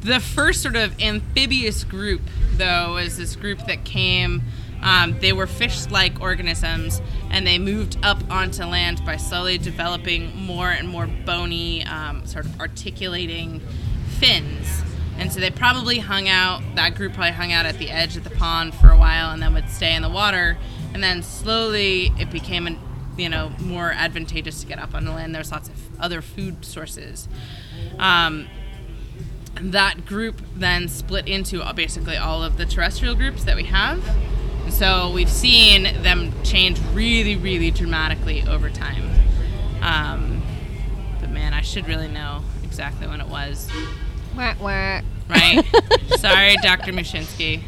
The 0.00 0.18
first 0.18 0.62
sort 0.62 0.76
of 0.76 0.98
amphibious 0.98 1.84
group, 1.84 2.22
though, 2.54 2.94
was 2.94 3.18
this 3.18 3.36
group 3.36 3.66
that 3.66 3.84
came. 3.84 4.42
Um, 4.82 5.18
they 5.20 5.32
were 5.32 5.46
fish 5.46 5.90
like 5.90 6.20
organisms 6.20 7.00
and 7.30 7.46
they 7.46 7.58
moved 7.58 7.96
up 8.02 8.18
onto 8.30 8.64
land 8.64 9.04
by 9.04 9.16
slowly 9.16 9.56
developing 9.56 10.34
more 10.36 10.70
and 10.70 10.88
more 10.88 11.06
bony, 11.06 11.84
um, 11.84 12.26
sort 12.26 12.46
of 12.46 12.60
articulating 12.60 13.60
fins. 14.18 14.82
And 15.18 15.32
so 15.32 15.40
they 15.40 15.50
probably 15.50 15.98
hung 15.98 16.28
out, 16.28 16.62
that 16.74 16.94
group 16.94 17.14
probably 17.14 17.32
hung 17.32 17.52
out 17.52 17.66
at 17.66 17.78
the 17.78 17.90
edge 17.90 18.16
of 18.16 18.24
the 18.24 18.30
pond 18.30 18.74
for 18.74 18.90
a 18.90 18.98
while 18.98 19.30
and 19.30 19.42
then 19.42 19.54
would 19.54 19.70
stay 19.70 19.94
in 19.94 20.02
the 20.02 20.08
water. 20.08 20.58
And 20.92 21.02
then 21.02 21.22
slowly 21.22 22.12
it 22.18 22.30
became, 22.30 22.66
an, 22.66 22.78
you 23.16 23.28
know, 23.28 23.52
more 23.60 23.92
advantageous 23.92 24.60
to 24.60 24.66
get 24.66 24.78
up 24.78 24.94
on 24.94 25.04
the 25.04 25.12
land. 25.12 25.34
There's 25.34 25.52
lots 25.52 25.68
of 25.68 26.00
other 26.00 26.20
food 26.22 26.64
sources. 26.64 27.28
Um, 27.98 28.48
that 29.60 30.04
group 30.04 30.40
then 30.56 30.88
split 30.88 31.28
into 31.28 31.62
uh, 31.62 31.72
basically 31.72 32.16
all 32.16 32.42
of 32.42 32.56
the 32.56 32.66
terrestrial 32.66 33.14
groups 33.14 33.44
that 33.44 33.56
we 33.56 33.64
have. 33.64 34.02
So 34.70 35.12
we've 35.12 35.30
seen 35.30 36.02
them 36.02 36.32
change 36.42 36.80
really, 36.92 37.36
really 37.36 37.70
dramatically 37.70 38.42
over 38.48 38.70
time. 38.70 39.04
Um, 39.82 40.42
but 41.20 41.30
man, 41.30 41.52
I 41.52 41.60
should 41.60 41.86
really 41.86 42.08
know 42.08 42.42
exactly 42.64 43.06
when 43.06 43.20
it 43.20 43.28
was. 43.28 43.70
Wah, 44.36 44.54
wah. 44.60 45.00
Right? 45.28 45.62
Sorry, 46.18 46.56
Dr. 46.62 46.92
Mushinsky. 46.92 47.62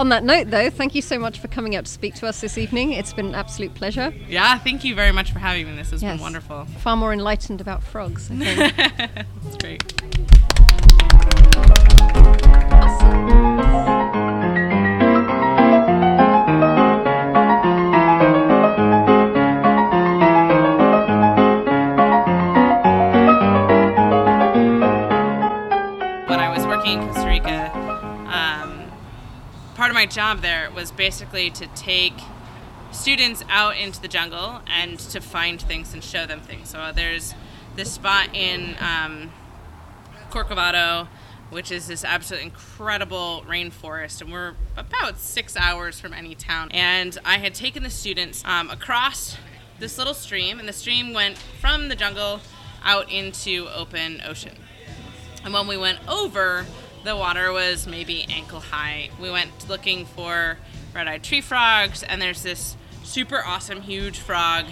On 0.00 0.08
that 0.08 0.24
note, 0.24 0.48
though, 0.50 0.70
thank 0.70 0.94
you 0.94 1.02
so 1.02 1.18
much 1.18 1.40
for 1.40 1.48
coming 1.48 1.76
out 1.76 1.84
to 1.84 1.90
speak 1.92 2.14
to 2.14 2.26
us 2.26 2.40
this 2.40 2.56
evening. 2.56 2.92
It's 2.94 3.12
been 3.12 3.26
an 3.26 3.34
absolute 3.34 3.74
pleasure. 3.74 4.14
Yeah, 4.30 4.56
thank 4.56 4.82
you 4.82 4.94
very 4.94 5.12
much 5.12 5.30
for 5.30 5.40
having 5.40 5.66
me. 5.68 5.76
This 5.76 5.90
has 5.90 6.02
Yes. 6.02 6.14
been 6.14 6.22
wonderful. 6.22 6.64
Far 6.78 6.96
more 6.96 7.12
enlightened 7.12 7.60
about 7.60 7.82
frogs, 7.82 8.30
I 8.30 8.36
think. 8.36 8.76
That's 9.44 9.56
great. 9.58 10.00
My 30.00 30.06
job 30.06 30.40
there 30.40 30.70
was 30.74 30.90
basically 30.90 31.50
to 31.50 31.66
take 31.76 32.14
students 32.90 33.44
out 33.50 33.76
into 33.76 34.00
the 34.00 34.08
jungle 34.08 34.62
and 34.66 34.98
to 34.98 35.20
find 35.20 35.60
things 35.60 35.92
and 35.92 36.02
show 36.02 36.24
them 36.24 36.40
things. 36.40 36.70
So 36.70 36.90
there's 36.94 37.34
this 37.76 37.92
spot 37.92 38.30
in 38.34 38.76
um, 38.80 39.30
Corcovado, 40.30 41.06
which 41.50 41.70
is 41.70 41.86
this 41.86 42.02
absolutely 42.02 42.46
incredible 42.46 43.44
rainforest, 43.46 44.22
and 44.22 44.32
we're 44.32 44.54
about 44.74 45.18
six 45.18 45.54
hours 45.54 46.00
from 46.00 46.14
any 46.14 46.34
town. 46.34 46.70
And 46.70 47.18
I 47.22 47.36
had 47.36 47.54
taken 47.54 47.82
the 47.82 47.90
students 47.90 48.42
um, 48.46 48.70
across 48.70 49.36
this 49.80 49.98
little 49.98 50.14
stream, 50.14 50.58
and 50.58 50.66
the 50.66 50.72
stream 50.72 51.12
went 51.12 51.36
from 51.36 51.90
the 51.90 51.94
jungle 51.94 52.40
out 52.82 53.12
into 53.12 53.68
open 53.68 54.22
ocean. 54.26 54.56
And 55.44 55.52
when 55.52 55.66
we 55.66 55.76
went 55.76 55.98
over, 56.08 56.64
the 57.04 57.16
water 57.16 57.52
was 57.52 57.86
maybe 57.86 58.24
ankle 58.28 58.60
high. 58.60 59.10
We 59.20 59.30
went 59.30 59.68
looking 59.68 60.04
for 60.04 60.58
red 60.94 61.08
eyed 61.08 61.22
tree 61.22 61.40
frogs, 61.40 62.02
and 62.02 62.20
there's 62.20 62.42
this 62.42 62.76
super 63.02 63.42
awesome 63.44 63.80
huge 63.80 64.18
frog 64.18 64.66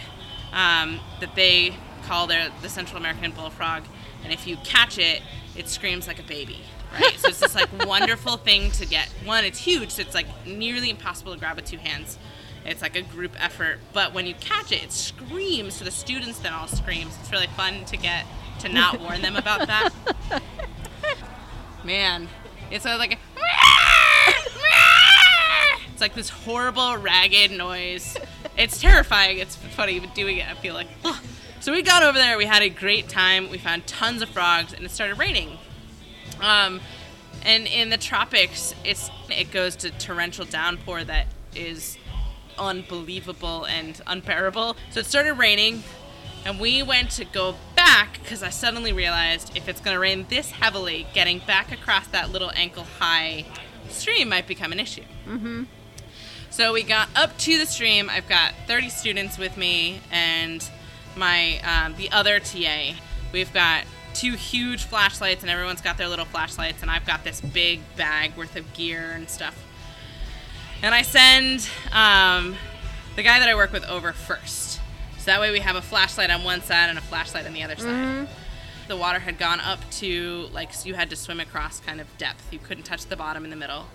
um, 0.53 1.01
that 1.21 1.35
they 1.35 1.75
call 2.05 2.27
their, 2.27 2.51
the 2.63 2.69
Central 2.69 2.99
American 2.99 3.33
bullfrog. 3.33 3.85
And 4.25 4.33
if 4.33 4.47
you 4.47 4.57
catch 4.65 4.99
it, 4.99 5.23
it 5.57 5.69
screams 5.69 6.07
like 6.07 6.19
a 6.19 6.25
baby. 6.25 6.61
Right? 6.93 7.19
so 7.19 7.29
it's 7.29 7.41
this 7.41 7.55
like 7.55 7.69
wonderful 7.87 8.37
thing 8.39 8.71
to 8.73 8.87
get. 8.87 9.09
One, 9.25 9.45
it's 9.45 9.59
huge, 9.59 9.91
so 9.91 10.03
it's 10.03 10.15
like 10.15 10.27
nearly 10.47 10.91
impossible 10.91 11.35
to 11.35 11.39
grab 11.39 11.57
with 11.57 11.67
two 11.67 11.77
hands. 11.77 12.19
It's 12.65 12.83
like 12.83 12.97
a 12.97 13.03
group 13.03 13.33
effort, 13.43 13.79
but 13.93 14.13
when 14.13 14.27
you 14.27 14.35
catch 14.35 14.73
it, 14.73 14.83
it 14.83 14.93
screams. 14.93 15.75
So 15.75 15.85
the 15.85 15.91
students 15.91 16.39
then 16.39 16.53
all 16.53 16.67
screams. 16.67 17.17
It's 17.21 17.31
really 17.31 17.47
fun 17.49 17.85
to 17.87 17.97
get 17.97 18.27
to 18.61 18.69
not 18.69 19.01
warn 19.01 19.23
them 19.23 19.37
about 19.37 19.67
that. 19.67 19.91
Man, 21.89 22.29
it's 22.71 22.85
like 22.85 23.15
a, 23.15 23.19
it's 25.91 26.03
like 26.03 26.15
this 26.15 26.29
horrible 26.29 26.99
ragged 26.99 27.51
noise. 27.51 28.15
It's 28.59 28.79
terrifying. 28.79 29.39
It's 29.39 29.57
funny 29.57 29.95
even 29.95 30.11
doing 30.11 30.37
it. 30.37 30.47
I 30.47 30.53
feel 30.53 30.75
like. 30.75 30.89
So 31.61 31.73
we 31.73 31.81
got 31.81 32.03
over 32.03 32.19
there. 32.19 32.37
We 32.37 32.45
had 32.45 32.61
a 32.61 32.69
great 32.69 33.09
time. 33.09 33.49
We 33.49 33.57
found 33.57 33.87
tons 33.87 34.21
of 34.21 34.29
frogs, 34.29 34.75
and 34.75 34.85
it 34.85 34.91
started 34.91 35.19
raining. 35.19 35.57
Um, 36.43 36.83
and 37.43 37.67
in 37.67 37.89
the 37.89 37.97
tropics, 37.97 38.75
it's 38.85 39.11
it 39.31 39.51
goes 39.51 39.75
to 39.77 39.91
torrential 39.91 40.45
downpour 40.45 41.05
that 41.05 41.27
is 41.57 41.97
unbelievable 42.59 43.65
and 43.65 43.99
unbearable. 44.07 44.77
So 44.91 45.01
it 45.01 45.07
started 45.07 45.39
raining, 45.39 45.83
and 46.49 46.59
we 46.59 46.83
went 46.83 47.11
to 47.11 47.27
go 47.27 47.57
back 47.77 48.19
because 48.23 48.43
I 48.43 48.49
suddenly 48.49 48.91
realized 48.91 49.55
if 49.55 49.69
it's 49.69 49.83
going 49.83 49.95
to 49.95 50.01
rain 50.01 50.25
this 50.31 50.51
heavily, 50.51 51.07
getting 51.13 51.41
back 51.41 51.73
across 51.73 52.07
that 52.07 52.31
little 52.31 52.51
ankle 52.55 52.85
high 52.99 53.45
stream 53.91 54.31
might 54.31 54.47
become 54.47 54.73
an 54.73 54.81
issue. 54.81 55.03
Mm-hmm. 55.27 55.65
So 56.49 56.73
we 56.73 56.85
got 56.85 57.11
up 57.15 57.37
to 57.37 57.59
the 57.59 57.67
stream. 57.67 58.09
I've 58.09 58.31
got 58.31 58.55
30 58.67 58.89
students 58.89 59.37
with 59.37 59.59
me 59.59 60.01
and 60.11 60.67
my 61.15 61.59
um, 61.61 61.95
the 61.99 62.11
other 62.13 62.41
TA. 62.41 62.95
We've 63.31 63.53
got 63.53 63.85
two 64.15 64.33
huge 64.33 64.85
flashlights, 64.85 65.43
and 65.43 65.51
everyone's 65.51 65.83
got 65.83 65.99
their 65.99 66.09
little 66.09 66.25
flashlights, 66.25 66.81
and 66.81 66.91
I've 66.91 67.05
got 67.05 67.25
this 67.25 67.43
big 67.43 67.81
bag 67.95 68.35
worth 68.39 68.57
of 68.57 68.73
gear 68.73 69.13
and 69.15 69.29
stuff. 69.29 69.63
And 70.81 70.95
I 70.95 71.03
send 71.03 71.69
um, 71.93 72.57
the 73.17 73.23
guy 73.23 73.39
that 73.39 73.51
I 73.51 73.55
work 73.55 73.71
with 73.71 73.85
over 73.85 74.15
first. 74.15 74.78
So 75.29 75.33
that 75.33 75.43
way 75.43 75.51
we 75.51 75.61
have 75.61 75.77
a 75.77 75.83
flashlight 75.83 76.31
on 76.31 76.43
one 76.43 76.63
side 76.63 76.89
and 76.89 76.97
a 76.97 77.03
flashlight 77.03 77.47
on 77.47 77.53
the 77.53 77.63
other 77.63 77.77
side. 77.77 78.27
The 78.87 78.97
water 78.97 79.19
had 79.19 79.39
gone 79.39 79.61
up 79.61 79.79
to, 79.97 80.49
like, 80.55 80.73
so 80.73 80.89
you 80.89 80.95
had 80.95 81.11
to 81.11 81.17
swim 81.17 81.39
across 81.39 81.81
kind 81.81 82.01
of 82.01 82.07
depth. 82.17 82.51
You 82.51 82.59
couldn't 82.59 82.85
touch 82.85 83.05
the 83.05 83.15
bottom 83.15 83.45
in 83.45 83.51
the 83.51 83.57
middle. 83.57 83.89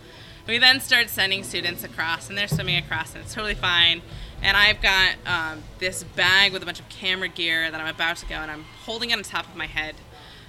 We 0.45 0.59
then 0.59 0.79
start 0.79 1.09
sending 1.09 1.43
students 1.43 1.83
across, 1.83 2.29
and 2.29 2.37
they're 2.37 2.47
swimming 2.47 2.75
across, 2.75 3.15
and 3.15 3.23
it's 3.23 3.33
totally 3.33 3.55
fine. 3.55 4.03
And 4.43 4.55
I've 4.55 4.79
got 4.79 5.15
um, 5.25 5.63
this 5.79 6.03
bag 6.03 6.53
with 6.53 6.61
a 6.61 6.67
bunch 6.67 6.79
of 6.79 6.87
camera 6.89 7.29
gear 7.29 7.71
that 7.71 7.81
I'm 7.81 7.87
about 7.87 8.17
to 8.17 8.27
go, 8.27 8.35
and 8.35 8.51
I'm 8.51 8.65
holding 8.85 9.09
it 9.09 9.17
on 9.17 9.23
top 9.23 9.47
of 9.47 9.55
my 9.55 9.65
head. 9.65 9.95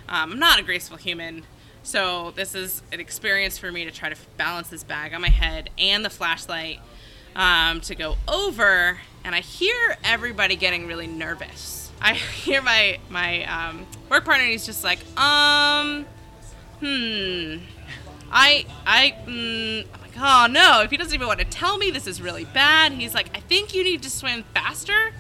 Um, 0.07 0.33
I'm 0.33 0.39
not 0.39 0.61
a 0.61 0.63
graceful 0.63 0.99
human, 0.99 1.45
so 1.83 2.33
this 2.33 2.55
is 2.55 2.83
an 2.93 3.01
experience 3.01 3.57
for 3.57 3.73
me 3.73 3.87
to 3.87 3.91
try 3.91 4.11
to 4.11 4.17
balance 4.37 4.69
this 4.69 4.85
bag 4.85 5.15
on 5.15 5.23
my 5.23 5.31
head 5.31 5.71
and 5.79 6.05
the 6.05 6.11
flashlight 6.11 6.81
um, 7.35 7.81
to 7.83 7.95
go 7.95 8.17
over. 8.29 8.99
And 9.25 9.35
I 9.35 9.41
hear 9.41 9.97
everybody 10.05 10.57
getting 10.57 10.87
really 10.87 11.07
nervous. 11.07 11.91
I 12.01 12.15
hear 12.45 12.63
my 12.63 12.99
my 13.09 13.45
um, 13.45 13.87
work 14.11 14.25
partner. 14.25 14.47
He's 14.47 14.67
just 14.67 14.85
like, 14.85 14.99
um, 15.19 16.05
hmm. 16.81 17.57
I 18.31 18.67
I 18.87 19.15
mm, 19.27 19.87
I'm 19.95 20.01
like, 20.01 20.19
oh 20.19 20.47
no! 20.51 20.83
If 20.83 20.91
he 20.91 20.97
doesn't 20.97 21.15
even 21.15 21.27
want 21.27 21.39
to 21.41 21.47
tell 21.47 21.79
me, 21.79 21.91
this 21.91 22.07
is 22.07 22.21
really 22.21 22.45
bad. 22.45 22.93
He's 22.93 23.15
like, 23.15 23.31
I 23.37 23.41
think 23.41 23.75
you 23.75 23.85
need 23.85 24.03
to 24.03 24.11
swim 24.11 24.45
faster. 24.55 25.13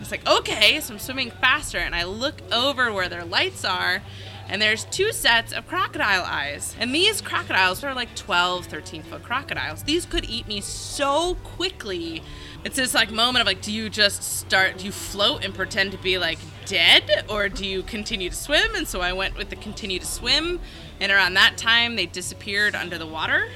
It's 0.00 0.10
like, 0.10 0.26
okay, 0.28 0.80
so 0.80 0.94
I'm 0.94 0.98
swimming 0.98 1.30
faster, 1.30 1.78
and 1.78 1.94
I 1.94 2.04
look 2.04 2.42
over 2.52 2.92
where 2.92 3.08
their 3.08 3.24
lights 3.24 3.64
are, 3.64 4.02
and 4.48 4.60
there's 4.60 4.84
two 4.84 5.12
sets 5.12 5.52
of 5.52 5.66
crocodile 5.66 6.22
eyes. 6.22 6.74
And 6.78 6.94
these 6.94 7.20
crocodiles 7.20 7.82
are 7.82 7.94
like 7.94 8.14
12, 8.14 8.66
13 8.66 9.02
foot 9.02 9.22
crocodiles. 9.22 9.82
These 9.82 10.06
could 10.06 10.24
eat 10.24 10.46
me 10.46 10.60
so 10.60 11.36
quickly. 11.44 12.22
It's 12.64 12.76
this 12.76 12.94
like 12.94 13.10
moment 13.10 13.40
of 13.42 13.46
like, 13.46 13.62
do 13.62 13.72
you 13.72 13.90
just 13.90 14.22
start, 14.22 14.78
do 14.78 14.86
you 14.86 14.92
float 14.92 15.44
and 15.44 15.54
pretend 15.54 15.92
to 15.92 15.98
be 15.98 16.18
like 16.18 16.38
dead, 16.66 17.24
or 17.28 17.48
do 17.48 17.66
you 17.66 17.82
continue 17.82 18.30
to 18.30 18.36
swim? 18.36 18.74
And 18.74 18.88
so 18.88 19.00
I 19.00 19.12
went 19.12 19.36
with 19.36 19.50
the 19.50 19.56
continue 19.56 19.98
to 19.98 20.06
swim, 20.06 20.60
and 21.00 21.12
around 21.12 21.34
that 21.34 21.56
time 21.58 21.96
they 21.96 22.06
disappeared 22.06 22.74
under 22.74 22.96
the 22.96 23.06
water. 23.06 23.48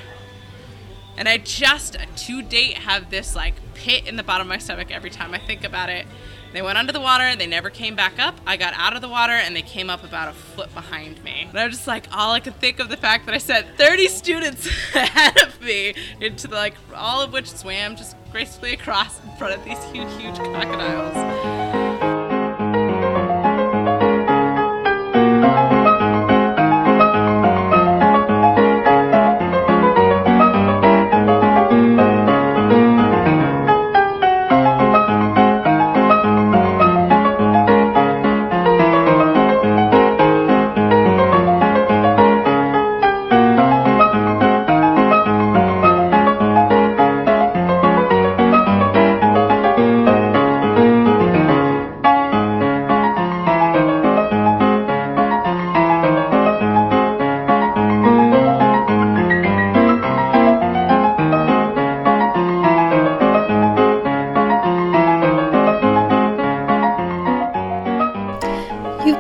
And 1.19 1.29
I 1.29 1.37
just 1.39 1.97
to 2.17 2.43
date 2.43 2.79
have 2.79 3.11
this 3.11 3.35
like 3.35 3.55
pit 3.75 4.07
in 4.07 4.15
the 4.15 4.23
bottom 4.23 4.47
of 4.47 4.49
my 4.49 4.59
stomach 4.59 4.93
every 4.93 5.11
time 5.11 5.35
I 5.35 5.39
think 5.39 5.65
about 5.65 5.91
it. 5.91 6.07
They 6.53 6.63
went 6.63 6.79
under 6.79 6.93
the 6.93 7.01
water, 7.01 7.35
they 7.37 7.47
never 7.49 7.71
came 7.71 7.97
back 7.97 8.21
up. 8.21 8.41
I 8.47 8.57
got 8.57 8.73
out 8.75 8.95
of 8.95 9.03
the 9.03 9.09
water 9.09 9.33
and 9.33 9.55
they 9.55 9.63
came 9.63 9.91
up 9.91 10.05
about 10.05 10.29
a 10.29 10.33
foot 10.33 10.73
behind 10.75 11.23
me. 11.25 11.47
And 11.51 11.59
I'm 11.59 11.71
just 11.71 11.89
like, 11.89 12.07
all 12.13 12.33
I 12.33 12.41
could 12.41 12.59
think 12.61 12.79
of 12.79 12.89
the 12.89 12.97
fact 12.97 13.27
that 13.27 13.35
I 13.35 13.39
sent 13.39 13.67
30 13.77 14.07
students 14.07 14.67
ahead 14.95 15.43
of 15.43 15.61
me 15.61 15.95
into 16.21 16.47
the 16.47 16.55
like, 16.55 16.75
all 16.95 17.21
of 17.21 17.33
which 17.33 17.51
swam 17.51 17.97
just 17.97 18.17
gracefully 18.31 18.75
across 18.75 19.23
in 19.25 19.37
front 19.37 19.55
of 19.55 19.65
these 19.65 19.83
huge, 19.87 20.11
huge 20.23 20.37
crocodiles. 20.37 21.58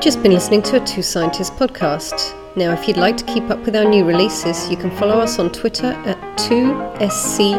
Just 0.09 0.23
been 0.23 0.33
listening 0.33 0.63
to 0.63 0.83
a 0.83 0.87
Two 0.87 1.03
Scientists 1.03 1.51
podcast. 1.51 2.35
Now, 2.57 2.73
if 2.73 2.89
you'd 2.89 2.97
like 2.97 3.19
to 3.19 3.25
keep 3.27 3.51
up 3.51 3.59
with 3.67 3.77
our 3.77 3.85
new 3.85 4.07
releases, 4.07 4.71
you 4.71 4.77
can 4.79 4.91
follow 4.97 5.21
us 5.21 5.39
on 5.39 5.53
Twitter 5.53 5.89
at 6.07 6.17
2SCIS, 6.39 7.59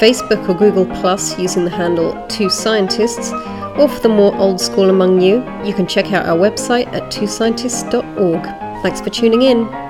Facebook 0.00 0.48
or 0.48 0.54
Google 0.54 0.86
Plus 0.86 1.38
using 1.38 1.66
the 1.66 1.70
handle 1.70 2.14
2Scientists, 2.28 3.32
or 3.78 3.86
for 3.86 4.00
the 4.00 4.08
more 4.08 4.34
old 4.36 4.62
school 4.62 4.88
among 4.88 5.20
you, 5.20 5.44
you 5.62 5.74
can 5.74 5.86
check 5.86 6.10
out 6.14 6.24
our 6.24 6.38
website 6.38 6.86
at 6.94 7.12
twoscientists.org. 7.12 8.42
Thanks 8.82 9.02
for 9.02 9.10
tuning 9.10 9.42
in. 9.42 9.87